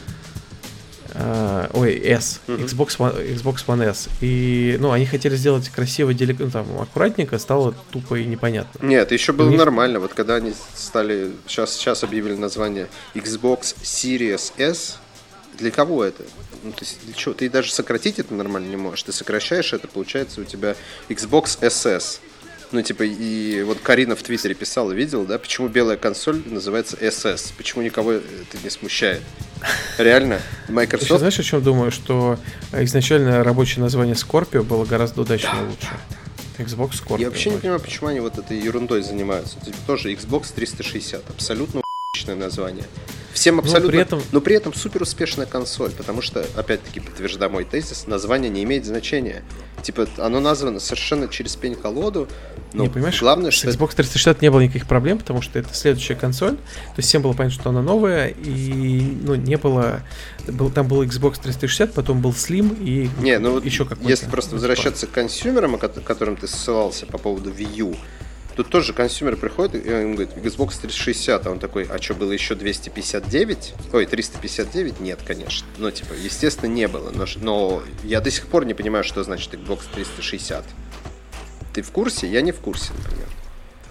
Uh, 1.19 1.71
ой, 1.73 1.95
S, 2.05 2.41
uh-huh. 2.47 2.65
Xbox, 2.67 2.99
One, 2.99 3.37
Xbox 3.37 3.65
One 3.67 3.83
S. 3.89 4.09
И, 4.21 4.77
ну, 4.81 4.93
они 4.93 5.07
хотели 5.07 5.35
сделать 5.37 5.69
красиво, 5.71 6.13
делик... 6.13 6.39
ну, 6.41 6.51
там, 6.51 6.67
аккуратненько, 6.79 7.39
стало 7.39 7.75
тупо 7.91 8.17
и 8.17 8.27
непонятно. 8.27 8.87
Нет, 8.87 9.13
еще 9.13 9.33
было 9.33 9.49
них... 9.49 9.59
нормально. 9.59 9.99
Вот 9.99 10.13
когда 10.13 10.35
они 10.35 10.53
стали, 10.75 11.33
сейчас, 11.47 11.75
сейчас 11.75 12.05
объявили 12.05 12.35
название 12.35 12.89
Xbox 13.15 13.77
Series 13.83 14.53
S, 14.59 14.99
для 15.59 15.71
кого 15.71 16.05
это? 16.05 16.23
Ну, 16.63 16.73
то 16.73 16.85
есть, 16.85 16.99
для 17.05 17.15
чего? 17.15 17.33
Ты 17.33 17.49
даже 17.49 17.73
сократить 17.73 18.19
это 18.19 18.35
нормально 18.35 18.69
не 18.69 18.77
можешь. 18.77 19.05
Ты 19.05 19.13
сокращаешь 19.13 19.73
это, 19.73 19.89
получается 19.89 20.41
у 20.41 20.45
тебя 20.45 20.77
Xbox 21.09 21.59
SS. 21.61 22.21
Ну, 22.73 22.83
типа, 22.83 23.05
и 23.05 23.63
вот 23.63 23.79
Карина 23.81 24.17
в 24.17 24.23
Твиттере 24.23 24.55
писала, 24.55 24.93
видел, 24.93 25.25
да, 25.25 25.39
почему 25.39 25.69
белая 25.69 25.97
консоль 25.97 26.43
называется 26.47 26.97
SS? 26.97 27.53
Почему 27.57 27.83
никого 27.83 28.13
это 28.13 28.59
не 28.63 28.71
смущает? 28.71 29.23
Реально, 29.99 30.41
Microsoft... 30.69 31.05
Еще 31.05 31.19
знаешь, 31.19 31.39
о 31.39 31.43
чем 31.43 31.63
думаю? 31.63 31.91
Что 31.91 32.39
изначально 32.73 33.45
рабочее 33.45 33.83
название 33.83 34.15
Scorpio 34.15 34.63
было 34.63 34.85
гораздо 34.85 35.23
удачнее 35.23 35.55
да, 35.55 35.69
лучше. 35.69 35.89
Да, 36.59 36.65
Xbox 36.65 37.03
Scorpio. 37.03 37.21
Я 37.21 37.29
вообще 37.29 37.51
не 37.51 37.59
понимаю, 37.59 37.81
почему 37.81 38.09
они 38.09 38.21
вот 38.21 38.39
этой 38.39 38.59
ерундой 38.59 39.03
занимаются. 39.03 39.59
Типа, 39.61 39.77
тоже 39.87 40.13
Xbox 40.13 40.53
360. 40.55 41.31
Абсолютно 41.31 41.83
название. 42.27 42.85
Всем 43.33 43.59
абсолютно... 43.59 43.87
Но 43.87 43.93
при, 43.93 44.01
этом... 44.01 44.23
но 44.33 44.41
при 44.41 44.57
этом 44.57 44.75
супер 44.75 45.03
успешная 45.03 45.47
консоль, 45.47 45.91
потому 45.91 46.23
что, 46.23 46.45
опять-таки, 46.57 47.01
подтверждаю 47.01 47.53
мой 47.53 47.65
тезис, 47.65 48.07
название 48.07 48.51
не 48.51 48.65
имеет 48.65 48.87
значения. 48.87 49.45
Типа, 49.83 50.07
оно 50.19 50.41
названо 50.41 50.81
совершенно 50.81 51.29
через 51.29 51.55
пень-колоду. 51.57 52.29
Но 52.73 52.85
не, 52.85 52.89
понимаешь, 52.89 53.21
главное, 53.21 53.51
что... 53.51 53.71
С 53.71 53.77
Xbox 53.77 53.95
360 53.95 54.43
не 54.43 54.51
было 54.51 54.61
никаких 54.61 54.87
проблем, 54.87 55.19
потому 55.19 55.43
что 55.43 55.59
это 55.59 55.73
следующая 55.75 56.15
консоль. 56.15 56.57
То 56.57 56.95
есть 56.97 57.09
всем 57.09 57.23
было 57.23 57.33
понятно, 57.33 57.61
что 57.61 57.71
она 57.71 57.83
новая, 57.83 58.29
и 58.29 59.01
ну, 59.23 59.35
не 59.35 59.57
было... 59.57 60.01
Был, 60.47 60.71
там 60.71 60.89
был 60.89 61.03
Xbox 61.03 61.41
360, 61.43 61.93
потом 61.93 62.21
был 62.21 62.31
Slim 62.31 62.77
и 62.81 63.11
не, 63.21 63.39
ну, 63.39 63.59
еще 63.59 63.85
какой-то. 63.85 64.09
Если 64.09 64.27
просто 64.27 64.55
возвращаться 64.55 65.07
к 65.07 65.11
консьюмерам, 65.13 65.75
о 65.75 65.79
которым 65.79 66.37
ты 66.37 66.47
ссылался 66.47 67.07
по 67.07 67.19
поводу 67.19 67.51
Wii 67.51 67.77
U, 67.77 67.97
Тут 68.57 68.71
тоже 68.71 68.95
консьюмер 68.95 69.37
приходит 69.37 69.87
и 69.87 69.93
он 69.93 70.15
говорит, 70.15 70.35
Xbox 70.35 70.81
360, 70.81 71.47
а 71.47 71.51
он 71.51 71.59
такой, 71.59 71.85
а 71.85 72.01
что, 72.01 72.15
было 72.15 72.33
еще 72.33 72.55
259? 72.55 73.75
Ой, 73.93 74.07
359? 74.07 74.99
Нет, 75.01 75.21
конечно. 75.27 75.69
Ну, 75.77 75.91
типа, 75.91 76.15
естественно, 76.15 76.71
не 76.71 76.89
было. 76.89 77.11
Но, 77.11 77.27
но 77.43 77.83
я 78.03 78.23
до 78.23 78.31
сих 78.31 78.47
пор 78.47 78.65
не 78.65 78.73
понимаю, 78.73 79.05
что 79.05 79.23
значит 79.23 79.53
Xbox 79.53 79.81
360. 79.95 80.65
Ты 81.75 81.83
в 81.83 81.91
курсе? 81.91 82.27
Я 82.27 82.41
не 82.41 82.53
в 82.53 82.61
курсе, 82.61 82.95
например. 82.95 83.29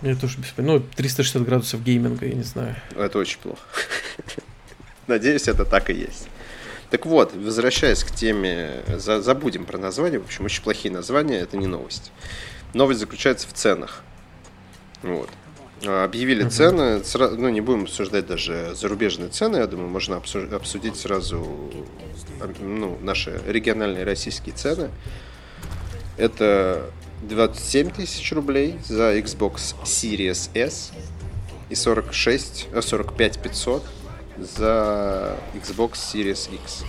Я 0.02 0.16
тоже 0.16 0.40
без 0.40 0.52
Ну, 0.58 0.80
360 0.80 1.44
градусов 1.44 1.84
гейминга, 1.84 2.26
я 2.26 2.34
не 2.34 2.44
знаю. 2.44 2.76
Это 2.98 3.20
очень 3.20 3.38
плохо. 3.38 3.62
Надеюсь, 5.08 5.48
это 5.48 5.66
так 5.66 5.92
и 5.92 5.94
есть. 5.94 6.28
Так 6.90 7.06
вот, 7.06 7.36
возвращаясь 7.36 8.04
к 8.04 8.10
теме, 8.10 8.84
забудем 8.98 9.66
про 9.66 9.78
название. 9.78 10.20
В 10.20 10.26
общем, 10.26 10.46
очень 10.46 10.64
плохие 10.64 10.92
названия, 10.92 11.38
это 11.38 11.56
не 11.56 11.68
новость. 11.68 12.12
Новость 12.74 13.00
заключается 13.00 13.48
в 13.48 13.54
ценах. 13.54 14.02
Вот. 15.06 15.30
А, 15.86 16.04
объявили 16.04 16.46
uh-huh. 16.46 16.50
цены, 16.50 17.04
сразу, 17.04 17.38
ну 17.38 17.50
не 17.50 17.62
будем 17.62 17.84
обсуждать 17.84 18.26
даже 18.26 18.74
зарубежные 18.76 19.30
цены, 19.30 19.58
я 19.58 19.68
думаю, 19.68 19.90
можно 19.90 20.18
обсудить 20.18 20.96
сразу 20.96 21.72
ну, 22.60 22.98
наши 23.02 23.40
региональные 23.48 24.04
российские 24.04 24.56
цены. 24.56 24.90
Это 26.18 26.90
27 27.24 27.92
тысяч 27.92 28.32
рублей 28.32 28.80
за 28.88 29.18
Xbox 29.18 29.76
Series 29.84 30.50
S 30.54 30.92
и 31.70 31.76
46, 31.76 32.68
45 32.82 33.40
500 33.40 33.84
за 34.38 35.38
Xbox 35.54 35.94
Series 35.94 36.54
X. 36.54 36.84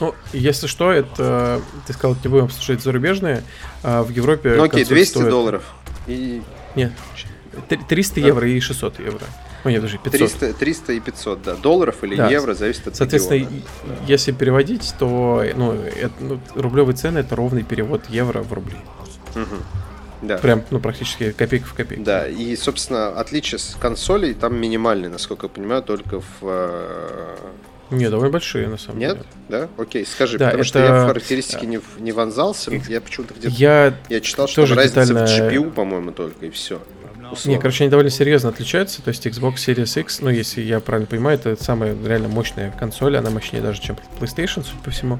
Ну, 0.00 0.14
если 0.32 0.66
что, 0.66 0.90
это, 0.90 1.62
ты 1.86 1.92
сказал, 1.92 2.16
не 2.22 2.28
будем 2.28 2.44
обсуждать 2.44 2.82
зарубежные, 2.82 3.44
а 3.82 4.02
в 4.02 4.10
Европе... 4.10 4.54
Ну 4.56 4.64
окей, 4.64 4.84
200 4.84 5.10
стоит... 5.10 5.30
долларов. 5.30 5.64
И... 6.06 6.42
Нет, 6.74 6.92
300 7.88 8.20
да. 8.20 8.26
евро 8.26 8.48
и 8.48 8.60
600 8.60 8.98
евро. 9.00 9.26
Ну, 9.64 9.70
нет, 9.70 9.80
даже 9.80 9.98
500. 9.98 10.12
300, 10.12 10.52
300 10.54 10.92
и 10.92 11.00
500, 11.00 11.42
да. 11.42 11.54
Долларов 11.54 12.02
или 12.02 12.16
да. 12.16 12.28
евро, 12.28 12.54
зависит 12.54 12.88
от 12.88 12.96
Соответственно, 12.96 13.38
региона. 13.38 13.62
если 14.06 14.32
переводить, 14.32 14.94
то 14.98 15.44
ну, 15.54 15.72
это, 15.72 16.12
ну, 16.20 16.40
рублевые 16.54 16.96
цены 16.96 17.18
это 17.18 17.36
ровный 17.36 17.62
перевод 17.62 18.02
евро 18.08 18.42
в 18.42 18.52
рубли. 18.52 18.76
Угу. 19.34 19.56
Да. 20.22 20.38
Прям, 20.38 20.64
ну, 20.70 20.78
практически 20.78 21.32
копейка 21.32 21.66
в 21.66 21.74
копейку. 21.74 22.04
Да, 22.04 22.28
и, 22.28 22.54
собственно, 22.56 23.08
отличие 23.08 23.58
с 23.58 23.76
консолей 23.80 24.34
там 24.34 24.56
минимальные, 24.56 25.10
насколько 25.10 25.46
я 25.46 25.50
понимаю, 25.50 25.82
только 25.82 26.20
в... 26.20 26.42
Э, 26.42 27.36
не, 27.90 28.08
довольно 28.08 28.32
большие, 28.32 28.68
на 28.68 28.78
самом 28.78 29.00
Нет? 29.00 29.12
деле. 29.12 29.26
Нет? 29.48 29.68
Да? 29.76 29.82
Окей, 29.82 30.06
скажи, 30.06 30.38
да, 30.38 30.46
потому 30.46 30.60
это... 30.62 30.68
что 30.68 30.78
я 30.78 31.04
в 31.04 31.06
характеристики 31.08 31.64
не, 31.66 31.80
не 31.98 32.12
вонзался, 32.12 32.70
я 32.88 33.00
почему-то 33.00 33.34
где-то... 33.34 33.54
Я, 33.54 33.94
я 34.08 34.20
читал, 34.20 34.48
что 34.48 34.66
там 34.66 34.78
разница 34.78 35.06
детально... 35.06 35.26
в 35.26 35.52
GPU, 35.52 35.70
по-моему, 35.72 36.12
только, 36.12 36.46
и 36.46 36.50
все. 36.50 36.80
Не, 37.44 37.58
короче, 37.58 37.84
они 37.84 37.90
довольно 37.90 38.10
серьезно 38.10 38.48
отличаются. 38.50 39.02
То 39.02 39.08
есть 39.08 39.26
Xbox 39.26 39.54
Series 39.54 40.00
X, 40.00 40.20
ну, 40.20 40.30
если 40.30 40.60
я 40.60 40.80
правильно 40.80 41.06
понимаю, 41.06 41.38
это 41.38 41.62
самая 41.62 41.96
реально 42.04 42.28
мощная 42.28 42.70
консоль. 42.70 43.16
Она 43.16 43.30
мощнее 43.30 43.62
даже, 43.62 43.80
чем 43.80 43.96
PlayStation, 44.20 44.64
судя 44.64 44.82
по 44.84 44.90
всему. 44.90 45.18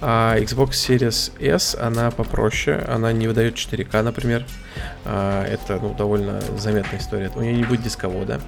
А 0.00 0.36
Xbox 0.38 0.70
Series 0.70 1.32
S, 1.40 1.76
она 1.80 2.10
попроще. 2.10 2.84
Она 2.88 3.12
не 3.12 3.28
выдает 3.28 3.54
4К, 3.54 4.02
например. 4.02 4.44
А, 5.04 5.44
это, 5.46 5.78
ну, 5.80 5.94
довольно 5.94 6.40
заметная 6.58 7.00
история. 7.00 7.30
У 7.34 7.40
нее 7.40 7.54
не 7.54 7.64
будет 7.64 7.82
дисковода. 7.82 8.40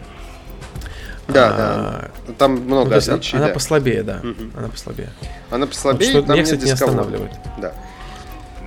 Да, 1.28 1.50
а, 1.50 2.10
да. 2.26 2.34
Там 2.34 2.52
много 2.52 2.90
ну, 2.90 2.96
отличий. 2.96 3.36
Она 3.36 3.48
да. 3.48 3.54
послабее, 3.54 4.02
да. 4.02 4.20
Угу. 4.22 4.58
Она 4.58 4.68
послабее. 4.68 5.10
Она 5.50 5.66
послабее, 5.66 6.12
вот, 6.12 6.24
что 6.24 6.32
меня, 6.32 6.44
кстати, 6.44 6.64
не 6.64 6.70
останавливает. 6.70 7.32
Да. 7.58 7.72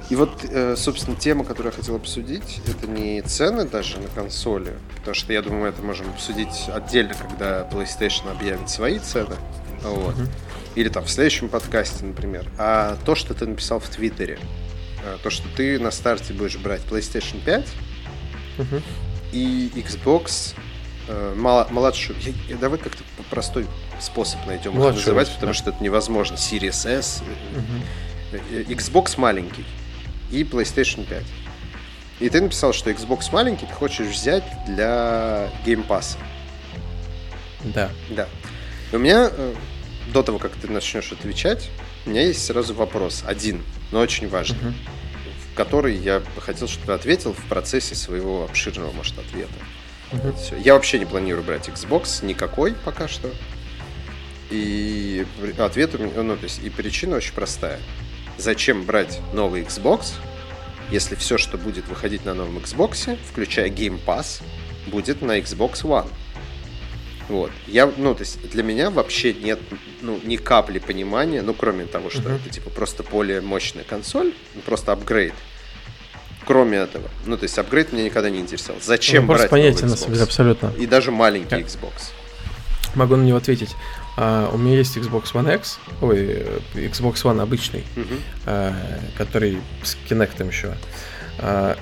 И 0.10 0.16
вот, 0.16 0.44
э, 0.44 0.76
собственно, 0.76 1.16
тема, 1.16 1.46
которую 1.46 1.72
я 1.72 1.78
хотел 1.78 1.96
обсудить, 1.96 2.62
это 2.68 2.88
не 2.88 3.22
цены 3.22 3.66
даже 3.66 4.00
на 4.00 4.08
консоли, 4.08 4.74
потому 4.98 5.14
что 5.14 5.32
я 5.32 5.44
думаю, 5.44 5.62
мы 5.62 5.68
это 5.68 5.84
можем 5.84 6.10
обсудить 6.10 6.68
отдельно, 6.74 7.14
когда 7.14 7.68
PlayStation 7.72 8.32
объявит 8.32 8.70
свои 8.72 8.98
цены. 8.98 9.36
Вот. 9.84 10.16
Mm-hmm. 10.16 10.30
Или 10.76 10.90
там 10.90 11.06
в 11.06 11.12
следующем 11.12 11.48
подкасте, 11.48 12.06
например. 12.06 12.48
А 12.58 12.98
то, 13.06 13.14
что 13.14 13.36
ты 13.36 13.46
написал 13.46 13.80
в 13.80 13.88
Твиттере, 13.88 14.40
э, 15.04 15.18
то, 15.22 15.30
что 15.30 15.48
ты 15.56 15.80
на 15.80 15.92
старте 15.92 16.34
будешь 16.34 16.58
брать 16.58 16.82
PlayStation 16.90 17.40
5 17.46 17.68
mm-hmm. 18.58 18.84
и 19.32 19.72
Xbox 19.76 20.56
э, 21.08 21.36
младшую. 21.36 22.18
Я, 22.22 22.34
я, 22.50 22.56
давай 22.58 22.80
как-то 22.80 23.04
простой 23.30 23.68
способ 24.02 24.44
найдем 24.48 24.72
их 24.72 24.96
называть, 24.96 25.30
потому 25.36 25.52
да. 25.52 25.54
что 25.54 25.70
это 25.70 25.84
невозможно. 25.84 26.34
Series 26.34 26.90
S. 26.90 27.22
Mm-hmm. 28.32 28.68
Xbox 28.70 29.20
маленький 29.20 29.66
и 30.32 30.44
PlayStation 30.44 31.06
5. 31.06 31.24
И 32.20 32.30
ты 32.30 32.42
написал, 32.42 32.74
что 32.74 32.92
Xbox 32.92 33.32
маленький 33.32 33.66
ты 33.66 33.74
хочешь 33.74 34.08
взять 34.08 34.44
для 34.66 35.50
Game 35.66 35.86
Pass. 35.88 36.18
Да. 37.64 37.90
Да. 38.10 38.28
У 38.92 38.98
меня, 38.98 39.30
э, 39.32 39.54
до 40.14 40.24
того, 40.24 40.38
как 40.38 40.52
ты 40.54 40.70
начнешь 40.70 41.12
отвечать, 41.12 41.70
у 42.06 42.10
меня 42.10 42.22
есть 42.24 42.46
сразу 42.46 42.74
вопрос. 42.74 43.24
Один, 43.26 43.64
но 43.92 44.00
очень 44.00 44.28
важный. 44.28 44.58
Uh-huh. 44.58 44.74
В 45.52 45.56
который 45.56 45.96
я 45.96 46.20
бы 46.20 46.42
хотел, 46.42 46.68
чтобы 46.68 46.88
ты 46.88 46.94
ответил 46.94 47.34
в 47.34 47.44
процессе 47.46 47.96
своего 47.96 48.44
обширного, 48.44 48.92
может, 48.92 49.18
ответа. 49.18 49.54
Uh-huh. 50.12 50.36
Все. 50.38 50.58
Я 50.58 50.74
вообще 50.74 51.00
не 51.00 51.06
планирую 51.06 51.44
брать 51.44 51.70
Xbox 51.70 52.26
никакой 52.26 52.74
пока 52.74 53.08
что. 53.08 53.30
И 54.50 55.26
ответ 55.60 55.96
у 55.96 56.00
меня, 56.00 56.24
ну, 56.24 56.36
то 56.36 56.46
есть, 56.46 56.60
и 56.64 56.70
причина 56.70 57.18
очень 57.18 57.34
простая 57.34 57.80
зачем 58.42 58.84
брать 58.84 59.20
новый 59.34 59.64
Xbox, 59.64 60.14
если 60.92 61.16
все, 61.16 61.38
что 61.38 61.58
будет 61.58 61.88
выходить 61.88 62.26
на 62.26 62.34
новом 62.34 62.58
Xbox, 62.58 63.18
включая 63.30 63.70
Game 63.70 64.00
Pass, 64.06 64.42
будет 64.88 65.22
на 65.22 65.40
Xbox 65.40 65.84
One. 65.84 66.08
Вот. 67.30 67.52
Я, 67.68 67.92
ну, 67.98 68.16
то 68.16 68.22
есть 68.22 68.50
для 68.50 68.64
меня 68.64 68.90
вообще 68.90 69.34
нет 69.34 69.60
ну, 70.02 70.20
ни 70.24 70.36
капли 70.36 70.80
понимания, 70.80 71.44
ну, 71.44 71.54
кроме 71.54 71.86
того, 71.86 72.10
что 72.10 72.24
uh-huh. 72.24 72.38
это 72.38 72.50
типа 72.50 72.72
просто 72.72 73.04
более 73.04 73.40
мощная 73.40 73.84
консоль, 73.84 74.34
ну, 74.56 74.62
просто 74.62 74.92
апгрейд. 74.92 75.34
Кроме 76.46 76.80
этого. 76.80 77.08
Ну, 77.28 77.38
то 77.38 77.44
есть 77.44 77.58
апгрейд 77.60 77.94
меня 77.94 78.06
никогда 78.06 78.32
не 78.32 78.40
интересовал. 78.40 78.82
Зачем 78.82 79.28
ну, 79.28 79.34
брать 79.34 79.52
понятие 79.52 79.86
новый 79.88 80.18
Xbox? 80.18 80.24
абсолютно. 80.24 80.74
И 80.80 80.88
даже 80.88 81.12
маленький 81.12 81.56
Xbox. 81.56 82.12
Могу 82.96 83.16
на 83.16 83.24
него 83.24 83.38
ответить. 83.38 83.76
Uh, 84.20 84.54
у 84.54 84.58
меня 84.58 84.76
есть 84.76 84.98
Xbox 84.98 85.32
One 85.32 85.56
X, 85.56 85.80
ой, 86.02 86.46
Xbox 86.74 87.24
One 87.24 87.42
обычный, 87.42 87.86
uh-huh. 87.96 88.20
uh, 88.48 89.00
который 89.18 89.60
с 89.82 89.96
Kinect 90.10 90.46
еще. 90.46 90.76
Uh, 91.38 91.78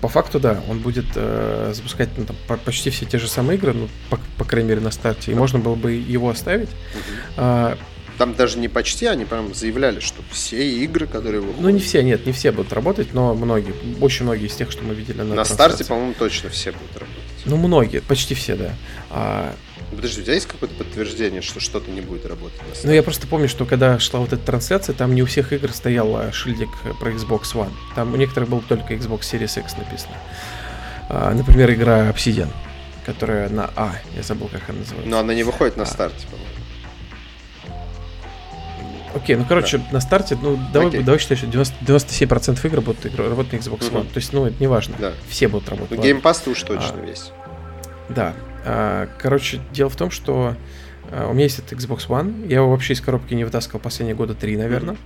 по 0.00 0.08
факту, 0.08 0.40
да, 0.40 0.62
он 0.70 0.78
будет 0.78 1.04
uh, 1.16 1.74
запускать 1.74 2.08
ну, 2.16 2.24
там, 2.24 2.58
почти 2.64 2.88
все 2.88 3.04
те 3.04 3.18
же 3.18 3.28
самые 3.28 3.58
игры, 3.58 3.74
ну, 3.74 3.88
по, 4.08 4.18
по 4.38 4.46
крайней 4.46 4.70
мере, 4.70 4.80
на 4.80 4.90
старте. 4.90 5.30
И 5.32 5.34
можно 5.34 5.58
было 5.58 5.74
бы 5.74 5.92
его 5.92 6.30
оставить. 6.30 6.70
Uh-huh. 7.36 7.74
Uh, 7.74 7.78
там 8.16 8.34
даже 8.34 8.58
не 8.58 8.68
почти, 8.68 9.04
они 9.04 9.26
прям 9.26 9.54
заявляли, 9.54 10.00
что 10.00 10.22
все 10.30 10.66
игры, 10.82 11.06
которые 11.06 11.40
выходят... 11.40 11.60
Ну, 11.60 11.68
не 11.68 11.78
все, 11.78 12.02
нет, 12.02 12.24
не 12.24 12.32
все 12.32 12.52
будут 12.52 12.72
работать, 12.72 13.12
но 13.12 13.34
многие, 13.34 13.74
очень 14.00 14.24
многие 14.24 14.46
из 14.46 14.54
тех, 14.54 14.72
что 14.72 14.82
мы 14.82 14.94
видели 14.94 15.18
на 15.18 15.34
На 15.34 15.44
старте, 15.44 15.84
по-моему, 15.84 16.14
точно 16.18 16.48
все 16.48 16.72
будут 16.72 16.94
работать. 16.94 17.22
Ну, 17.44 17.56
многие, 17.58 18.00
почти 18.00 18.34
все, 18.34 18.56
да. 18.56 18.74
А, 19.10 19.54
Подожди, 19.90 20.20
у 20.20 20.24
тебя 20.24 20.34
есть 20.34 20.46
какое-то 20.46 20.74
подтверждение, 20.76 21.42
что 21.42 21.60
что-то 21.60 21.90
не 21.90 22.00
будет 22.00 22.26
работать? 22.26 22.60
Ну, 22.84 22.92
я 22.92 23.02
просто 23.02 23.26
помню, 23.26 23.48
что 23.48 23.64
когда 23.64 23.98
шла 23.98 24.20
вот 24.20 24.32
эта 24.32 24.44
трансляция, 24.44 24.94
там 24.94 25.14
не 25.14 25.22
у 25.22 25.26
всех 25.26 25.52
игр 25.52 25.72
стоял 25.72 26.30
шильдик 26.32 26.70
про 27.00 27.10
Xbox 27.10 27.54
One. 27.54 27.72
Там 27.94 28.12
у 28.12 28.16
некоторых 28.16 28.48
был 28.48 28.60
только 28.60 28.94
Xbox 28.94 29.20
Series 29.20 29.60
X 29.60 29.76
написано. 29.76 30.14
А, 31.08 31.32
например, 31.32 31.72
игра 31.72 32.10
Obsidian, 32.10 32.48
которая 33.06 33.48
на 33.48 33.70
А, 33.74 33.94
я 34.14 34.22
забыл, 34.22 34.48
как 34.48 34.68
она 34.68 34.80
называется. 34.80 35.10
Но 35.10 35.18
она 35.18 35.34
не 35.34 35.42
выходит 35.42 35.76
на 35.76 35.84
а. 35.84 35.86
старте, 35.86 36.26
по-моему. 36.26 36.48
Окей, 39.14 39.36
ну 39.36 39.46
короче, 39.48 39.78
да. 39.78 39.84
на 39.92 40.00
старте, 40.00 40.38
ну 40.40 40.58
давай, 40.72 40.90
давай 41.02 41.18
считай, 41.18 41.36
что 41.36 41.46
90, 41.46 41.84
97% 41.84 42.66
игр 42.66 42.80
будут 42.82 43.04
работать 43.18 43.52
на 43.52 43.56
Xbox 43.56 43.90
One. 43.90 44.04
То 44.12 44.18
есть, 44.18 44.32
ну, 44.32 44.46
это 44.46 44.56
не 44.60 44.66
важно. 44.66 44.94
Да. 44.98 45.12
Все 45.28 45.48
будут 45.48 45.68
работать. 45.70 45.96
Ну, 45.96 46.04
Game 46.04 46.20
Pass 46.20 46.48
уж 46.48 46.62
точно 46.62 47.02
а, 47.02 47.06
весь. 47.06 47.32
Да. 48.10 48.34
А, 48.64 49.08
короче, 49.18 49.60
дело 49.72 49.88
в 49.90 49.96
том, 49.96 50.10
что 50.10 50.56
у 51.10 51.32
меня 51.32 51.44
есть 51.44 51.58
этот 51.58 51.72
Xbox 51.78 52.08
One, 52.08 52.48
я 52.48 52.56
его 52.56 52.70
вообще 52.70 52.92
из 52.92 53.00
коробки 53.00 53.32
не 53.32 53.44
вытаскивал 53.44 53.80
последние 53.80 54.14
года 54.14 54.34
три, 54.34 54.58
наверное, 54.58 54.96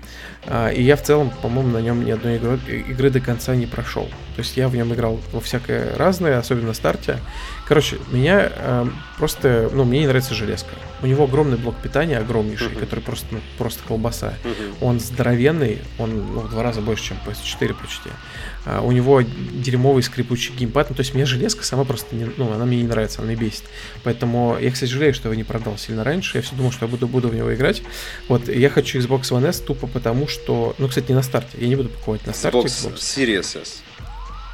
mm-hmm. 0.46 0.74
и 0.74 0.82
я 0.82 0.96
в 0.96 1.02
целом, 1.02 1.30
по-моему, 1.42 1.70
на 1.70 1.78
нем 1.80 2.04
ни 2.04 2.10
одной 2.10 2.36
игры, 2.36 2.58
игры 2.88 3.10
до 3.10 3.20
конца 3.20 3.54
не 3.54 3.66
прошел. 3.66 4.08
То 4.34 4.40
есть 4.40 4.56
я 4.56 4.68
в 4.68 4.74
нем 4.74 4.92
играл 4.92 5.20
во 5.32 5.40
всякое 5.40 5.96
разное, 5.96 6.38
особенно 6.38 6.68
на 6.68 6.74
старте. 6.74 7.18
Короче, 7.68 7.98
меня 8.10 8.50
э, 8.50 8.86
просто, 9.18 9.70
ну, 9.72 9.84
мне 9.84 10.00
не 10.00 10.06
нравится 10.06 10.34
железка. 10.34 10.70
У 11.02 11.06
него 11.06 11.24
огромный 11.24 11.58
блок 11.58 11.76
питания, 11.76 12.18
огромнейший, 12.18 12.68
uh-huh. 12.68 12.80
который 12.80 13.00
просто, 13.00 13.26
ну, 13.30 13.40
просто 13.58 13.82
колбаса. 13.86 14.34
Uh-huh. 14.42 14.74
Он 14.80 15.00
здоровенный, 15.00 15.78
он 15.98 16.32
ну, 16.32 16.40
в 16.40 16.50
два 16.50 16.62
раза 16.62 16.80
больше, 16.80 17.08
чем 17.08 17.18
PS4 17.26 17.74
почти. 17.74 18.10
А, 18.64 18.80
у 18.80 18.92
него 18.92 19.22
дерьмовый 19.22 20.02
скрипучий 20.02 20.54
геймпад. 20.54 20.90
Ну, 20.90 20.96
то 20.96 21.00
есть 21.00 21.14
мне 21.14 21.24
железка 21.24 21.64
сама 21.64 21.84
просто 21.84 22.14
не, 22.14 22.30
ну, 22.36 22.52
она 22.52 22.64
мне 22.64 22.78
не 22.78 22.88
нравится, 22.88 23.20
она 23.20 23.30
меня 23.32 23.40
бесит. 23.40 23.64
Поэтому 24.04 24.56
я, 24.60 24.70
кстати, 24.70 24.90
жалею, 24.90 25.14
что 25.14 25.28
его 25.28 25.34
не 25.34 25.44
продал 25.44 25.78
сильно 25.78 26.04
раньше. 26.04 26.38
Я 26.38 26.42
все 26.42 26.54
думал, 26.54 26.72
что 26.72 26.86
я 26.86 26.90
буду, 26.90 27.08
буду 27.08 27.28
в 27.28 27.34
него 27.34 27.52
играть. 27.54 27.82
Вот, 28.28 28.48
я 28.48 28.70
хочу 28.70 28.98
Xbox 28.98 29.22
One 29.30 29.48
S 29.48 29.60
тупо 29.60 29.86
потому, 29.86 30.28
что... 30.28 30.74
Ну, 30.78 30.88
кстати, 30.88 31.08
не 31.08 31.14
на 31.14 31.22
старте. 31.22 31.58
Я 31.58 31.68
не 31.68 31.76
буду 31.76 31.88
покупать 31.88 32.26
на 32.26 32.32
старте 32.32 32.58
Xbox. 32.58 32.94
Xbox. 32.94 32.96
Series 32.96 33.62
S. 33.62 33.82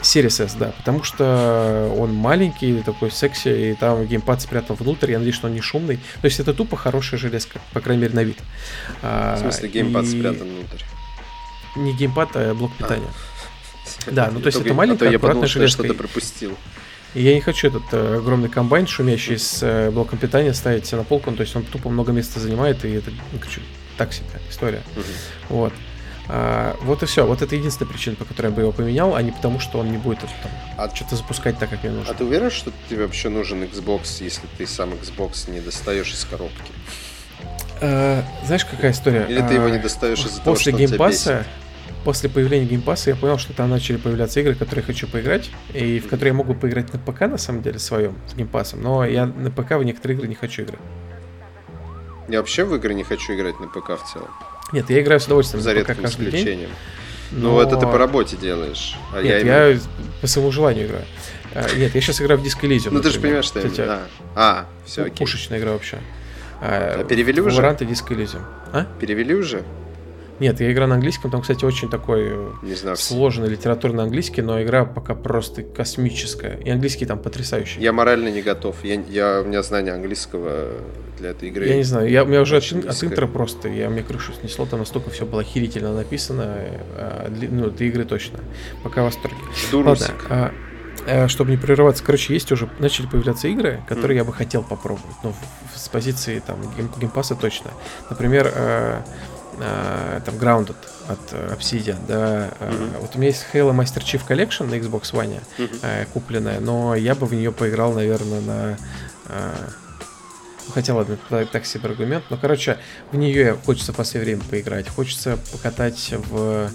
Series 0.01 0.45
S, 0.45 0.55
да, 0.55 0.73
потому 0.79 1.03
что 1.03 1.93
он 1.99 2.15
маленький, 2.15 2.83
такой 2.83 3.11
секси, 3.11 3.73
и 3.73 3.75
там 3.75 4.07
геймпад 4.07 4.41
спрятан 4.41 4.77
внутрь, 4.77 5.11
я 5.11 5.19
надеюсь, 5.19 5.35
что 5.35 5.49
он 5.49 5.55
не 5.55 5.61
шумный. 5.61 5.97
То 6.21 6.27
есть 6.27 6.39
это 6.39 6.55
тупо 6.55 6.77
хорошая 6.77 7.19
железка, 7.19 7.61
по 7.73 7.81
крайней 7.81 8.03
мере, 8.03 8.15
на 8.15 8.23
вид. 8.23 8.39
В 9.03 9.39
смысле, 9.41 9.69
геймпад 9.69 10.05
и... 10.05 10.19
спрятан 10.19 10.49
внутрь? 10.49 10.85
Не 11.75 11.93
геймпад, 11.95 12.31
а 12.35 12.55
блок 12.55 12.71
а. 12.79 12.83
питания. 12.85 13.09
А. 13.09 13.38
Да, 14.11 14.31
ну 14.33 14.41
то 14.41 14.47
есть 14.47 14.61
это 14.61 14.75
маленькая, 14.75 15.11
а 15.11 15.17
аккуратная 15.17 15.49
железка. 15.49 15.85
что-то 15.85 15.99
пропустил. 15.99 16.57
И 17.15 17.23
я 17.23 17.35
не 17.35 17.41
хочу 17.41 17.69
этот 17.69 17.83
э, 17.93 18.17
огромный 18.19 18.49
комбайн, 18.49 18.87
шумящий 18.87 19.39
с 19.39 19.63
э, 19.63 19.91
блоком 19.91 20.19
питания, 20.19 20.53
ставить 20.53 20.87
себе 20.87 20.99
на 20.99 21.05
полку, 21.05 21.31
ну, 21.31 21.37
то 21.37 21.43
есть 21.43 21.57
он 21.57 21.65
тупо 21.65 21.89
много 21.89 22.13
места 22.13 22.39
занимает, 22.39 22.85
и 22.85 22.91
это 22.91 23.11
ну, 23.11 23.39
так 23.97 24.13
себе 24.13 24.27
история. 24.51 24.83
Угу. 24.95 25.57
Вот. 25.57 25.73
А, 26.31 26.77
вот 26.83 27.03
и 27.03 27.07
все. 27.07 27.27
Вот 27.27 27.41
это 27.41 27.57
единственная 27.57 27.91
причина, 27.91 28.17
по 28.17 28.25
которой 28.25 28.49
я 28.49 28.53
бы 28.53 28.61
его 28.61 28.73
поменял, 28.73 29.17
а 29.17 29.23
не 29.23 29.33
потому, 29.33 29.59
что 29.61 29.79
он 29.79 29.91
не 29.91 29.97
будет 29.97 30.21
там, 30.21 30.31
а, 30.77 30.95
что-то 30.95 31.17
запускать 31.17 31.59
так, 31.59 31.71
как 31.71 31.83
мне 31.83 31.93
нужно. 31.93 32.13
А 32.13 32.15
ты 32.15 32.25
уверен, 32.25 32.51
что 32.51 32.71
тебе 32.89 33.03
вообще 33.03 33.31
нужен 33.31 33.63
Xbox, 33.63 34.23
если 34.23 34.43
ты 34.59 34.67
сам 34.67 34.91
Xbox 34.93 35.51
не 35.51 35.61
достаешь 35.61 36.13
из 36.13 36.25
коробки? 36.25 36.73
А, 37.81 38.23
знаешь, 38.45 38.67
какая 38.67 38.93
история? 38.93 39.27
Или 39.29 39.41
ты 39.41 39.55
его 39.55 39.69
не 39.69 39.79
достаешь 39.79 40.25
из-за 40.25 40.43
того, 40.43 40.57
что 40.57 40.71
Game 40.73 41.00
Pass'а, 41.00 41.47
После 42.05 42.31
появления 42.31 42.67
Game 42.67 42.84
Pass'а 42.84 43.11
я 43.11 43.17
понял, 43.17 43.39
что 43.39 43.53
там 43.53 43.71
начали 43.71 43.97
появляться 43.97 44.41
игры, 44.41 44.55
которые 44.55 44.83
я 44.83 44.87
хочу 44.87 45.07
поиграть, 45.09 45.51
и 45.75 45.99
в 45.99 46.09
которые 46.09 46.29
я 46.29 46.35
могу 46.35 46.55
поиграть 46.55 46.93
на 46.93 46.99
ПК, 46.99 47.23
на 47.23 47.39
самом 47.39 47.63
деле, 47.63 47.79
своем, 47.79 48.17
с 48.29 48.35
Game 48.35 48.51
Pass'ом, 48.51 48.83
но 48.83 49.05
я 49.05 49.27
на 49.27 49.51
ПК 49.51 49.73
в 49.73 49.83
некоторые 49.83 50.17
игры 50.17 50.29
не 50.29 50.35
хочу 50.35 50.63
играть. 50.63 50.81
Я 52.29 52.39
вообще 52.39 52.65
в 52.65 52.75
игры 52.75 52.95
не 52.95 53.05
хочу 53.05 53.35
играть 53.35 53.59
на 53.59 53.69
ПК 53.69 53.91
в 53.91 54.13
целом. 54.13 54.29
Нет, 54.73 54.91
я 54.91 55.01
играю 55.01 55.19
с 55.19 55.27
удовольствием 55.27 55.63
За 55.63 55.73
редким 55.73 56.05
исключением. 56.05 56.71
Но... 57.31 57.53
Ну, 57.53 57.61
это 57.61 57.77
ты 57.77 57.87
по 57.87 57.99
работе 57.99 58.37
делаешь. 58.37 58.97
А 59.13 59.23
Нет, 59.23 59.45
я, 59.45 59.67
я 59.67 59.79
по 60.21 60.27
своему 60.27 60.51
желанию 60.51 60.87
играю. 60.87 61.05
А, 61.55 61.67
нет, 61.77 61.95
я 61.95 62.01
сейчас 62.01 62.21
играю 62.21 62.41
в 62.41 62.45
Disco 62.45 62.63
Elysium. 62.63 62.91
Ну, 62.93 63.01
ты 63.01 63.11
же 63.11 63.21
понимаешь, 63.21 63.45
что 63.45 63.61
я 63.61 63.87
да. 63.87 64.03
А, 64.35 64.67
все, 64.85 65.03
окей. 65.03 65.19
Пушечная 65.19 65.59
игра 65.59 65.73
вообще. 65.73 65.99
А, 66.61 67.01
а 67.01 67.05
перевели 67.05 67.41
уже? 67.41 67.57
Варанты 67.57 67.85
Disco 67.85 68.09
Elysium. 68.11 68.43
А? 68.73 68.87
Перевели 69.01 69.35
уже? 69.35 69.63
Нет, 70.41 70.61
я 70.61 70.73
играю 70.73 70.89
на 70.89 70.95
английском, 70.97 71.31
там, 71.31 71.43
кстати, 71.43 71.65
очень 71.65 71.91
такой 71.91 72.33
не 72.63 72.75
знаю, 72.75 72.97
сложный 72.97 73.49
литературный 73.49 74.05
английский, 74.05 74.43
но 74.43 74.63
игра 74.63 74.85
пока 74.85 75.15
просто 75.15 75.63
космическая. 75.63 76.59
И 76.65 76.71
английский 76.71 77.07
там 77.07 77.19
потрясающий. 77.19 77.81
Я 77.81 77.93
морально 77.93 78.29
не 78.29 78.43
готов. 78.43 78.77
Я, 78.85 79.03
я, 79.09 79.41
у 79.41 79.45
меня 79.45 79.63
знание 79.63 79.95
английского 79.95 80.69
для 81.19 81.31
этой 81.31 81.49
игры. 81.49 81.67
Я 81.67 81.77
не 81.77 81.83
знаю, 81.83 82.09
я, 82.09 82.25
у 82.25 82.27
меня 82.27 82.43
уже 82.43 82.57
от, 82.57 82.65
от 82.65 83.05
интро 83.05 83.27
просто, 83.27 83.69
я 83.69 83.91
мне 83.91 84.03
крышу 84.03 84.33
снесло, 84.33 84.67
там 84.67 84.81
настолько 84.81 85.11
все 85.11 85.27
было 85.27 85.41
охерительно 85.41 85.93
написано, 85.93 86.57
а, 86.97 87.29
для, 87.29 87.49
ну, 87.49 87.71
для 87.71 87.87
игры 87.89 88.05
точно. 88.05 88.41
Пока 88.83 89.03
в 89.03 89.07
восторге. 89.07 89.37
Жду 89.57 89.83
Ладно, 89.83 90.07
а, 90.29 90.53
а, 91.07 91.29
чтобы 91.29 91.51
не 91.51 91.57
прерываться, 91.57 92.05
короче, 92.05 92.35
есть 92.35 92.53
уже, 92.53 92.69
начали 92.79 93.07
появляться 93.07 93.49
игры, 93.49 93.83
которые 93.89 94.17
mm. 94.17 94.21
я 94.21 94.25
бы 94.25 94.33
хотел 94.33 94.63
попробовать, 94.63 95.17
ну, 95.23 95.35
с 95.75 95.89
позиции 95.89 96.43
там 96.45 96.61
Game, 96.77 96.91
Game 96.99 97.13
Pass'а 97.13 97.35
точно. 97.35 97.71
Например, 98.11 98.53
а, 98.55 99.03
а, 99.61 100.21
там 100.21 100.35
Grounded 100.37 100.77
от 101.09 101.19
э, 101.33 101.55
Obsidian, 101.55 101.99
да. 102.07 102.51
Mm-hmm. 102.61 102.99
Вот 103.01 103.15
у 103.15 103.19
меня 103.19 103.29
есть 103.29 103.47
Halo 103.53 103.73
Master 103.73 104.03
Chief 104.03 104.21
Collection 104.27 104.67
на 104.67 104.75
Xbox 104.75 105.13
One 105.13 105.41
mm-hmm. 105.59 106.09
купленная, 106.13 106.61
но 106.61 106.95
я 106.95 107.15
бы 107.15 107.27
в 107.27 107.33
нее 107.33 107.53
поиграл, 107.53 107.93
наверное, 107.93 108.41
на 108.41 108.79
ну, 110.69 110.75
хотя 110.75 110.95
ладно, 110.95 111.19
так 111.51 111.65
себе 111.65 111.89
аргумент. 111.89 112.25
Но, 112.29 112.37
короче, 112.37 112.79
в 113.11 113.17
нее 113.17 113.57
хочется 113.65 113.93
в 113.93 113.97
последнее 113.97 114.37
время 114.37 114.51
поиграть. 114.51 114.89
Хочется 114.89 115.39
покатать 115.51 116.15
в 116.31 116.71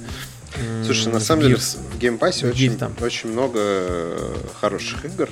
Слушай, 0.85 1.11
на 1.11 1.19
самом 1.19 1.43
деле 1.43 1.55
в 1.55 1.97
Game 1.97 2.17
Pass'е 2.17 2.47
очень, 2.47 2.77
очень 3.01 3.31
много 3.31 4.35
хороших 4.59 5.05
игр. 5.05 5.29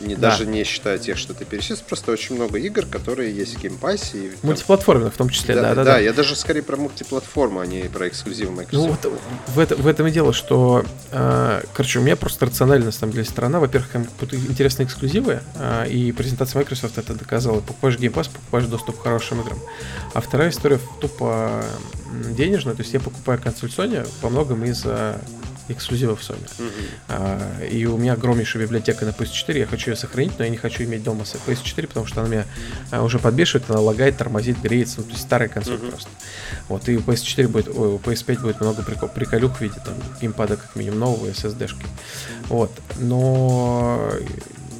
Не, 0.00 0.14
да. 0.14 0.30
Даже 0.30 0.46
не 0.46 0.64
считая 0.64 0.98
тех, 0.98 1.18
что 1.18 1.34
ты 1.34 1.44
перечислил, 1.44 1.78
просто 1.88 2.12
очень 2.12 2.36
много 2.36 2.58
игр, 2.58 2.86
которые 2.86 3.34
есть 3.34 3.56
в 3.56 3.60
Game 3.60 3.81
Pass'е. 3.81 4.18
И, 4.18 4.32
Мультиплатформенных 4.42 5.14
в 5.14 5.16
том 5.16 5.28
числе, 5.28 5.54
да, 5.54 5.62
да, 5.62 5.74
да. 5.74 5.84
Да, 5.84 5.98
я 5.98 6.12
даже 6.12 6.36
скорее 6.36 6.62
про 6.62 6.76
мультиплатформу, 6.76 7.60
а 7.60 7.66
не 7.66 7.82
про 7.82 8.08
эксклюзивы 8.08 8.52
Microsoft. 8.52 9.04
Ну 9.04 9.10
вот 9.10 9.20
в, 9.48 9.58
это, 9.58 9.76
в 9.76 9.86
этом 9.86 10.06
и 10.06 10.10
дело, 10.10 10.32
что, 10.32 10.84
э, 11.10 11.62
короче, 11.72 11.98
у 11.98 12.02
меня 12.02 12.16
просто 12.16 12.46
рациональная, 12.46 12.86
на 12.86 12.92
самом 12.92 13.12
деле, 13.12 13.24
сторона. 13.24 13.60
Во-первых, 13.60 13.94
интересные 14.32 14.86
эксклюзивы, 14.86 15.40
э, 15.54 15.88
и 15.88 16.12
презентация 16.12 16.60
Microsoft 16.60 16.98
это 16.98 17.14
доказала. 17.14 17.60
Покупаешь 17.60 17.98
геймпасс, 17.98 18.28
покупаешь 18.28 18.66
доступ 18.66 18.98
к 18.98 19.02
хорошим 19.02 19.40
играм. 19.40 19.58
А 20.14 20.20
вторая 20.20 20.50
история 20.50 20.78
тупо 21.00 21.64
денежная, 22.30 22.74
то 22.74 22.82
есть 22.82 22.94
я 22.94 23.00
покупаю 23.00 23.40
консоль 23.40 23.70
Sony 23.70 24.08
по 24.20 24.28
многом 24.28 24.64
из-за 24.64 25.20
эксклюзивов 25.68 26.20
Sony. 26.20 26.48
Mm-hmm. 26.58 26.70
А, 27.08 27.64
и 27.64 27.84
у 27.86 27.96
меня 27.96 28.14
огромнейшая 28.14 28.62
библиотека 28.62 29.04
на 29.04 29.10
PS4, 29.10 29.58
я 29.58 29.66
хочу 29.66 29.90
ее 29.90 29.96
сохранить, 29.96 30.38
но 30.38 30.44
я 30.44 30.50
не 30.50 30.56
хочу 30.56 30.84
иметь 30.84 31.02
дома 31.02 31.22
PS4, 31.22 31.86
потому 31.86 32.06
что 32.06 32.20
она 32.20 32.28
меня 32.28 32.44
а, 32.90 33.02
уже 33.02 33.18
подбешивает, 33.18 33.70
она 33.70 33.80
лагает, 33.80 34.16
тормозит, 34.16 34.60
греется, 34.60 34.98
ну, 34.98 35.04
то 35.04 35.10
есть 35.10 35.22
старая 35.22 35.48
консоль 35.48 35.74
mm-hmm. 35.74 35.90
просто. 35.90 36.08
Вот, 36.68 36.88
и 36.88 36.96
у 36.96 37.00
PS4 37.00 37.48
будет, 37.48 37.68
ой, 37.68 37.88
у 37.88 37.98
PS5 37.98 38.40
будет 38.40 38.60
много 38.60 38.82
прикол, 38.82 39.08
приколюк 39.08 39.56
в 39.56 39.60
виде 39.60 39.80
там 39.84 39.94
геймпада 40.20 40.56
как 40.56 40.74
минимум 40.76 40.98
нового 41.00 41.26
SSD-шки. 41.26 41.86
Вот, 42.48 42.72
но 42.98 44.12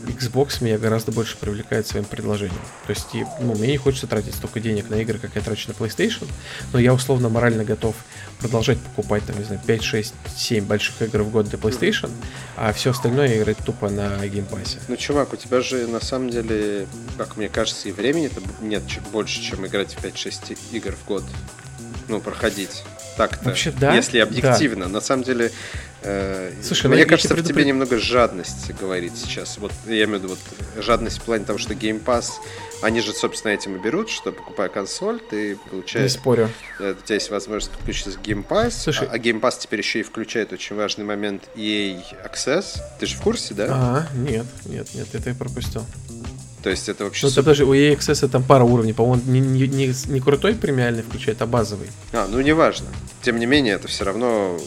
Xbox 0.09 0.63
меня 0.63 0.79
гораздо 0.79 1.13
больше 1.13 1.37
привлекает 1.37 1.87
своим 1.87 2.05
предложением. 2.05 2.61
То 2.87 2.91
есть, 2.91 3.07
ну, 3.41 3.55
мне 3.55 3.69
не 3.69 3.77
хочется 3.77 4.07
тратить 4.07 4.35
столько 4.35 4.61
денег 4.61 4.91
на 4.91 4.97
игры, 4.97 5.19
как 5.19 5.35
я 5.35 5.43
трачу 5.43 5.69
на 5.69 5.73
PlayStation, 5.73 6.27
но 6.73 6.79
я 6.79 6.95
условно 6.95 7.29
морально 7.29 7.65
готов 7.65 7.95
продолжать 8.41 8.79
покупать, 8.79 9.25
там, 9.27 9.39
не 9.39 9.45
знаю, 9.45 9.61
5, 9.67 9.83
6, 9.83 10.15
7 10.37 10.65
больших 10.65 11.03
игр 11.03 11.23
в 11.23 11.31
год 11.31 11.49
для 11.49 11.59
PlayStation, 11.59 12.11
а 12.57 12.73
все 12.73 12.91
остальное 12.91 13.37
играть 13.39 13.59
тупо 13.59 13.91
на 13.91 14.27
Game 14.27 14.46
Pass'е. 14.46 14.79
Ну, 14.89 14.97
чувак, 14.97 15.33
у 15.33 15.37
тебя 15.37 15.61
же 15.61 15.87
на 15.87 16.01
самом 16.01 16.31
деле, 16.31 16.87
как 17.17 17.37
мне 17.37 17.49
кажется, 17.49 17.89
и 17.89 17.93
времени-то 17.93 18.41
нет 18.61 18.83
больше, 19.13 19.41
чем 19.43 19.67
играть 19.67 19.95
в 19.95 20.05
5-6 20.05 20.59
игр 20.73 20.95
в 20.97 21.07
год. 21.07 21.25
Ну, 22.09 22.21
проходить. 22.21 22.85
Так-то. 23.17 23.45
Вообще, 23.45 23.73
да. 23.73 23.95
Если 23.95 24.19
объективно. 24.19 24.87
Да. 24.87 24.93
На 24.93 25.01
самом 25.01 25.25
деле, 25.25 25.51
Слушай, 26.63 26.91
мне 26.91 27.03
ну, 27.03 27.09
кажется, 27.09 27.35
в 27.35 27.43
тебе 27.43 27.65
немного 27.65 27.99
жадность 27.99 28.73
говорит 28.81 29.13
сейчас. 29.17 29.59
Вот 29.59 29.73
я 29.87 30.05
имею 30.05 30.21
в 30.21 30.23
виду 30.23 30.29
вот 30.29 30.85
жадность 30.85 31.19
в 31.19 31.23
плане 31.23 31.45
того, 31.45 31.59
что 31.59 31.75
Game 31.75 32.03
Pass, 32.03 32.31
они 32.83 33.01
же, 33.01 33.13
собственно, 33.13 33.53
этим 33.53 33.77
и 33.77 33.79
берут, 33.79 34.09
что 34.09 34.31
покупая 34.33 34.69
консоль, 34.69 35.21
ты 35.21 35.57
получаешь... 35.57 36.13
Не 36.13 36.19
спорю. 36.19 36.51
Э, 36.79 36.93
у 36.93 37.03
тебя 37.03 37.17
есть 37.17 37.31
возможность 37.31 37.73
подключиться 37.73 38.19
к 38.19 38.23
Game 38.23 38.47
Pass, 38.47 38.71
Слушай, 38.71 39.09
а, 39.09 39.15
а 39.15 39.19
Game 39.19 39.41
Pass 39.41 39.57
теперь 39.59 39.81
еще 39.81 40.01
и 40.01 40.03
включает 40.03 40.53
очень 40.53 40.77
важный 40.77 41.05
момент 41.05 41.49
EA 41.57 42.01
Access. 42.25 42.81
Ты 43.01 43.07
же 43.07 43.17
в 43.17 43.21
курсе, 43.21 43.55
да? 43.55 43.67
А, 43.71 44.09
нет, 44.15 44.47
нет, 44.67 44.89
нет, 44.95 45.09
это 45.13 45.31
я 45.31 45.35
пропустил. 45.35 45.85
То 46.63 46.71
есть 46.71 46.89
это 46.89 47.05
вообще... 47.05 47.27
Ну, 47.27 47.31
супер... 47.31 47.45
даже 47.45 47.65
у 47.65 47.75
EA 47.75 47.97
Access 47.97 48.29
там 48.29 48.43
пара 48.43 48.65
уровней, 48.65 48.93
по-моему, 48.93 49.23
не, 49.27 49.41
не, 49.41 49.95
не 50.07 50.21
крутой 50.21 50.55
премиальный 50.55 51.03
включает, 51.03 51.41
а 51.43 51.47
базовый. 51.47 51.89
А, 52.13 52.27
ну 52.29 52.41
неважно. 52.41 52.87
Тем 53.23 53.39
не 53.39 53.47
менее, 53.47 53.75
это 53.75 53.89
все 53.89 54.05
равно 54.05 54.61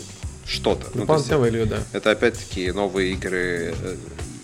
что-то. 0.52 0.88
Ну, 0.94 1.06
ну, 1.06 1.08
value, 1.42 1.66
да. 1.66 1.80
Это 1.94 2.12
опять-таки 2.12 2.72
новые 2.72 3.14
игры 3.14 3.74
э, 3.82 3.96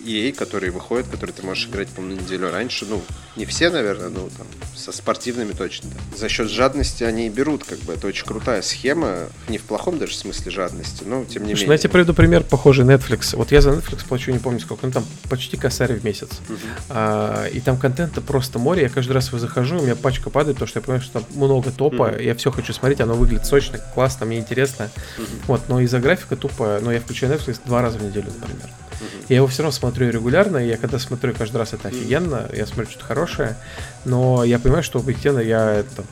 EA, 0.04 0.32
которые 0.32 0.70
выходят, 0.70 1.06
которые 1.08 1.34
ты 1.34 1.44
можешь 1.44 1.68
играть, 1.68 1.88
по 1.88 2.00
неделю 2.00 2.50
раньше. 2.50 2.86
Ну, 2.86 3.02
не 3.36 3.46
все, 3.46 3.70
наверное, 3.70 4.08
но 4.08 4.28
там 4.36 4.46
со 4.74 4.92
спортивными 4.92 5.52
точно. 5.52 5.90
За 6.16 6.28
счет 6.28 6.48
жадности 6.50 7.04
они 7.04 7.26
и 7.26 7.30
берут, 7.30 7.64
как 7.64 7.78
бы. 7.80 7.92
Это 7.92 8.06
очень 8.06 8.24
крутая 8.24 8.62
схема. 8.62 9.28
Не 9.48 9.58
в 9.58 9.62
плохом 9.62 9.98
даже 9.98 10.14
смысле 10.14 10.50
жадности, 10.50 11.04
но 11.04 11.24
тем 11.24 11.42
не 11.42 11.50
Слушай, 11.50 11.62
менее. 11.62 11.66
Ну, 11.66 11.72
я 11.72 11.78
тебе 11.78 11.90
приведу 11.90 12.14
пример, 12.14 12.44
похожий 12.44 12.84
Netflix. 12.84 13.36
Вот 13.36 13.52
я 13.52 13.60
за 13.60 13.70
Netflix 13.70 14.06
плачу, 14.06 14.30
не 14.32 14.38
помню 14.38 14.60
сколько, 14.60 14.86
ну 14.86 14.92
там 14.92 15.04
почти 15.28 15.56
косарь 15.56 15.94
в 15.94 16.04
месяц. 16.04 16.30
Uh-huh. 16.48 16.58
А, 16.90 17.46
и 17.46 17.60
там 17.60 17.76
контента 17.76 18.20
просто 18.20 18.58
море. 18.58 18.82
Я 18.82 18.88
каждый 18.88 19.12
раз 19.12 19.30
захожу, 19.30 19.78
у 19.78 19.82
меня 19.82 19.96
пачка 19.96 20.30
падает, 20.30 20.56
потому 20.56 20.68
что 20.68 20.78
я 20.78 20.82
понимаю, 20.82 21.02
что 21.02 21.20
там 21.20 21.24
много 21.34 21.70
топа. 21.70 22.10
Uh-huh. 22.10 22.22
Я 22.22 22.34
все 22.34 22.50
хочу 22.50 22.72
смотреть, 22.72 23.00
оно 23.00 23.14
выглядит 23.14 23.46
сочно, 23.46 23.78
классно, 23.94 24.26
мне 24.26 24.38
интересно. 24.38 24.90
Uh-huh. 25.16 25.26
Вот, 25.46 25.68
но 25.68 25.80
из-за 25.80 25.98
графика 26.00 26.36
тупо, 26.36 26.80
но 26.82 26.92
я 26.92 27.00
включаю 27.00 27.32
Netflix 27.32 27.60
два 27.64 27.82
раза 27.82 27.98
в 27.98 28.02
неделю, 28.02 28.32
например. 28.40 28.68
Uh-huh. 29.00 29.24
Я 29.28 29.36
его 29.36 29.46
все 29.46 29.62
равно 29.62 29.72
смотрю 29.72 30.10
регулярно, 30.10 30.58
и 30.58 30.68
я 30.68 30.76
когда 30.76 30.98
смотрю 30.98 31.34
каждый 31.34 31.58
раз 31.58 31.72
это 31.72 31.88
офигенно, 31.88 32.48
я 32.54 32.66
смотрю 32.66 32.86
что-то 32.86 33.04
хорошее, 33.04 33.56
но 34.04 34.44
я 34.44 34.58
понимаю, 34.58 34.82
что 34.82 34.98
объективно 34.98 35.38
я 35.40 35.72
это 35.72 36.04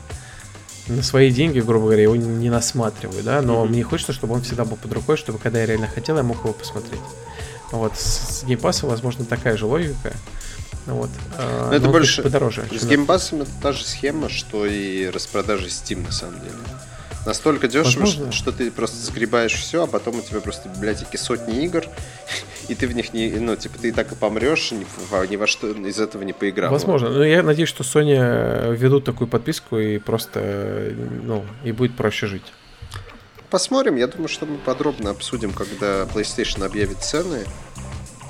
на 0.87 1.03
свои 1.03 1.31
деньги, 1.31 1.59
грубо 1.59 1.85
говоря, 1.85 2.03
его 2.03 2.15
не 2.15 2.49
насматриваю, 2.49 3.23
да, 3.23 3.41
но 3.41 3.63
mm-hmm. 3.63 3.69
мне 3.69 3.83
хочется, 3.83 4.13
чтобы 4.13 4.35
он 4.35 4.41
всегда 4.41 4.63
был 4.65 4.77
под 4.77 4.93
рукой, 4.93 5.17
чтобы 5.17 5.37
когда 5.37 5.59
я 5.59 5.65
реально 5.65 5.87
хотел, 5.87 6.17
я 6.17 6.23
мог 6.23 6.39
его 6.39 6.53
посмотреть. 6.53 7.01
Вот 7.71 7.97
с 7.97 8.43
геймпасом, 8.45 8.89
возможно, 8.89 9.25
такая 9.25 9.57
же 9.57 9.65
логика. 9.65 10.13
Вот. 10.85 11.09
А, 11.37 11.69
но 11.69 11.75
это 11.75 11.89
больше 11.89 12.23
подороже. 12.23 12.65
С 12.71 12.85
геймпасом 12.85 13.41
это 13.41 13.51
та 13.61 13.73
же 13.73 13.83
схема, 13.83 14.29
что 14.29 14.65
и 14.65 15.07
распродажи 15.07 15.67
Steam 15.67 16.05
на 16.05 16.11
самом 16.13 16.39
деле. 16.39 16.55
Настолько 17.25 17.67
дешево, 17.67 18.05
Возможно. 18.05 18.31
что 18.31 18.53
ты 18.53 18.71
просто 18.71 18.95
сгребаешь 19.05 19.53
все, 19.53 19.83
а 19.83 19.87
потом 19.87 20.19
у 20.19 20.21
тебя 20.21 20.39
просто 20.39 20.69
в 20.69 20.75
библиотеке 20.77 21.17
сотни 21.17 21.65
игр, 21.65 21.83
и 22.67 22.75
ты 22.75 22.87
в 22.87 22.93
них 22.93 23.13
не, 23.13 23.29
ну, 23.29 23.55
типа, 23.55 23.77
ты 23.79 23.89
и 23.89 23.91
так 23.91 24.11
и 24.11 24.15
помрешь, 24.15 24.71
ни, 24.71 24.85
ни 25.29 25.35
во 25.35 25.47
что 25.47 25.71
из 25.71 25.99
этого 25.99 26.23
не 26.23 26.33
поиграл. 26.33 26.71
Возможно. 26.71 27.09
Но 27.09 27.23
я 27.23 27.43
надеюсь, 27.43 27.69
что 27.69 27.83
Sony 27.83 28.75
ведут 28.75 29.05
такую 29.05 29.27
подписку 29.27 29.77
и 29.77 29.97
просто, 29.97 30.93
ну, 31.23 31.45
и 31.63 31.71
будет 31.71 31.95
проще 31.95 32.27
жить. 32.27 32.53
Посмотрим. 33.49 33.95
Я 33.95 34.07
думаю, 34.07 34.27
что 34.27 34.45
мы 34.45 34.57
подробно 34.57 35.11
обсудим, 35.11 35.53
когда 35.53 36.03
PlayStation 36.03 36.65
объявит 36.65 36.99
цены 36.99 37.45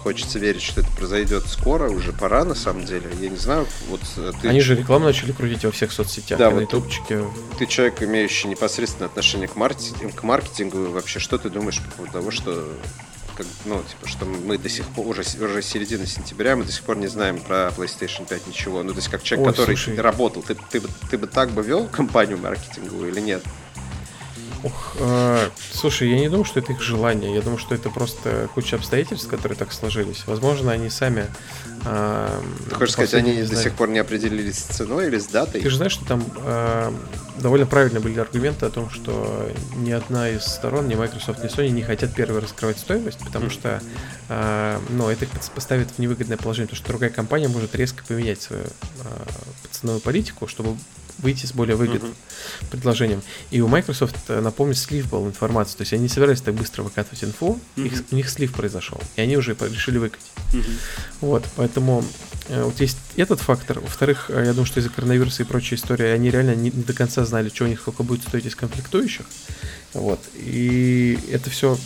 хочется 0.07 0.39
верить, 0.39 0.61
что 0.61 0.79
это 0.79 0.89
произойдет 0.91 1.45
скоро, 1.47 1.89
уже 1.89 2.13
пора 2.13 2.45
на 2.45 2.55
самом 2.55 2.85
деле. 2.85 3.09
Я 3.19 3.27
не 3.27 3.35
знаю, 3.35 3.67
вот 3.89 3.99
э, 4.15 4.31
ты... 4.41 4.47
Они 4.47 4.61
же 4.61 4.73
рекламу 4.73 5.03
начали 5.03 5.33
крутить 5.33 5.65
во 5.65 5.71
всех 5.71 5.91
соцсетях, 5.91 6.39
да, 6.39 6.49
на 6.49 6.55
вот 6.55 6.61
ютубчике. 6.61 7.25
Ты 7.59 7.65
человек, 7.65 8.01
имеющий 8.01 8.47
непосредственное 8.47 9.09
отношение 9.09 9.49
к, 9.49 9.57
маркетингу, 9.57 10.15
к 10.15 10.23
маркетингу, 10.23 10.91
вообще 10.91 11.19
что 11.19 11.37
ты 11.37 11.49
думаешь 11.49 11.81
по 11.83 11.91
поводу 11.91 12.13
того, 12.13 12.31
что 12.31 12.69
как, 13.37 13.45
ну, 13.65 13.83
типа, 13.83 14.07
что 14.07 14.25
мы 14.25 14.57
до 14.57 14.67
сих 14.67 14.87
пор, 14.87 15.05
уже, 15.07 15.21
уже 15.21 15.61
середина 15.61 16.07
сентября, 16.07 16.55
мы 16.55 16.63
до 16.63 16.71
сих 16.71 16.83
пор 16.83 16.97
не 16.97 17.07
знаем 17.07 17.39
про 17.39 17.71
PlayStation 17.77 18.27
5 18.27 18.47
ничего. 18.47 18.81
Ну, 18.81 18.91
то 18.91 18.97
есть, 18.97 19.09
как 19.09 19.21
человек, 19.21 19.47
Ой, 19.47 19.53
который 19.53 19.77
слушай. 19.77 19.99
работал, 19.99 20.41
ты, 20.41 20.55
ты, 20.55 20.81
ты, 20.81 20.87
ты 21.11 21.17
бы 21.17 21.27
так 21.27 21.51
бы 21.51 21.61
вел 21.61 21.87
компанию 21.87 22.39
маркетинговую 22.39 23.11
или 23.11 23.19
нет? 23.21 23.43
Ох, 24.63 24.95
э, 24.99 25.49
слушай, 25.71 26.09
я 26.09 26.19
не 26.19 26.29
думаю, 26.29 26.45
что 26.45 26.59
это 26.59 26.73
их 26.73 26.81
желание. 26.81 27.33
Я 27.33 27.41
думаю, 27.41 27.59
что 27.59 27.75
это 27.75 27.89
просто 27.89 28.49
куча 28.53 28.75
обстоятельств, 28.75 29.27
которые 29.27 29.57
так 29.57 29.71
сложились. 29.71 30.23
Возможно, 30.25 30.71
они 30.71 30.89
сами. 30.89 31.27
Э, 31.85 32.41
Ты 32.69 32.75
хочешь 32.75 32.93
сказать, 32.93 33.13
они 33.13 33.43
до 33.43 33.55
сих 33.55 33.73
пор 33.73 33.89
не 33.89 33.99
определились 33.99 34.57
с 34.57 34.63
ценой 34.63 35.07
или 35.07 35.19
с 35.19 35.27
датой? 35.27 35.61
Ты 35.61 35.69
же 35.69 35.77
знаешь, 35.77 35.91
что 35.91 36.05
там 36.05 36.23
э, 36.37 36.91
довольно 37.39 37.65
правильно 37.65 37.99
были 37.99 38.19
аргументы 38.19 38.65
о 38.65 38.69
том, 38.69 38.89
что 38.89 39.49
ни 39.75 39.91
одна 39.91 40.29
из 40.29 40.43
сторон, 40.43 40.87
ни 40.87 40.95
Microsoft, 40.95 41.43
ни 41.43 41.49
Sony 41.49 41.69
не 41.69 41.83
хотят 41.83 42.13
первые 42.13 42.41
раскрывать 42.41 42.79
стоимость, 42.79 43.19
потому 43.19 43.49
что 43.49 43.81
э, 44.29 44.79
ну, 44.89 45.09
это 45.09 45.25
их 45.25 45.31
поставит 45.53 45.91
в 45.91 45.99
невыгодное 45.99 46.37
положение, 46.37 46.67
потому 46.67 46.83
что 46.83 46.87
другая 46.87 47.09
компания 47.11 47.47
может 47.47 47.75
резко 47.75 48.03
поменять 48.07 48.41
свою 48.41 48.63
э, 48.63 48.67
ценовую 49.71 50.01
политику, 50.01 50.47
чтобы 50.47 50.75
выйти 51.19 51.45
с 51.45 51.53
более 51.53 51.75
выгодным 51.75 52.11
uh-huh. 52.11 52.67
предложением. 52.69 53.21
И 53.51 53.61
у 53.61 53.67
Microsoft, 53.67 54.15
э, 54.27 54.39
напомню, 54.41 54.75
слив 54.75 55.09
был 55.09 55.27
информации. 55.27 55.77
То 55.77 55.81
есть 55.81 55.93
они 55.93 56.03
не 56.03 56.09
собирались 56.09 56.41
так 56.41 56.53
быстро 56.53 56.83
выкатывать 56.83 57.23
инфу, 57.23 57.59
uh-huh. 57.75 57.85
их, 57.85 58.03
у 58.11 58.15
них 58.15 58.29
слив 58.29 58.53
произошел, 58.53 59.01
и 59.15 59.21
они 59.21 59.37
уже 59.37 59.55
решили 59.59 59.97
выкатить. 59.97 60.31
Uh-huh. 60.53 60.65
Вот, 61.21 61.45
поэтому 61.55 62.03
э, 62.49 62.63
вот 62.63 62.79
есть 62.79 62.97
этот 63.15 63.41
фактор. 63.41 63.79
Во-вторых, 63.79 64.29
э, 64.29 64.43
я 64.45 64.51
думаю, 64.51 64.65
что 64.65 64.79
из-за 64.79 64.89
коронавируса 64.89 65.43
и 65.43 65.45
прочей 65.45 65.75
истории 65.75 66.07
они 66.07 66.29
реально 66.29 66.55
не, 66.55 66.69
не 66.69 66.83
до 66.83 66.93
конца 66.93 67.25
знали, 67.25 67.49
что 67.49 67.65
у 67.65 67.67
них 67.67 67.81
сколько 67.81 68.03
будет 68.03 68.21
стоить 68.23 68.45
из 68.45 68.55
конфликтующих. 68.55 69.25
Вот. 69.93 70.19
И 70.35 71.19
это 71.31 71.49
все 71.49 71.77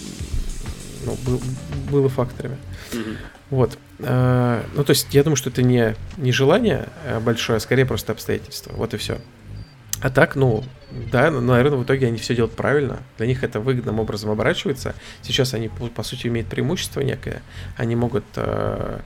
ну, 1.06 1.18
был, 1.26 1.42
было 1.90 2.10
факторами. 2.10 2.58
Uh-huh. 2.92 3.18
Вот. 3.50 3.78
А, 4.04 4.64
ну, 4.76 4.84
то 4.84 4.92
есть, 4.92 5.14
я 5.14 5.24
думаю, 5.24 5.36
что 5.36 5.50
это 5.50 5.64
не, 5.64 5.96
не 6.18 6.32
желание 6.32 6.88
а 7.06 7.20
большое, 7.20 7.58
а 7.58 7.60
скорее 7.60 7.86
просто 7.86 8.12
обстоятельства. 8.12 8.74
Вот 8.76 8.94
и 8.94 8.98
все. 8.98 9.18
А 10.02 10.10
так, 10.10 10.36
ну, 10.36 10.64
да, 11.12 11.30
наверное, 11.30 11.78
в 11.78 11.84
итоге 11.84 12.08
они 12.08 12.18
все 12.18 12.36
делают 12.36 12.56
правильно. 12.56 13.00
Для 13.18 13.28
них 13.28 13.44
это 13.44 13.60
выгодным 13.60 14.00
образом 14.00 14.32
оборачивается. 14.32 14.96
Сейчас 15.22 15.54
они, 15.54 15.70
по 15.70 16.04
сути, 16.04 16.28
имеют 16.28 16.50
преимущество 16.50 17.02
некое. 17.02 17.44
Они 17.78 17.96
могут, 17.96 18.24
э, 18.36 19.00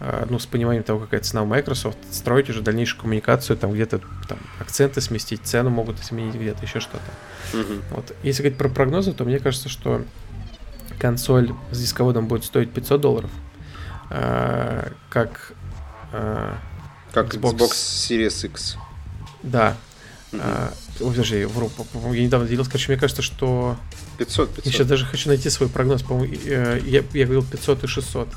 э, 0.00 0.26
ну, 0.30 0.38
с 0.38 0.46
пониманием 0.46 0.84
того, 0.84 1.00
какая 1.00 1.20
цена 1.20 1.42
у 1.42 1.46
Microsoft, 1.46 1.98
строить 2.10 2.48
уже 2.48 2.62
дальнейшую 2.62 3.02
коммуникацию, 3.02 3.58
там 3.58 3.72
где-то 3.72 4.00
там 4.26 4.38
акценты 4.58 5.02
сместить, 5.02 5.42
цену 5.44 5.68
могут 5.68 6.00
изменить 6.00 6.34
где-то, 6.34 6.64
еще 6.64 6.80
что-то. 6.80 7.56
Mm-hmm. 7.56 7.82
Вот. 7.90 8.16
Если 8.22 8.42
говорить 8.42 8.58
про 8.58 8.70
прогнозы, 8.70 9.12
то 9.12 9.24
мне 9.24 9.38
кажется, 9.40 9.68
что 9.68 10.02
консоль 10.98 11.52
с 11.70 11.78
дисководом 11.78 12.26
будет 12.26 12.44
стоить 12.44 12.72
500 12.72 13.00
долларов. 13.00 13.30
Э, 14.10 14.90
как 15.10 15.52
э, 16.12 16.54
как 17.12 17.34
Xbox... 17.34 17.56
Xbox 17.56 17.70
Series 17.70 18.46
X. 18.46 18.76
Да. 19.42 19.76
А, 20.32 20.72
ой, 21.00 21.10
подожди, 21.10 21.44
вру, 21.46 21.70
я 22.12 22.22
недавно 22.22 22.46
делился, 22.46 22.70
короче, 22.70 22.92
мне 22.92 23.00
кажется, 23.00 23.22
что... 23.22 23.76
500, 24.18 24.50
500. 24.50 24.66
Я 24.66 24.72
сейчас 24.72 24.86
даже 24.86 25.06
хочу 25.06 25.28
найти 25.28 25.48
свой 25.48 25.68
прогноз, 25.68 26.02
по-моему, 26.02 26.34
я, 26.44 27.02
я 27.12 27.24
говорил 27.24 27.42
500 27.42 27.84
и 27.84 27.86
600. 27.86 28.28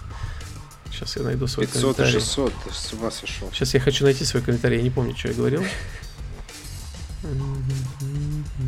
Сейчас 0.91 1.17
я 1.17 1.23
найду 1.23 1.47
свой 1.47 1.65
500 1.65 1.97
комментарий. 1.97 2.13
500 2.13 2.21
и 2.21 2.51
600, 2.51 2.53
ты 2.63 2.73
с 2.73 2.93
ума 2.93 3.11
сошел. 3.11 3.49
Сейчас 3.51 3.73
я 3.73 3.79
хочу 3.79 4.05
найти 4.05 4.23
свой 4.23 4.41
комментарий, 4.41 4.77
я 4.77 4.83
не 4.83 4.89
помню, 4.89 5.15
что 5.17 5.29
я 5.29 5.33
говорил. 5.33 5.63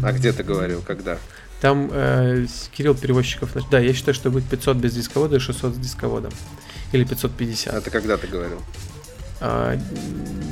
А 0.04 0.12
где 0.12 0.34
ты 0.34 0.44
говорил, 0.44 0.82
когда? 0.82 1.18
Там 1.62 1.90
э, 1.94 2.46
Кирилл 2.76 2.94
Перевозчиков, 2.94 3.52
да, 3.72 3.80
я 3.80 3.94
считаю, 3.94 4.14
что 4.14 4.30
будет 4.30 4.46
500 4.50 4.78
без 4.78 4.94
дисковода 4.94 5.38
и 5.38 5.40
600 5.40 5.76
с 5.76 5.78
дисководом. 5.78 6.34
Или 6.94 7.04
550. 7.04 7.74
А 7.74 7.82
ты 7.82 7.90
когда 7.90 8.18
ты 8.18 8.28
говорил? 8.28 8.62
А, 9.42 9.78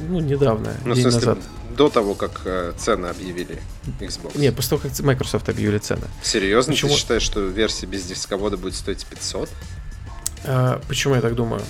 ну, 0.10 0.20
недавно, 0.20 0.74
ну, 0.84 0.96
день 0.96 1.04
смысле, 1.04 1.20
назад. 1.20 1.38
До 1.78 1.90
того, 1.90 2.16
как 2.16 2.42
э, 2.44 2.74
цены 2.78 3.08
объявили 3.08 3.60
Xbox. 4.00 4.38
Не, 4.38 4.52
после 4.52 4.78
того, 4.78 4.90
как 4.90 5.00
Microsoft 5.00 5.48
объявили 5.48 5.78
цены. 5.78 6.08
Серьезно? 6.24 6.74
Почему? 6.74 6.92
Ты 6.92 6.98
считаешь, 6.98 7.22
что 7.22 7.42
версия 7.42 7.86
без 7.86 8.04
дисковода 8.04 8.58
будет 8.58 8.76
стоить 8.76 9.06
500? 9.06 9.50
А, 10.44 10.82
почему 10.88 11.16
я 11.16 11.22
так 11.22 11.36
думаю? 11.36 11.62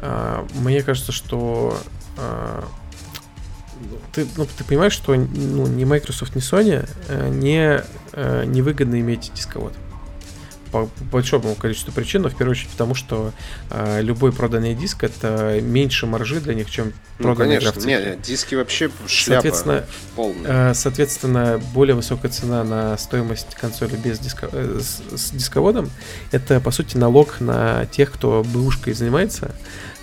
А, 0.00 0.46
мне 0.54 0.82
кажется, 0.82 1.12
что 1.12 1.78
а, 2.18 2.68
ты, 4.12 4.26
ну, 4.36 4.44
ты 4.44 4.64
понимаешь, 4.64 4.92
что 4.92 5.14
ну, 5.14 5.66
ни 5.66 5.84
Microsoft, 5.84 6.34
ни 6.34 6.42
Sony 6.42 6.86
э, 7.08 7.28
не, 7.28 7.82
э, 8.12 8.44
невыгодно 8.44 9.00
иметь 9.00 9.30
дисковод 9.34 9.72
по 10.70 10.88
большому 11.10 11.54
количеству 11.54 11.92
причин, 11.92 12.22
но 12.22 12.28
в 12.28 12.36
первую 12.36 12.52
очередь 12.52 12.70
потому, 12.70 12.94
что 12.94 13.32
э, 13.70 14.00
любой 14.02 14.32
проданный 14.32 14.74
диск 14.74 15.04
это 15.04 15.60
меньше 15.60 16.06
маржи 16.06 16.40
для 16.40 16.54
них, 16.54 16.70
чем 16.70 16.92
проданный 17.18 17.56
ну, 17.56 17.60
конечно. 17.60 17.86
Нет, 17.86 18.04
нет, 18.04 18.22
диски 18.22 18.54
вообще 18.54 18.90
шляпа 19.06 19.42
соответственно, 19.42 19.84
полная. 20.16 20.70
Э, 20.70 20.74
соответственно, 20.74 21.60
более 21.74 21.94
высокая 21.94 22.30
цена 22.30 22.64
на 22.64 22.96
стоимость 22.98 23.54
консоли 23.54 23.96
без 23.96 24.18
диско, 24.18 24.48
э, 24.52 24.80
с, 24.80 25.02
с 25.18 25.30
дисководом 25.30 25.90
это 26.32 26.60
по 26.60 26.70
сути 26.70 26.96
налог 26.96 27.40
на 27.40 27.86
тех, 27.86 28.12
кто 28.12 28.44
бэушкой 28.44 28.94
занимается. 28.94 29.54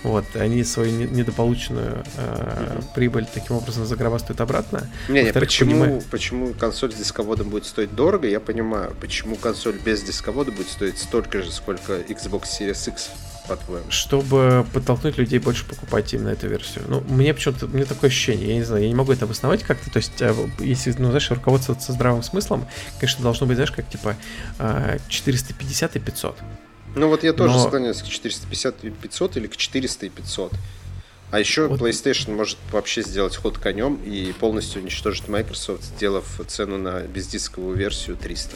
Вот, 0.07 0.23
они 0.35 0.63
свою 0.63 1.09
недополученную 1.09 2.01
э, 2.15 2.79
прибыль 2.95 3.27
таким 3.31 3.57
образом 3.57 3.85
загробастают 3.85 4.39
обратно. 4.39 4.89
Не, 5.09 5.23
не, 5.23 5.33
почему, 5.33 5.71
понимаю... 5.71 6.01
почему 6.09 6.53
консоль 6.53 6.93
с 6.93 6.95
дисководом 6.95 7.49
будет 7.49 7.65
стоить 7.65 7.93
дорого, 7.93 8.25
я 8.25 8.39
понимаю. 8.39 8.95
Почему 9.01 9.35
консоль 9.35 9.77
без 9.77 10.01
дисковода 10.03 10.53
будет 10.53 10.69
стоить 10.69 10.97
столько 10.97 11.41
же, 11.41 11.51
сколько 11.51 11.97
Xbox 11.97 12.43
Series 12.57 12.89
X, 12.89 13.09
по-твоему? 13.49 13.91
Чтобы 13.91 14.65
подтолкнуть 14.73 15.17
людей 15.17 15.39
больше 15.39 15.65
покупать 15.65 16.13
именно 16.13 16.29
эту 16.29 16.47
версию. 16.47 16.85
Ну, 16.87 17.01
мне 17.09 17.33
почему-то, 17.33 17.67
мне 17.67 17.83
такое 17.83 18.09
ощущение, 18.09 18.47
я 18.47 18.55
не 18.55 18.63
знаю, 18.63 18.83
я 18.83 18.87
не 18.87 18.95
могу 18.95 19.11
это 19.11 19.25
обосновать 19.25 19.63
как-то. 19.63 19.91
То 19.91 19.97
есть, 19.97 20.21
э, 20.21 20.33
если, 20.59 20.95
ну, 20.97 21.09
знаешь, 21.09 21.29
руководствоваться 21.29 21.91
здравым 21.91 22.23
смыслом, 22.23 22.65
конечно, 22.97 23.23
должно 23.23 23.45
быть, 23.45 23.57
знаешь, 23.57 23.71
как 23.71 23.89
типа 23.89 24.15
450 25.09 25.95
э, 25.97 25.99
и 25.99 26.01
500. 26.01 26.37
Ну 26.97 27.09
вот 27.09 27.23
я 27.23 27.33
тоже 27.33 27.53
Но... 27.53 27.65
склоняюсь 27.65 28.01
к 28.01 28.07
450 28.07 28.83
и 28.83 28.89
500 28.89 29.37
или 29.37 29.47
к 29.47 29.57
400 29.57 30.05
и 30.07 30.09
500. 30.09 30.53
А 31.29 31.39
еще 31.39 31.67
вот. 31.67 31.81
PlayStation 31.81 32.35
может 32.35 32.57
вообще 32.71 33.01
сделать 33.01 33.35
ход 33.35 33.57
конем 33.57 33.95
и 34.05 34.31
полностью 34.31 34.81
уничтожить 34.81 35.27
Microsoft, 35.27 35.83
сделав 35.83 36.25
цену 36.47 36.77
на 36.77 37.01
бездисковую 37.01 37.75
версию 37.77 38.15
300. 38.17 38.55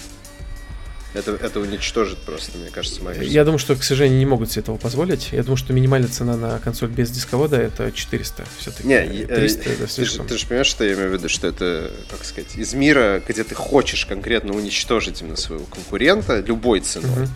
Это, 1.13 1.31
это 1.31 1.59
уничтожит 1.59 2.19
просто, 2.19 2.57
мне 2.57 2.69
кажется, 2.69 3.03
Microsoft. 3.03 3.29
Я 3.29 3.43
думаю, 3.43 3.59
что, 3.59 3.75
к 3.75 3.83
сожалению, 3.83 4.17
не 4.19 4.25
могут 4.25 4.49
себе 4.49 4.61
этого 4.61 4.77
позволить. 4.77 5.33
Я 5.33 5.43
думаю, 5.43 5.57
что 5.57 5.73
минимальная 5.73 6.07
цена 6.07 6.37
на 6.37 6.59
консоль 6.59 6.87
без 6.87 7.11
дисковода 7.11 7.57
это 7.57 7.91
400 7.91 8.45
все-таки. 8.57 8.87
Не, 8.87 9.25
300 9.25 9.69
э, 9.69 9.73
это 9.73 9.87
слишком. 9.89 10.25
Ты, 10.25 10.35
ты 10.35 10.39
же 10.39 10.47
понимаешь, 10.47 10.67
что 10.67 10.85
я 10.85 10.93
имею 10.93 11.09
в 11.09 11.13
виду, 11.13 11.27
что 11.27 11.47
это, 11.47 11.91
как 12.09 12.23
сказать, 12.23 12.55
из 12.55 12.73
мира, 12.73 13.21
где 13.27 13.43
ты 13.43 13.55
хочешь 13.55 14.05
конкретно 14.05 14.53
уничтожить 14.53 15.21
именно 15.21 15.35
своего 15.35 15.65
конкурента 15.65 16.39
любой 16.39 16.79
ценой. 16.79 17.23
Угу. 17.23 17.29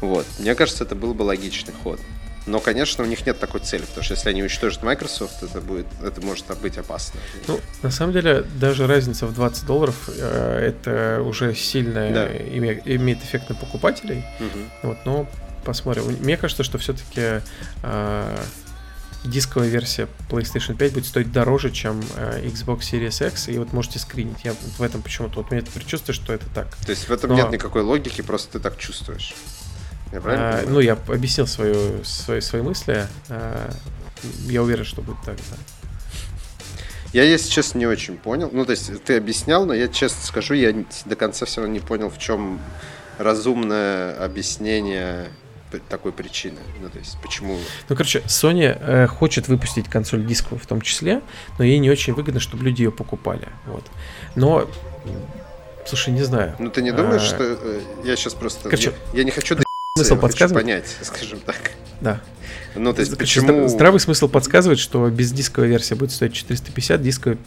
Вот. 0.00 0.26
Мне 0.38 0.54
кажется, 0.54 0.84
это 0.84 0.94
был 0.94 1.14
бы 1.14 1.22
логичный 1.22 1.74
ход. 1.82 2.00
Но, 2.48 2.60
конечно, 2.60 3.04
у 3.04 3.06
них 3.06 3.26
нет 3.26 3.38
такой 3.38 3.60
цели, 3.60 3.82
потому 3.82 4.02
что 4.02 4.14
если 4.14 4.30
они 4.30 4.42
уничтожат 4.42 4.82
Microsoft, 4.82 5.42
это 5.42 5.60
будет, 5.60 5.86
это 6.02 6.22
может 6.22 6.46
быть 6.62 6.78
опасно. 6.78 7.20
Ну, 7.46 7.60
на 7.82 7.90
самом 7.90 8.14
деле, 8.14 8.42
даже 8.58 8.86
разница 8.86 9.26
в 9.26 9.34
20 9.34 9.66
долларов 9.66 10.08
э, 10.08 10.72
это 10.72 11.22
уже 11.22 11.54
сильно 11.54 12.10
да. 12.10 12.26
имеет, 12.26 12.86
имеет 12.86 13.22
эффект 13.22 13.50
на 13.50 13.54
покупателей. 13.54 14.24
Угу. 14.40 14.88
Вот, 14.88 14.98
но 15.04 15.28
посмотрим. 15.64 16.04
Мне 16.20 16.38
кажется, 16.38 16.62
что 16.62 16.78
все-таки 16.78 17.42
э, 17.82 18.36
дисковая 19.24 19.68
версия 19.68 20.08
PlayStation 20.30 20.74
5 20.74 20.92
будет 20.94 21.06
стоить 21.06 21.30
дороже, 21.30 21.70
чем 21.70 22.00
э, 22.16 22.46
Xbox 22.46 22.80
Series 22.80 23.26
X, 23.28 23.48
и 23.48 23.58
вот 23.58 23.74
можете 23.74 23.98
скринить. 23.98 24.38
Я 24.44 24.54
в 24.78 24.82
этом 24.82 25.02
почему-то, 25.02 25.36
вот 25.36 25.48
у 25.50 25.54
меня 25.54 25.62
это 25.62 25.70
предчувствие, 25.70 26.14
что 26.14 26.32
это 26.32 26.46
так. 26.54 26.74
То 26.86 26.90
есть 26.90 27.08
в 27.08 27.12
этом 27.12 27.30
Но... 27.30 27.36
нет 27.36 27.50
никакой 27.50 27.82
логики, 27.82 28.22
просто 28.22 28.52
ты 28.52 28.60
так 28.60 28.78
чувствуешь. 28.78 29.34
Я 30.12 30.20
а, 30.24 30.64
ну, 30.66 30.80
я 30.80 30.94
объяснил 31.08 31.46
свою, 31.46 32.02
свои, 32.04 32.40
свои 32.40 32.62
мысли. 32.62 33.06
А, 33.28 33.70
я 34.46 34.62
уверен, 34.62 34.84
что 34.84 35.02
будет 35.02 35.18
так, 35.24 35.36
да. 35.36 35.56
Я, 37.12 37.24
если 37.24 37.50
честно, 37.50 37.78
не 37.78 37.86
очень 37.86 38.16
понял. 38.16 38.50
Ну, 38.52 38.64
то 38.64 38.72
есть, 38.72 39.02
ты 39.04 39.16
объяснял, 39.16 39.64
но 39.64 39.72
я 39.74 39.88
честно 39.88 40.24
скажу, 40.24 40.54
я 40.54 40.74
до 41.06 41.16
конца 41.16 41.46
все 41.46 41.60
равно 41.60 41.74
не 41.74 41.80
понял, 41.80 42.10
в 42.10 42.18
чем 42.18 42.60
разумное 43.18 44.14
объяснение 44.22 45.28
такой 45.88 46.12
причины. 46.12 46.58
Ну, 46.80 46.88
то 46.88 46.98
есть, 46.98 47.18
почему... 47.22 47.58
Ну, 47.88 47.96
короче, 47.96 48.20
Sony 48.20 48.76
э, 48.78 49.06
хочет 49.06 49.48
выпустить 49.48 49.88
консоль 49.88 50.24
дисковую 50.24 50.60
в 50.60 50.66
том 50.66 50.80
числе, 50.80 51.20
но 51.58 51.64
ей 51.64 51.78
не 51.78 51.90
очень 51.90 52.14
выгодно, 52.14 52.40
чтобы 52.40 52.64
люди 52.64 52.82
ее 52.82 52.92
покупали. 52.92 53.48
Вот. 53.66 53.84
Но, 54.34 54.68
слушай, 55.86 56.10
не 56.10 56.22
знаю. 56.22 56.56
Ну, 56.58 56.70
ты 56.70 56.80
не 56.80 56.92
думаешь, 56.92 57.22
а... 57.22 57.26
что... 57.26 57.42
Э, 57.42 57.80
я 58.04 58.16
сейчас 58.16 58.34
просто... 58.34 58.64
Короче, 58.64 58.94
я, 59.12 59.18
я 59.18 59.24
не 59.24 59.30
хочу... 59.30 59.56
Смысл 60.06 60.20
подсказывать? 60.20 60.64
понять, 60.64 60.96
скажем 61.02 61.40
так. 61.40 61.72
Да. 62.00 62.20
Ну, 62.74 62.92
то 62.92 63.00
есть, 63.00 63.16
почему... 63.16 63.68
Здравый 63.68 64.00
смысл 64.00 64.28
подсказывает, 64.28 64.78
что 64.78 65.08
без 65.10 65.32
дисковой 65.32 65.68
версия 65.68 65.94
будет 65.94 66.12
стоить 66.12 66.32
450, 66.34 67.02
дисковая 67.02 67.38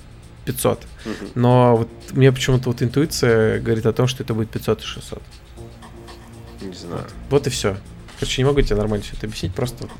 500. 0.45 0.79
Угу. 0.79 1.13
Но 1.35 1.77
вот 1.77 1.89
мне 2.11 2.31
почему-то 2.31 2.69
вот 2.69 2.81
интуиция 2.81 3.59
говорит 3.59 3.85
о 3.85 3.93
том, 3.93 4.07
что 4.07 4.23
это 4.23 4.33
будет 4.33 4.49
500 4.49 4.81
и 4.81 4.83
600. 4.83 5.21
Не 6.61 6.73
знаю. 6.73 7.03
Вот, 7.03 7.13
вот 7.29 7.47
и 7.47 7.49
все. 7.49 7.77
Короче, 8.19 8.41
не 8.41 8.45
могу 8.45 8.61
тебе 8.61 8.75
нормально 8.75 9.03
все 9.03 9.15
это 9.15 9.25
объяснить, 9.25 9.53
просто 9.55 9.83
вот 9.83 9.91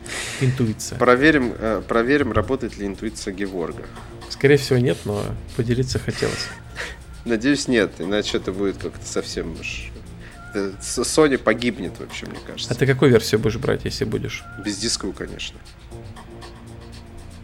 интуиция. 0.42 0.98
Проверим, 1.00 1.54
э, 1.58 1.82
проверим, 1.88 2.32
работает 2.32 2.78
ли 2.78 2.86
интуиция 2.86 3.34
Геворга. 3.34 3.86
Скорее 4.30 4.58
всего, 4.58 4.78
нет, 4.78 4.98
но 5.06 5.24
поделиться 5.56 5.98
хотелось. 5.98 6.48
Надеюсь, 7.26 7.68
нет, 7.68 7.94
иначе 8.00 8.38
это 8.38 8.52
будет 8.52 8.78
как-то 8.78 9.06
совсем 9.06 9.60
уж 9.60 9.91
Sony 10.54 11.38
погибнет 11.38 12.00
вообще, 12.00 12.26
мне 12.26 12.40
кажется. 12.46 12.74
А 12.74 12.78
ты 12.78 12.86
какую 12.86 13.12
версию 13.12 13.40
будешь 13.40 13.58
брать, 13.58 13.86
если 13.86 14.06
будешь? 14.06 14.44
Без 14.64 14.78
дисковую, 14.78 15.16
конечно. 15.16 15.60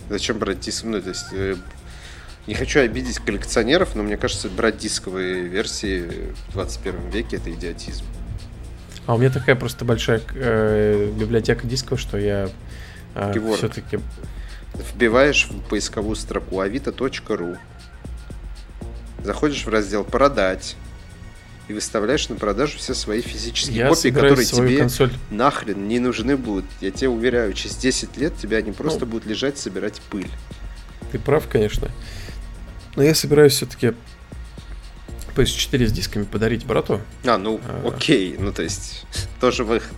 Зачем 0.10 0.38
брать 0.38 0.60
дисковую? 0.60 0.98
Ну, 0.98 1.04
то 1.04 1.10
есть, 1.10 1.28
э, 1.32 1.56
не 2.48 2.54
хочу 2.54 2.80
обидеть 2.80 3.20
коллекционеров, 3.20 3.96
но 3.96 4.04
мне 4.04 4.18
кажется, 4.18 4.50
брать 4.50 4.78
дисковые 4.78 5.48
версии 5.48 6.34
в 6.48 6.54
21 6.54 7.10
веке 7.10 7.38
это 7.38 7.52
идиотизм. 7.52 8.06
А 9.06 9.16
у 9.16 9.18
меня 9.18 9.30
такая 9.30 9.56
просто 9.56 9.86
большая 9.86 10.22
э, 10.34 11.12
библиотека 11.18 11.66
дисков, 11.66 12.00
что 12.00 12.18
я 12.18 12.50
э, 13.16 13.34
все-таки... 13.56 14.00
Вбиваешь 14.94 15.48
в 15.50 15.60
поисковую 15.70 16.16
строку 16.16 16.62
avito.ru 16.62 17.58
Заходишь 19.24 19.66
в 19.66 19.70
раздел 19.70 20.04
«Продать», 20.04 20.76
и 21.68 21.74
выставляешь 21.74 22.30
на 22.30 22.36
продажу 22.36 22.78
все 22.78 22.94
свои 22.94 23.22
физические 23.22 23.78
я 23.78 23.90
копии, 23.90 24.10
которые 24.10 24.46
тебе 24.46 24.78
консоль. 24.78 25.12
нахрен 25.30 25.88
не 25.88 26.00
нужны 26.00 26.38
будут. 26.38 26.66
Я 26.80 26.92
тебе 26.92 27.10
уверяю, 27.10 27.54
через 27.54 27.76
10 27.76 28.18
лет 28.18 28.38
тебя 28.38 28.58
они 28.58 28.72
просто 28.72 29.02
ну, 29.02 29.08
будут 29.08 29.26
лежать, 29.28 29.58
собирать 29.58 30.02
пыль. 30.10 30.30
Ты 31.12 31.20
прав, 31.20 31.48
конечно. 31.48 31.92
Но 32.96 33.04
я 33.04 33.14
собираюсь 33.14 33.54
все-таки 33.54 33.94
PS4 35.36 35.88
с 35.88 35.92
дисками 35.92 36.24
подарить 36.24 36.66
брату. 36.66 37.02
А, 37.26 37.38
ну 37.38 37.60
а, 37.66 37.88
окей, 37.88 38.36
ну 38.40 38.52
то 38.52 38.64
есть 38.64 39.06
тоже 39.42 39.64
выход. 39.64 39.94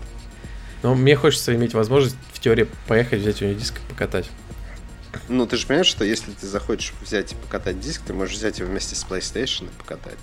Но 0.82 0.96
мне 0.96 1.16
хочется 1.16 1.56
иметь 1.56 1.74
возможность 1.74 2.16
в 2.34 2.40
теории 2.40 2.68
поехать, 2.88 3.22
взять 3.22 3.42
у 3.42 3.46
него 3.46 3.60
диск 3.60 3.76
и 3.78 3.90
покатать. 3.90 4.30
Ну, 5.28 5.46
ты 5.48 5.58
же 5.58 5.66
понимаешь, 5.66 5.88
что 5.88 6.06
если 6.06 6.32
ты 6.32 6.48
захочешь 6.48 6.94
взять 7.02 7.34
и 7.34 7.36
покатать 7.36 7.80
диск, 7.80 8.02
ты 8.06 8.14
можешь 8.14 8.36
взять 8.36 8.60
его 8.60 8.70
вместе 8.70 8.96
с 8.96 9.04
PlayStation 9.04 9.66
и 9.66 9.78
покатать. 9.78 10.20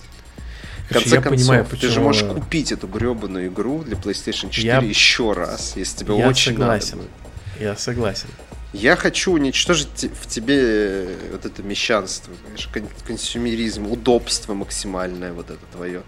В 0.89 0.93
конце 0.93 1.17
я 1.17 1.21
концов, 1.21 1.41
понимаю, 1.41 1.65
почему... 1.65 1.81
ты 1.81 1.89
же 1.89 2.01
можешь 2.01 2.25
купить 2.25 2.73
эту 2.73 2.87
гребаную 2.87 3.49
игру 3.49 3.83
для 3.83 3.97
PlayStation 3.97 4.51
4 4.51 4.63
я... 4.63 4.79
еще 4.81 5.33
раз, 5.33 5.77
если 5.77 5.99
тебе 5.99 6.19
я 6.19 6.29
очень 6.29 6.53
согласен. 6.53 6.99
надо. 6.99 7.11
Я 7.59 7.77
согласен. 7.77 8.29
Я 8.73 8.95
хочу 8.95 9.33
уничтожить 9.33 10.11
в 10.21 10.27
тебе 10.27 10.57
э, 10.59 11.17
вот 11.33 11.47
это 11.47 11.63
мещанство, 11.63 12.33
понимаешь, 12.35 12.69
консюмеризм, 13.07 13.91
удобство 13.91 14.55
максимальное 14.55 15.33
вот 15.33 15.51
это 15.51 15.65
твое. 15.73 16.03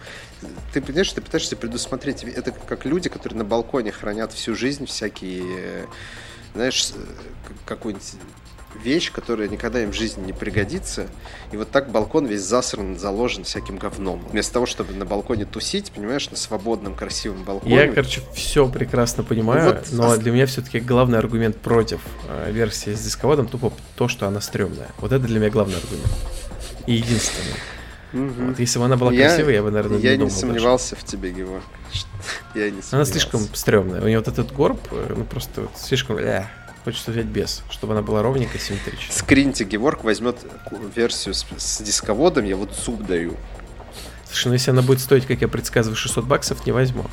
Ты 0.73 0.83
понимаешь, 0.83 1.13
ты 1.13 1.21
пытаешься 1.21 1.57
предусмотреть, 1.57 2.25
это 2.25 2.51
как 2.53 2.85
люди, 2.85 3.09
которые 3.09 3.39
на 3.39 3.45
балконе 3.45 3.91
хранят 3.91 4.33
всю 4.33 4.55
жизнь 4.55 4.87
всякие, 4.87 5.45
э, 5.45 5.87
знаешь, 6.55 6.93
э, 6.95 7.01
какой-нибудь 7.65 8.13
вещь, 8.75 9.11
которая 9.13 9.49
никогда 9.49 9.83
им 9.83 9.93
в 9.93 9.95
жизни 9.95 10.27
не 10.27 10.33
пригодится. 10.33 11.07
И 11.53 11.57
вот 11.57 11.71
так 11.71 11.91
балкон 11.91 12.27
весь 12.27 12.43
засран, 12.43 12.99
заложен 12.99 13.45
всяким 13.45 13.79
говном. 13.79 14.25
Вместо 14.31 14.55
того, 14.55 14.67
чтобы 14.67 14.95
на 14.95 15.05
балконе 15.05 15.45
тусить, 15.45 15.91
понимаешь, 15.93 16.31
на 16.31 16.37
свободном, 16.37 16.95
красивом 16.95 17.45
балконе. 17.45 17.75
Я, 17.75 17.89
короче, 17.89 18.23
все 18.35 18.69
прекрасно 18.69 19.23
понимаю, 19.23 19.75
вот, 19.75 19.89
но 19.93 20.17
для 20.17 20.33
меня 20.33 20.47
все-таки 20.47 20.81
главный 20.81 21.19
аргумент 21.19 21.57
против 21.57 22.01
э, 22.29 22.51
версии 22.53 22.95
с 22.95 23.01
дисководом 23.01 23.49
тупо 23.49 23.73
то, 23.97 24.09
что 24.09 24.27
она 24.27 24.41
стрёмная. 24.41 24.89
Вот 24.99 25.13
это 25.13 25.25
для 25.27 25.41
меня 25.41 25.51
главный 25.51 25.77
аргумент. 25.77 26.13
И 26.87 26.95
единственный. 26.95 27.55
Угу. 28.13 28.49
Вот, 28.49 28.59
если 28.59 28.79
бы 28.79 28.87
она 28.87 28.97
была 28.97 29.13
я, 29.13 29.29
красивой, 29.29 29.55
я 29.55 29.63
бы, 29.63 29.71
наверное, 29.71 29.99
я 29.99 30.13
не 30.13 30.19
думал. 30.19 30.31
Я 30.31 30.35
не 30.35 30.41
сомневался 30.41 30.95
даже. 30.95 31.07
в 31.07 31.09
тебе, 31.11 31.31
Георг. 31.31 31.65
Я 32.55 32.71
не 32.71 32.81
Она 32.91 33.05
слишком 33.05 33.41
стрёмная. 33.53 34.01
У 34.01 34.07
нее 34.07 34.19
вот 34.19 34.29
этот 34.29 34.53
горб, 34.53 34.81
э, 34.91 35.15
ну 35.17 35.25
просто 35.25 35.63
вот 35.63 35.71
слишком... 35.77 36.19
Ля. 36.19 36.51
Хочется 36.85 37.11
взять 37.11 37.27
без, 37.27 37.63
чтобы 37.71 37.93
она 37.93 38.03
была 38.03 38.23
ровненькая, 38.23 38.61
симметричная. 38.61 39.17
Скриньте, 39.17 39.65
Геворг 39.65 40.05
возьмет 40.05 40.37
версию 40.95 41.35
с, 41.35 41.45
с 41.57 41.83
дисководом, 41.83 42.45
я 42.45 42.57
вот 42.57 42.73
зуб 42.75 43.05
даю. 43.07 43.37
Слушай, 44.29 44.49
ну 44.49 44.53
если 44.55 44.71
она 44.73 44.83
будет 44.83 45.01
стоить, 45.01 45.27
как 45.27 45.41
я 45.41 45.49
предсказываю, 45.49 45.97
600 45.97 46.25
баксов, 46.25 46.67
не 46.67 46.73
возьму. 46.73 47.07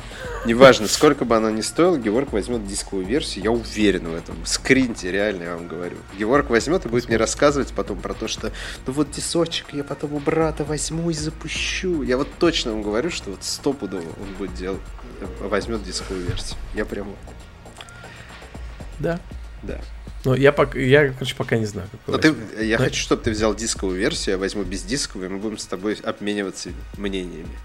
Неважно, 0.44 0.86
сколько 0.86 1.24
бы 1.24 1.34
она 1.34 1.50
ни 1.50 1.62
стоила, 1.62 1.96
Геворг 1.96 2.32
возьмет 2.32 2.66
дисковую 2.66 3.06
версию, 3.06 3.44
я 3.44 3.50
уверен 3.50 4.08
в 4.08 4.14
этом. 4.14 4.36
Скриньте, 4.44 5.10
реально, 5.10 5.44
я 5.44 5.54
вам 5.56 5.66
говорю. 5.66 5.96
Геворг 6.18 6.50
возьмет 6.50 6.84
и 6.84 6.88
будет 6.90 7.08
мне 7.08 7.16
рассказывать 7.16 7.72
потом 7.72 8.00
про 8.00 8.12
то, 8.12 8.28
что 8.28 8.52
ну 8.86 8.92
вот 8.92 9.10
дисочек 9.10 9.66
я 9.72 9.82
потом 9.82 10.12
у 10.12 10.18
брата 10.18 10.62
возьму 10.64 11.08
и 11.08 11.14
запущу. 11.14 12.02
Я 12.02 12.18
вот 12.18 12.28
точно 12.38 12.72
вам 12.72 12.82
говорю, 12.82 13.10
что 13.10 13.30
вот 13.30 13.42
стопудово 13.42 14.02
он 14.02 14.34
будет 14.38 14.54
делать, 14.54 14.82
возьмет 15.40 15.82
дисковую 15.82 16.26
версию. 16.26 16.58
Я 16.74 16.84
прямо... 16.84 17.12
Да. 18.98 19.20
Да. 19.62 19.80
Ну, 20.24 20.34
я, 20.34 20.52
пока, 20.52 20.78
я, 20.78 21.12
короче, 21.12 21.36
пока 21.36 21.56
не 21.56 21.66
знаю. 21.66 21.88
Но 22.06 22.18
ты, 22.18 22.34
я 22.60 22.78
Но... 22.78 22.84
хочу, 22.84 23.00
чтобы 23.00 23.22
ты 23.22 23.30
взял 23.30 23.54
дисковую 23.54 23.98
версию, 23.98 24.34
я 24.34 24.38
возьму 24.38 24.64
без 24.64 24.82
дисковой, 24.82 25.26
и 25.26 25.28
мы 25.28 25.38
будем 25.38 25.58
с 25.58 25.66
тобой 25.66 25.94
обмениваться 26.02 26.70
мнениями. 26.96 27.56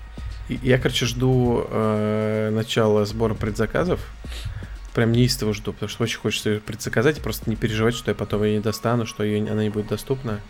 Я, 0.47 0.77
короче, 0.77 1.05
жду 1.05 1.65
э, 1.69 2.49
начала 2.51 3.05
сбора 3.05 3.33
предзаказов. 3.33 4.01
Прям 4.93 5.11
неистово 5.13 5.53
жду, 5.53 5.71
потому 5.71 5.89
что 5.89 6.03
очень 6.03 6.19
хочется 6.19 6.49
ее 6.49 6.59
предзаказать 6.59 7.17
и 7.17 7.21
просто 7.21 7.49
не 7.49 7.55
переживать, 7.55 7.95
что 7.95 8.11
я 8.11 8.15
потом 8.15 8.43
ее 8.43 8.57
не 8.57 8.59
достану, 8.59 9.05
что 9.05 9.23
ее, 9.23 9.49
она 9.49 9.63
не 9.63 9.69
будет 9.69 9.87
доступна. 9.87 10.41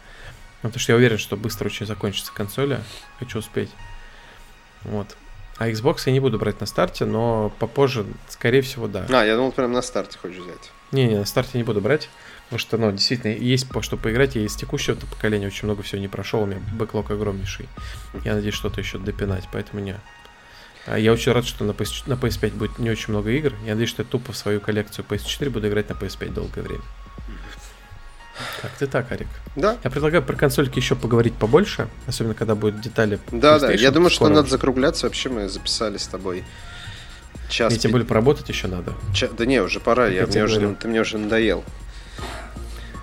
Ну, 0.63 0.69
потому 0.69 0.79
что 0.79 0.91
я 0.91 0.97
уверен, 0.97 1.17
что 1.17 1.37
быстро 1.37 1.67
очень 1.67 1.85
закончится 1.85 2.33
консоли. 2.33 2.79
Хочу 3.19 3.39
успеть. 3.39 3.69
Вот. 4.83 5.15
А 5.57 5.69
Xbox 5.69 6.01
я 6.07 6.11
не 6.11 6.19
буду 6.19 6.39
брать 6.39 6.59
на 6.59 6.65
старте, 6.65 7.05
но 7.05 7.53
попозже, 7.59 8.05
скорее 8.29 8.63
всего, 8.63 8.87
да. 8.87 9.05
А, 9.09 9.23
я 9.23 9.35
думал, 9.35 9.51
прям 9.51 9.71
на 9.71 9.83
старте 9.83 10.17
хочешь 10.17 10.39
взять. 10.39 10.71
Не-не, 10.91 11.19
на 11.19 11.25
старте 11.25 11.57
не 11.57 11.63
буду 11.63 11.81
брать. 11.81 12.09
Потому 12.45 12.59
что, 12.59 12.77
ну, 12.77 12.91
действительно, 12.91 13.31
есть 13.31 13.69
по 13.69 13.81
что 13.81 13.95
поиграть. 13.95 14.35
Я 14.35 14.43
из 14.43 14.55
текущего 14.55 14.95
поколения 14.95 15.47
очень 15.47 15.65
много 15.65 15.83
всего 15.83 16.01
не 16.01 16.09
прошел. 16.09 16.41
У 16.41 16.45
меня 16.45 16.59
бэклог 16.73 17.09
огромнейший. 17.09 17.69
Я 18.25 18.35
надеюсь, 18.35 18.55
что-то 18.55 18.81
еще 18.81 18.97
допинать, 18.97 19.47
поэтому 19.53 19.81
не. 19.81 19.95
А 20.85 20.97
я 20.97 21.13
очень 21.13 21.31
рад, 21.31 21.45
что 21.45 21.63
на, 21.63 21.71
PS, 21.71 22.03
на 22.07 22.13
PS5 22.13 22.51
будет 22.51 22.79
не 22.79 22.89
очень 22.89 23.13
много 23.13 23.29
игр. 23.31 23.53
Я 23.63 23.71
надеюсь, 23.71 23.89
что 23.89 24.03
я 24.03 24.07
тупо 24.09 24.33
в 24.33 24.37
свою 24.37 24.59
коллекцию 24.59 25.05
PS4 25.07 25.49
буду 25.49 25.69
играть 25.69 25.89
на 25.89 25.93
PS5 25.93 26.33
долгое 26.33 26.61
время. 26.61 26.83
Как 28.61 28.71
ты 28.71 28.87
так, 28.87 29.11
Арик? 29.11 29.27
Да. 29.55 29.77
Я 29.83 29.89
предлагаю 29.89 30.23
про 30.23 30.35
консольки 30.35 30.79
еще 30.79 30.95
поговорить 30.95 31.35
побольше, 31.35 31.87
особенно 32.07 32.33
когда 32.33 32.55
будут 32.55 32.81
детали. 32.81 33.19
Да, 33.31 33.59
да. 33.59 33.71
Я 33.71 33.91
думаю, 33.91 34.09
что 34.09 34.27
надо 34.27 34.49
закругляться. 34.49 35.05
Вообще 35.05 35.29
мы 35.29 35.47
записали 35.47 35.97
с 35.97 36.07
тобой 36.07 36.43
час. 37.51 37.71
Мне 37.71 37.79
тем 37.79 37.91
более 37.91 38.07
поработать 38.07 38.49
еще 38.49 38.67
надо. 38.67 38.93
Ча... 39.13 39.27
Да 39.27 39.45
не, 39.45 39.61
уже 39.61 39.79
пора, 39.79 40.07
я, 40.07 40.25
мне 40.25 40.43
уже, 40.43 40.75
ты 40.75 40.87
мне 40.87 41.01
уже 41.01 41.17
надоел. 41.17 41.63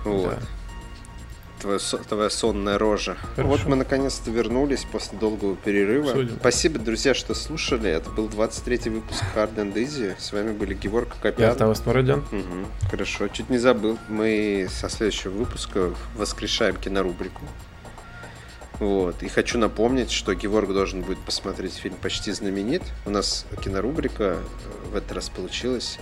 Вот. 0.03 0.31
Да. 0.31 0.39
Твоя, 1.61 1.79
твоя 1.79 2.29
сонная 2.29 2.77
рожа. 2.77 3.17
Хорошо. 3.35 3.49
Вот 3.49 3.65
мы 3.65 3.75
наконец-то 3.75 4.31
вернулись 4.31 4.85
после 4.89 5.17
долгого 5.17 5.57
перерыва. 5.57 6.13
Судим. 6.13 6.37
Спасибо, 6.39 6.79
друзья, 6.79 7.13
что 7.13 7.33
слушали. 7.33 7.89
Это 7.89 8.09
был 8.09 8.27
23-й 8.27 8.89
выпуск 8.89 9.23
Hard 9.35 9.55
and 9.55 9.73
Easy. 9.73 10.15
С 10.17 10.31
вами 10.31 10.53
были 10.53 10.73
Георг 10.73 11.17
Копян. 11.21 11.49
Я 11.49 11.55
Тавас 11.55 11.85
Мородян. 11.85 12.19
Угу. 12.31 12.89
Хорошо, 12.91 13.27
чуть 13.27 13.49
не 13.49 13.57
забыл. 13.57 13.97
Мы 14.07 14.67
со 14.69 14.87
следующего 14.87 15.31
выпуска 15.31 15.93
воскрешаем 16.15 16.77
кинорубрику. 16.77 17.41
Вот. 18.79 19.21
И 19.23 19.27
хочу 19.27 19.57
напомнить, 19.57 20.09
что 20.09 20.33
Геворг 20.33 20.73
должен 20.73 21.01
будет 21.01 21.19
посмотреть 21.19 21.73
фильм 21.73 21.95
«Почти 21.95 22.31
знаменит». 22.31 22.81
У 23.05 23.09
нас 23.09 23.45
кинорубрика 23.61 24.37
в 24.91 24.95
этот 24.95 25.11
раз 25.11 25.29
получилась 25.29 25.99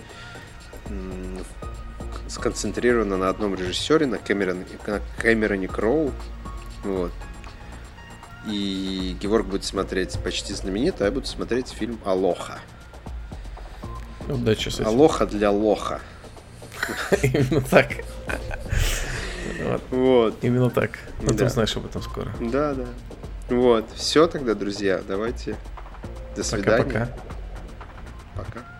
сконцентрирована 2.29 3.17
на 3.17 3.29
одном 3.29 3.55
режиссере, 3.55 4.05
на 4.05 4.17
Кэмероне 4.17 5.67
Кроу. 5.67 6.11
Вот. 6.83 7.11
И 8.47 9.17
Геворг 9.19 9.47
будет 9.47 9.65
смотреть 9.65 10.17
почти 10.23 10.53
знаменит, 10.53 11.01
а 11.01 11.05
я 11.05 11.11
буду 11.11 11.25
смотреть 11.25 11.69
фильм 11.69 11.99
Алоха. 12.05 12.59
Удачи 14.27 14.69
с 14.69 14.75
этим. 14.75 14.87
Алоха 14.87 15.25
для 15.25 15.51
лоха. 15.51 16.01
Именно 17.23 17.61
так. 17.61 17.87
Вот. 19.91 20.35
Именно 20.41 20.69
так. 20.69 20.91
Но 21.21 21.29
да. 21.29 21.37
ты 21.37 21.45
узнаешь 21.45 21.75
об 21.77 21.85
этом 21.85 22.01
скоро. 22.01 22.31
Да, 22.39 22.73
да. 22.73 22.85
Вот. 23.49 23.85
Все 23.95 24.27
тогда, 24.27 24.53
друзья. 24.53 25.01
Давайте. 25.07 25.55
До 26.35 26.43
свидания. 26.43 26.83
Пока-пока. 26.83 27.09
Пока. 28.35 28.59
-пока. 28.59 28.61
Пока. 28.61 28.76